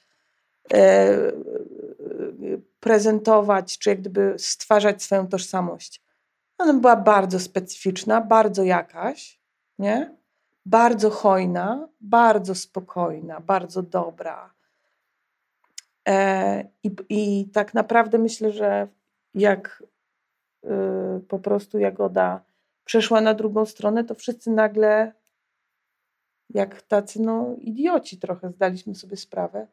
[0.73, 1.18] e,
[2.80, 6.02] prezentować, czy jak gdyby stwarzać swoją tożsamość.
[6.57, 9.40] Ona była bardzo specyficzna, bardzo jakaś,
[9.80, 10.15] nie?
[10.65, 14.53] bardzo hojna, bardzo spokojna, bardzo dobra.
[16.07, 18.88] E, I, I tak naprawdę myślę, że
[19.34, 19.84] jak
[20.64, 20.68] y,
[21.28, 22.41] po prostu Jagoda
[22.86, 25.14] przeszła na drugą stronę, to wszyscy nagle,
[26.49, 29.68] jak tacy no, idioci trochę, zdaliśmy sobie sprawę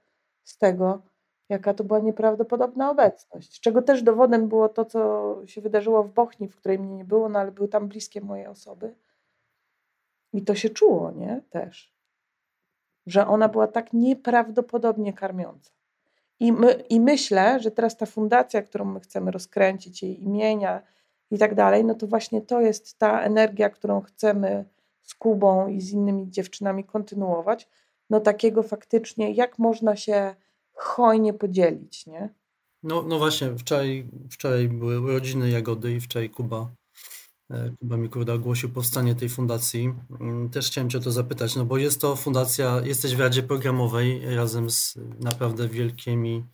[0.44, 1.02] z tego,
[1.48, 3.60] jaka to była nieprawdopodobna obecność.
[3.60, 7.28] Czego też dowodem było to, co się wydarzyło w Bochni, w której mnie nie było,
[7.28, 8.94] no ale były tam bliskie moje osoby.
[10.32, 11.42] I to się czuło, nie?
[11.50, 11.94] Też.
[13.06, 15.70] Że ona była tak nieprawdopodobnie karmiąca.
[16.40, 20.82] I, my, I myślę, że teraz ta fundacja, którą my chcemy rozkręcić, jej imienia
[21.30, 24.64] i tak dalej, no to właśnie to jest ta energia, którą chcemy
[25.02, 27.68] z Kubą i z innymi dziewczynami kontynuować.
[28.10, 30.34] No takiego faktycznie, jak można się
[30.74, 32.34] hojnie podzielić, nie?
[32.82, 36.70] No, no właśnie, wczoraj, wczoraj były urodziny Jagody i wczoraj Kuba,
[37.50, 39.94] e, Kuba Mikurda ogłosił powstanie tej fundacji.
[40.20, 43.42] Mm, też chciałem Cię o to zapytać, no bo jest to fundacja, jesteś w Radzie
[43.42, 46.44] Programowej razem z naprawdę wielkimi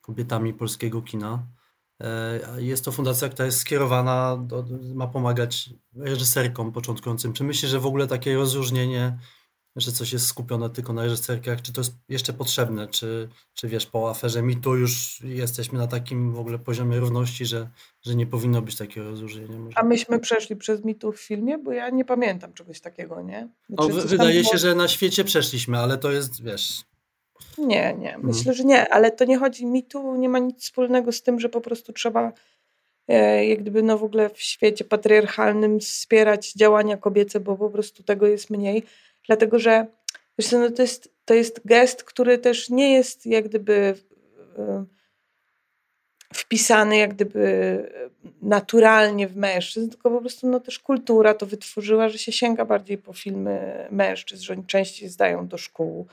[0.00, 1.46] kobietami polskiego kina.
[2.00, 4.64] E, jest to fundacja, która jest skierowana, do,
[4.94, 7.32] ma pomagać reżyserkom początkującym.
[7.32, 9.18] Czy myślisz, że w ogóle takie rozróżnienie
[9.76, 13.86] że coś jest skupione tylko na reżyserkach, czy to jest jeszcze potrzebne, czy, czy wiesz,
[13.86, 17.70] po aferze tu już jesteśmy na takim w ogóle poziomie równości, że,
[18.02, 19.58] że nie powinno być takiego rozróżnienia.
[19.58, 19.78] Może.
[19.78, 23.48] A myśmy przeszli przez tu w filmie, bo ja nie pamiętam czegoś takiego, nie?
[23.68, 24.58] Znaczy, o, wydaje się, było...
[24.58, 26.82] że na świecie przeszliśmy, ale to jest, wiesz...
[27.58, 28.26] Nie, nie, mhm.
[28.26, 31.48] myślę, że nie, ale to nie chodzi, tu nie ma nic wspólnego z tym, że
[31.48, 32.32] po prostu trzeba
[33.08, 38.02] e, jak gdyby no w ogóle w świecie patriarchalnym wspierać działania kobiece, bo po prostu
[38.02, 38.82] tego jest mniej
[39.26, 39.86] dlatego że
[40.38, 43.94] wiesz co, no to, jest, to jest gest, który też nie jest jak gdyby
[46.34, 47.36] wpisany jak gdyby
[48.42, 52.98] naturalnie w mężczyzn, tylko po prostu no też kultura to wytworzyła, że się sięga bardziej
[52.98, 56.06] po filmy mężczyzn, że oni częściej zdają do szkół,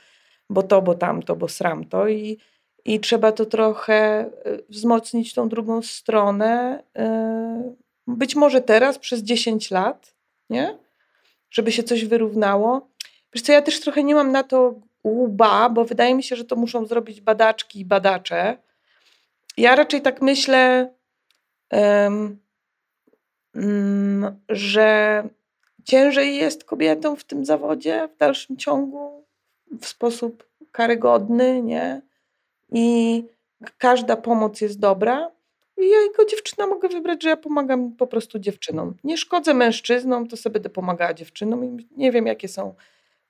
[0.50, 2.38] bo to, bo tamto, bo sramto i,
[2.86, 4.30] i trzeba to trochę e,
[4.70, 6.84] wzmocnić tą drugą stronę.
[6.98, 7.74] E,
[8.08, 10.16] być może teraz przez 10 lat,
[10.50, 10.78] nie?
[11.52, 12.88] Żeby się coś wyrównało.
[13.34, 16.46] Wiesz co, ja też trochę nie mam na to łba, bo wydaje mi się, że
[16.46, 18.58] to muszą zrobić badaczki i badacze.
[19.58, 20.94] Ja raczej tak myślę,
[21.72, 22.40] um,
[23.56, 25.24] um, że
[25.84, 29.24] ciężej jest kobietom w tym zawodzie w dalszym ciągu
[29.82, 32.02] w sposób karygodny, nie?
[32.72, 33.24] I
[33.78, 35.32] każda pomoc jest dobra.
[35.78, 38.94] I ja jako dziewczyna mogę wybrać, że ja pomagam po prostu dziewczynom.
[39.04, 42.76] Nie szkodzę mężczyznom, to sobie będę pomagała dziewczynom nie wiem, jakie są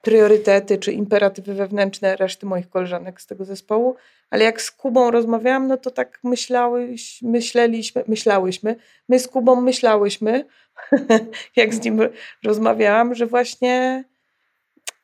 [0.04, 3.96] priorytety czy imperatywy wewnętrzne reszty moich koleżanek z tego zespołu,
[4.30, 8.76] ale jak z Kubą rozmawiałam, no to tak myślałeś, myśleliśmy, myślałyśmy,
[9.10, 10.46] my z Kubą myślałyśmy,
[11.56, 12.00] jak z nim
[12.44, 14.04] rozmawiałam, że właśnie,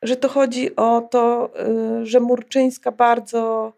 [0.02, 1.50] że to chodzi o to,
[2.02, 3.72] y, że Murczyńska bardzo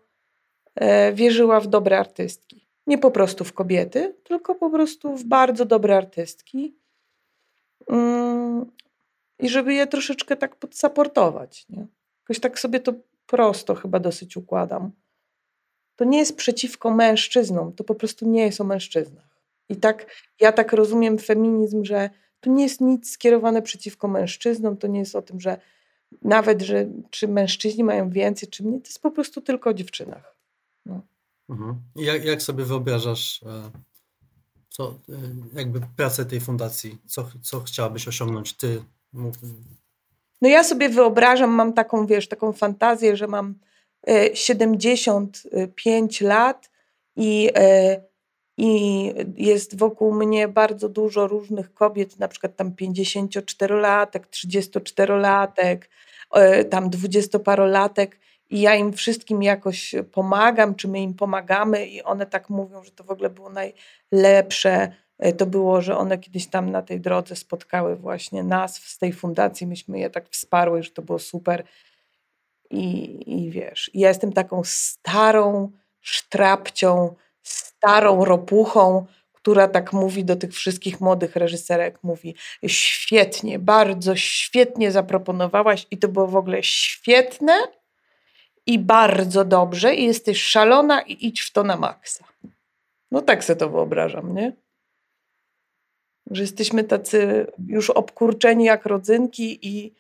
[0.75, 2.69] e, wierzyła w dobre artystki.
[2.87, 6.77] Nie po prostu w kobiety, tylko po prostu w bardzo dobre artystki.
[7.89, 8.67] Mm,
[9.39, 11.69] i żeby je troszeczkę tak podsaportować.
[11.69, 11.87] Nie?
[12.23, 12.93] Jakoś tak sobie to
[13.27, 14.93] prosto chyba dosyć układam.
[15.97, 19.39] To nie jest przeciwko mężczyznom, to po prostu nie jest o mężczyznach.
[19.69, 20.07] I tak
[20.41, 25.17] ja tak rozumiem feminizm, że to nie jest nic skierowane przeciwko mężczyznom, to nie jest
[25.17, 25.57] o tym, że
[26.23, 30.37] nawet, że czy mężczyźni mają więcej, czy mniej, to jest po prostu tylko o dziewczynach.
[30.87, 31.01] No.
[31.49, 31.83] Mhm.
[31.97, 33.71] Jak, jak sobie wyobrażasz e,
[34.69, 35.15] co, e,
[35.55, 36.99] jakby pracę tej fundacji?
[37.07, 38.83] Co, co chciałabyś osiągnąć ty
[40.43, 43.55] no ja sobie wyobrażam, mam taką, wiesz, taką fantazję, że mam
[44.35, 46.71] 75 e, lat
[47.17, 47.51] i,
[48.57, 49.05] i
[49.37, 55.79] jest wokół mnie bardzo dużo różnych kobiet, na przykład tam 54-latek, 34-latek,
[56.33, 58.09] e, tam 20-parolatek
[58.53, 62.91] i ja im wszystkim jakoś pomagam, czy my im pomagamy i one tak mówią, że
[62.91, 64.93] to w ogóle było najlepsze.
[65.19, 69.13] E, to było, że one kiedyś tam na tej drodze spotkały właśnie nas z tej
[69.13, 71.65] fundacji, myśmy je tak wsparły, że to było super.
[72.71, 75.71] I, i wiesz, ja jestem taką starą
[76.01, 82.35] sztrapcią, starą ropuchą, która tak mówi do tych wszystkich młodych reżyserek, mówi
[82.67, 87.55] świetnie, bardzo świetnie zaproponowałaś i to było w ogóle świetne
[88.67, 92.25] i bardzo dobrze i jesteś szalona i idź w to na maksa.
[93.11, 94.53] No tak sobie to wyobrażam, nie?
[96.31, 99.95] że jesteśmy tacy już obkurczeni jak rodzynki i,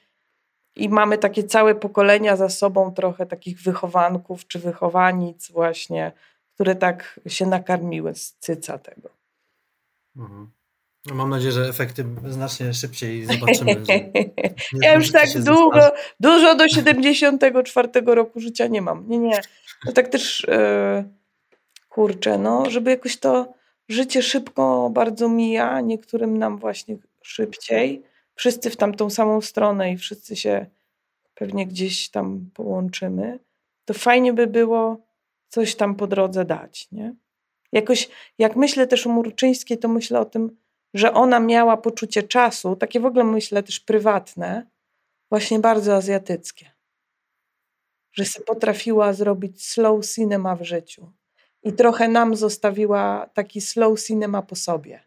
[0.76, 6.12] i mamy takie całe pokolenia za sobą, trochę takich wychowanków czy wychowanic właśnie,
[6.54, 9.08] które tak się nakarmiły z cyca tego.
[10.16, 10.50] Mhm.
[11.06, 13.82] No mam nadzieję, że efekty znacznie szybciej zobaczymy.
[14.80, 19.08] ja już tak długo, dużo do 74 roku życia nie mam.
[19.08, 19.40] Nie, nie.
[19.84, 21.04] No tak też yy,
[21.88, 23.54] kurczę, no, żeby jakoś to
[23.88, 28.02] życie szybko bardzo mija, niektórym nam właśnie szybciej.
[28.34, 30.66] Wszyscy w tamtą samą stronę i wszyscy się
[31.34, 33.38] pewnie gdzieś tam połączymy.
[33.84, 35.11] To fajnie by było
[35.52, 37.14] coś tam po drodze dać, nie?
[37.72, 38.08] Jakoś,
[38.38, 40.56] jak myślę też o Murczyńskiej, to myślę o tym,
[40.94, 44.66] że ona miała poczucie czasu, takie w ogóle myślę też prywatne,
[45.30, 46.70] właśnie bardzo azjatyckie.
[48.12, 51.12] że się potrafiła zrobić slow cinema w życiu.
[51.62, 55.00] I trochę nam zostawiła taki slow cinema po sobie.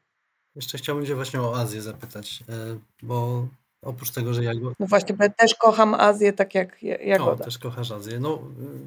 [0.56, 3.48] Jeszcze chciałbym Cię właśnie o Azję zapytać, e, bo
[3.86, 4.76] oprócz tego, że Jagoda...
[4.80, 7.32] No właśnie, bo ja też kocham Azję tak jak Jagoda.
[7.32, 8.20] O, też kochasz Azję.
[8.20, 8.40] No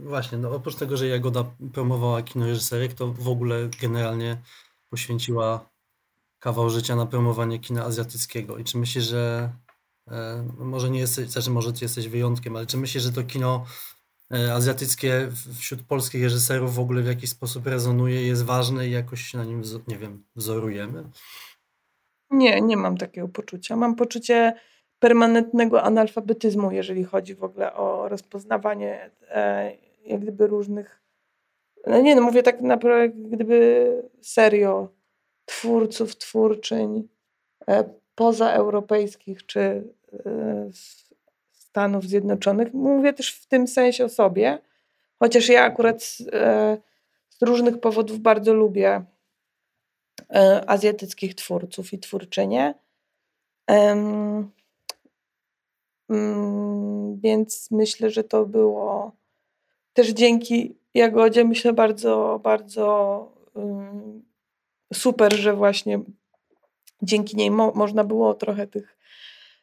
[0.03, 4.37] właśnie, no oprócz tego, że Jagoda promowała kino reżyserek, to w ogóle generalnie
[4.91, 5.69] poświęciła
[6.39, 8.59] kawał życia na promowanie kina azjatyckiego.
[8.59, 9.53] I czy myślisz, że
[10.11, 13.65] e, może nie jesteś, znaczy może ty jesteś wyjątkiem, ale czy myślisz, że to kino
[14.35, 19.23] e, azjatyckie wśród polskich reżyserów w ogóle w jakiś sposób rezonuje, jest ważne i jakoś
[19.23, 21.05] się na nim, nie wiem, wzorujemy?
[22.31, 23.77] Nie, nie mam takiego poczucia.
[23.77, 24.55] Mam poczucie
[24.99, 29.73] permanentnego analfabetyzmu, jeżeli chodzi w ogóle o rozpoznawanie e,
[30.05, 31.01] jak gdyby różnych.
[31.87, 34.89] No nie, no mówię tak naprawdę, gdyby serio
[35.45, 37.09] twórców, twórczyń
[37.69, 37.85] e,
[38.15, 40.69] pozaeuropejskich czy e,
[41.53, 42.75] Stanów Zjednoczonych.
[42.75, 44.59] Mówię też w tym sensie o sobie,
[45.19, 46.79] chociaż ja akurat z, e,
[47.29, 49.05] z różnych powodów bardzo lubię
[50.66, 52.75] azjatyckich twórców i twórczynie.
[57.14, 59.12] Więc myślę, że to było
[59.93, 63.32] też dzięki Jagodzie, myślę, bardzo, bardzo
[64.94, 66.01] super, że właśnie
[67.02, 68.98] dzięki niej mo można było trochę tych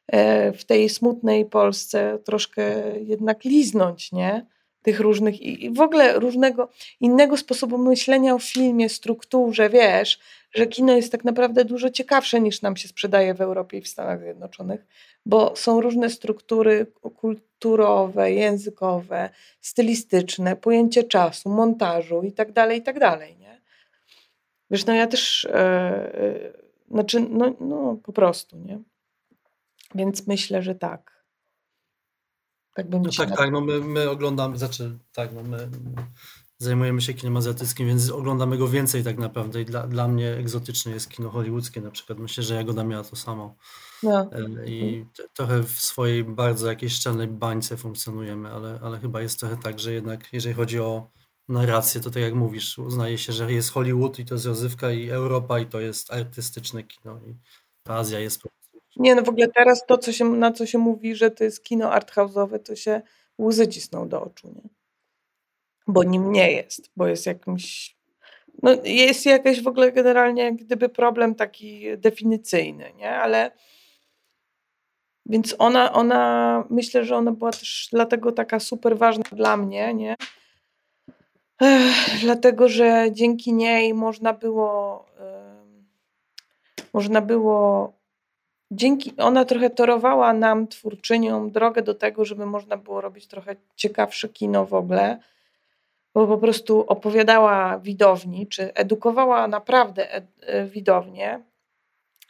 [0.07, 2.63] e, w tej smutnej Polsce troszkę
[2.99, 4.45] jednak liznąć, nie?
[4.81, 6.69] Tych różnych i w ogóle różnego
[6.99, 10.19] innego sposobu myślenia o filmie, strukturze, wiesz,
[10.55, 13.87] że kino jest tak naprawdę dużo ciekawsze niż nam się sprzedaje w Europie i w
[13.87, 14.85] Stanach Zjednoczonych,
[15.25, 19.29] bo są różne struktury kulturowe, językowe,
[19.61, 23.61] stylistyczne, pojęcie czasu, montażu i tak dalej, i tak dalej, nie?
[24.71, 26.53] Wiesz, no ja też, e, e,
[26.91, 28.79] znaczy, no, no po prostu, nie?
[29.95, 31.25] Więc myślę, że tak.
[32.73, 35.69] Tak bym no tak, tak, no my, my oglądamy, znaczy, tak, no my
[36.65, 40.91] zajmujemy się kinem azjatyckim, więc oglądamy go więcej tak naprawdę i dla, dla mnie egzotyczne
[40.91, 42.19] jest kino hollywoodzkie na przykład.
[42.19, 43.55] Myślę, że Jagoda miała to samo.
[44.03, 44.29] No.
[44.65, 49.79] I trochę w swojej bardzo jakiejś szczelnej bańce funkcjonujemy, ale, ale chyba jest trochę tak,
[49.79, 51.11] że jednak jeżeli chodzi o
[51.49, 55.09] narrację, to tak jak mówisz, uznaje się, że jest Hollywood i to jest rozrywka i
[55.09, 57.35] Europa i to jest artystyczne kino i
[57.85, 58.79] Azja jest po prostu...
[58.97, 61.63] Nie, no w ogóle teraz to, co się, na co się mówi, że to jest
[61.63, 63.01] kino arthouse'owe, to się
[63.41, 64.74] łzy cisną do oczu, nie?
[65.87, 67.95] Bo nim nie jest, bo jest jakimś...
[68.63, 73.11] No jest jakaś w ogóle generalnie gdyby problem taki definicyjny, nie?
[73.11, 73.51] Ale...
[75.25, 80.15] Więc ona, ona, myślę, że ona była też dlatego taka super ważna dla mnie, nie?
[81.61, 85.05] Ech, dlatego, że dzięki niej można było,
[86.93, 87.93] można było,
[88.71, 94.29] dzięki, ona trochę torowała nam, twórczyniom, drogę do tego, żeby można było robić trochę ciekawsze
[94.29, 95.19] kino w ogóle,
[96.15, 101.43] bo po prostu opowiadała widowni, czy edukowała naprawdę ed, e, widownię,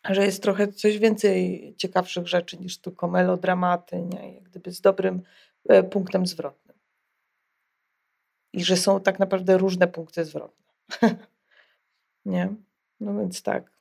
[0.09, 4.33] że jest trochę coś więcej ciekawszych rzeczy niż tylko melodramaty, nie?
[4.33, 5.21] jak gdyby z dobrym
[5.69, 6.77] e, punktem zwrotnym
[8.53, 10.73] i że są tak naprawdę różne punkty zwrotne.
[12.25, 12.55] nie?
[12.99, 13.71] No więc tak.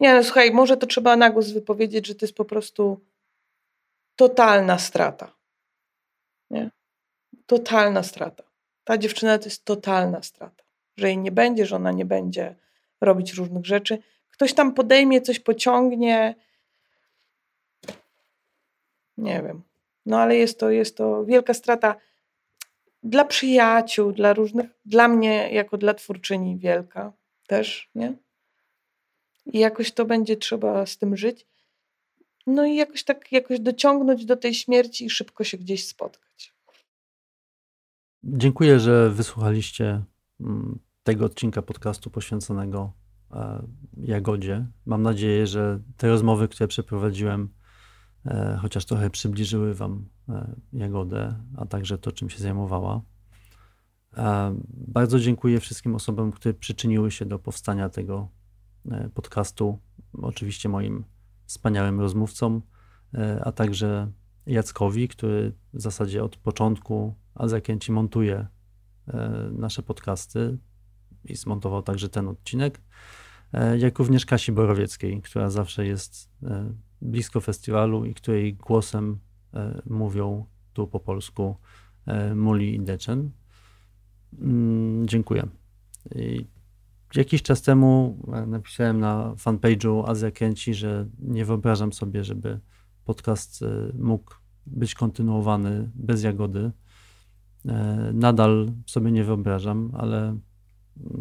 [0.00, 3.00] Nie, no słuchaj, może to trzeba na głos wypowiedzieć, że to jest po prostu
[4.16, 5.32] totalna strata.
[6.50, 6.70] Nie?
[7.46, 8.49] Totalna strata.
[8.90, 10.64] Ta dziewczyna to jest totalna strata.
[10.96, 12.54] Że jej nie będzie, że ona nie będzie
[13.00, 13.98] robić różnych rzeczy.
[14.30, 16.34] Ktoś tam podejmie, coś pociągnie.
[19.18, 19.62] Nie wiem.
[20.06, 21.94] No ale jest to, jest to wielka strata
[23.02, 27.12] dla przyjaciół, dla różnych, dla mnie jako dla twórczyni wielka
[27.46, 28.12] też, nie?
[29.46, 31.46] I jakoś to będzie trzeba z tym żyć.
[32.46, 36.29] No i jakoś tak, jakoś dociągnąć do tej śmierci i szybko się gdzieś spotkać.
[38.24, 40.04] Dziękuję, że wysłuchaliście
[40.40, 42.92] mm, tego odcinka podcastu poświęconego
[43.30, 43.66] e,
[43.96, 44.66] Jagodzie.
[44.86, 47.48] Mam nadzieję, że te rozmowy, które przeprowadziłem,
[48.26, 53.02] E, chociaż trochę przybliżyły Wam e, Jagodę, a także to, czym się zajmowała.
[54.68, 58.28] Bardzo dziękuję wszystkim osobom, które przyczyniły się do powstania tego
[59.14, 59.78] podcastu.
[60.12, 61.04] Oczywiście moim
[61.46, 62.62] wspaniałym rozmówcom,
[63.44, 64.12] a także
[64.50, 68.46] Jackowi, który w zasadzie od początku Azakięci montuje
[69.52, 70.58] nasze podcasty
[71.24, 72.80] i zmontował także ten odcinek,
[73.78, 76.30] jak również Kasi Borowieckiej, która zawsze jest
[77.02, 79.18] blisko festiwalu i której głosem
[79.54, 81.56] e, mówią tu po polsku
[82.06, 83.30] e, Muli i Deczen.
[84.38, 85.48] Mm, dziękuję.
[87.14, 92.60] Jakiś czas temu e, napisałem na fanpage'u Azja Kęci, że nie wyobrażam sobie, żeby
[93.04, 93.64] podcast
[93.98, 94.34] mógł
[94.70, 96.72] być kontynuowany bez Jagody.
[98.12, 100.38] Nadal sobie nie wyobrażam, ale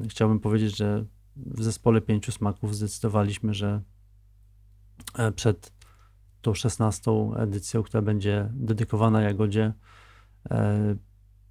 [0.08, 1.06] chciałbym powiedzieć, że
[1.36, 3.82] w zespole pięciu smaków zdecydowaliśmy, że
[5.36, 5.74] przed
[6.42, 9.74] tą szesnastą edycją, która będzie dedykowana Jagodzie,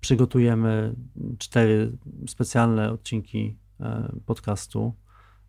[0.01, 0.95] przygotujemy
[1.39, 1.93] cztery
[2.27, 3.57] specjalne odcinki
[4.27, 4.95] podcastu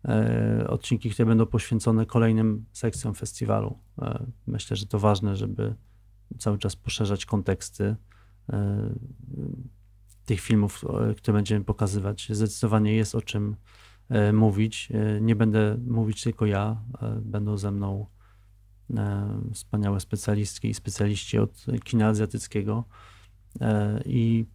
[0.08, 3.78] E, odcinki, które będą poświęcone kolejnym sekcjom festiwalu.
[4.02, 5.74] E, myślę, że to ważne, żeby
[6.38, 7.96] cały czas poszerzać konteksty
[8.52, 8.94] e,
[10.24, 10.84] tych filmów,
[11.16, 12.28] które będziemy pokazywać.
[12.30, 13.56] Zdecydowanie jest o czym
[14.32, 14.88] mówić.
[15.20, 16.82] Nie będę mówić tylko ja,
[17.20, 18.06] będą ze mną
[19.52, 22.84] wspaniałe specjalistki i specjaliści od kina azjatyckiego.
[24.06, 24.46] I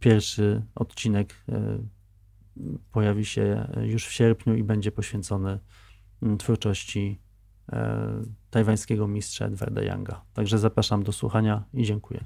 [0.00, 1.34] pierwszy odcinek
[2.92, 5.58] pojawi się już w sierpniu i będzie poświęcony
[6.22, 7.25] mm, twórczości e,
[8.50, 10.22] tajwańskiego mistrza Edwarda Younga.
[10.34, 12.24] Także zapraszam do słuchania i dziękuję.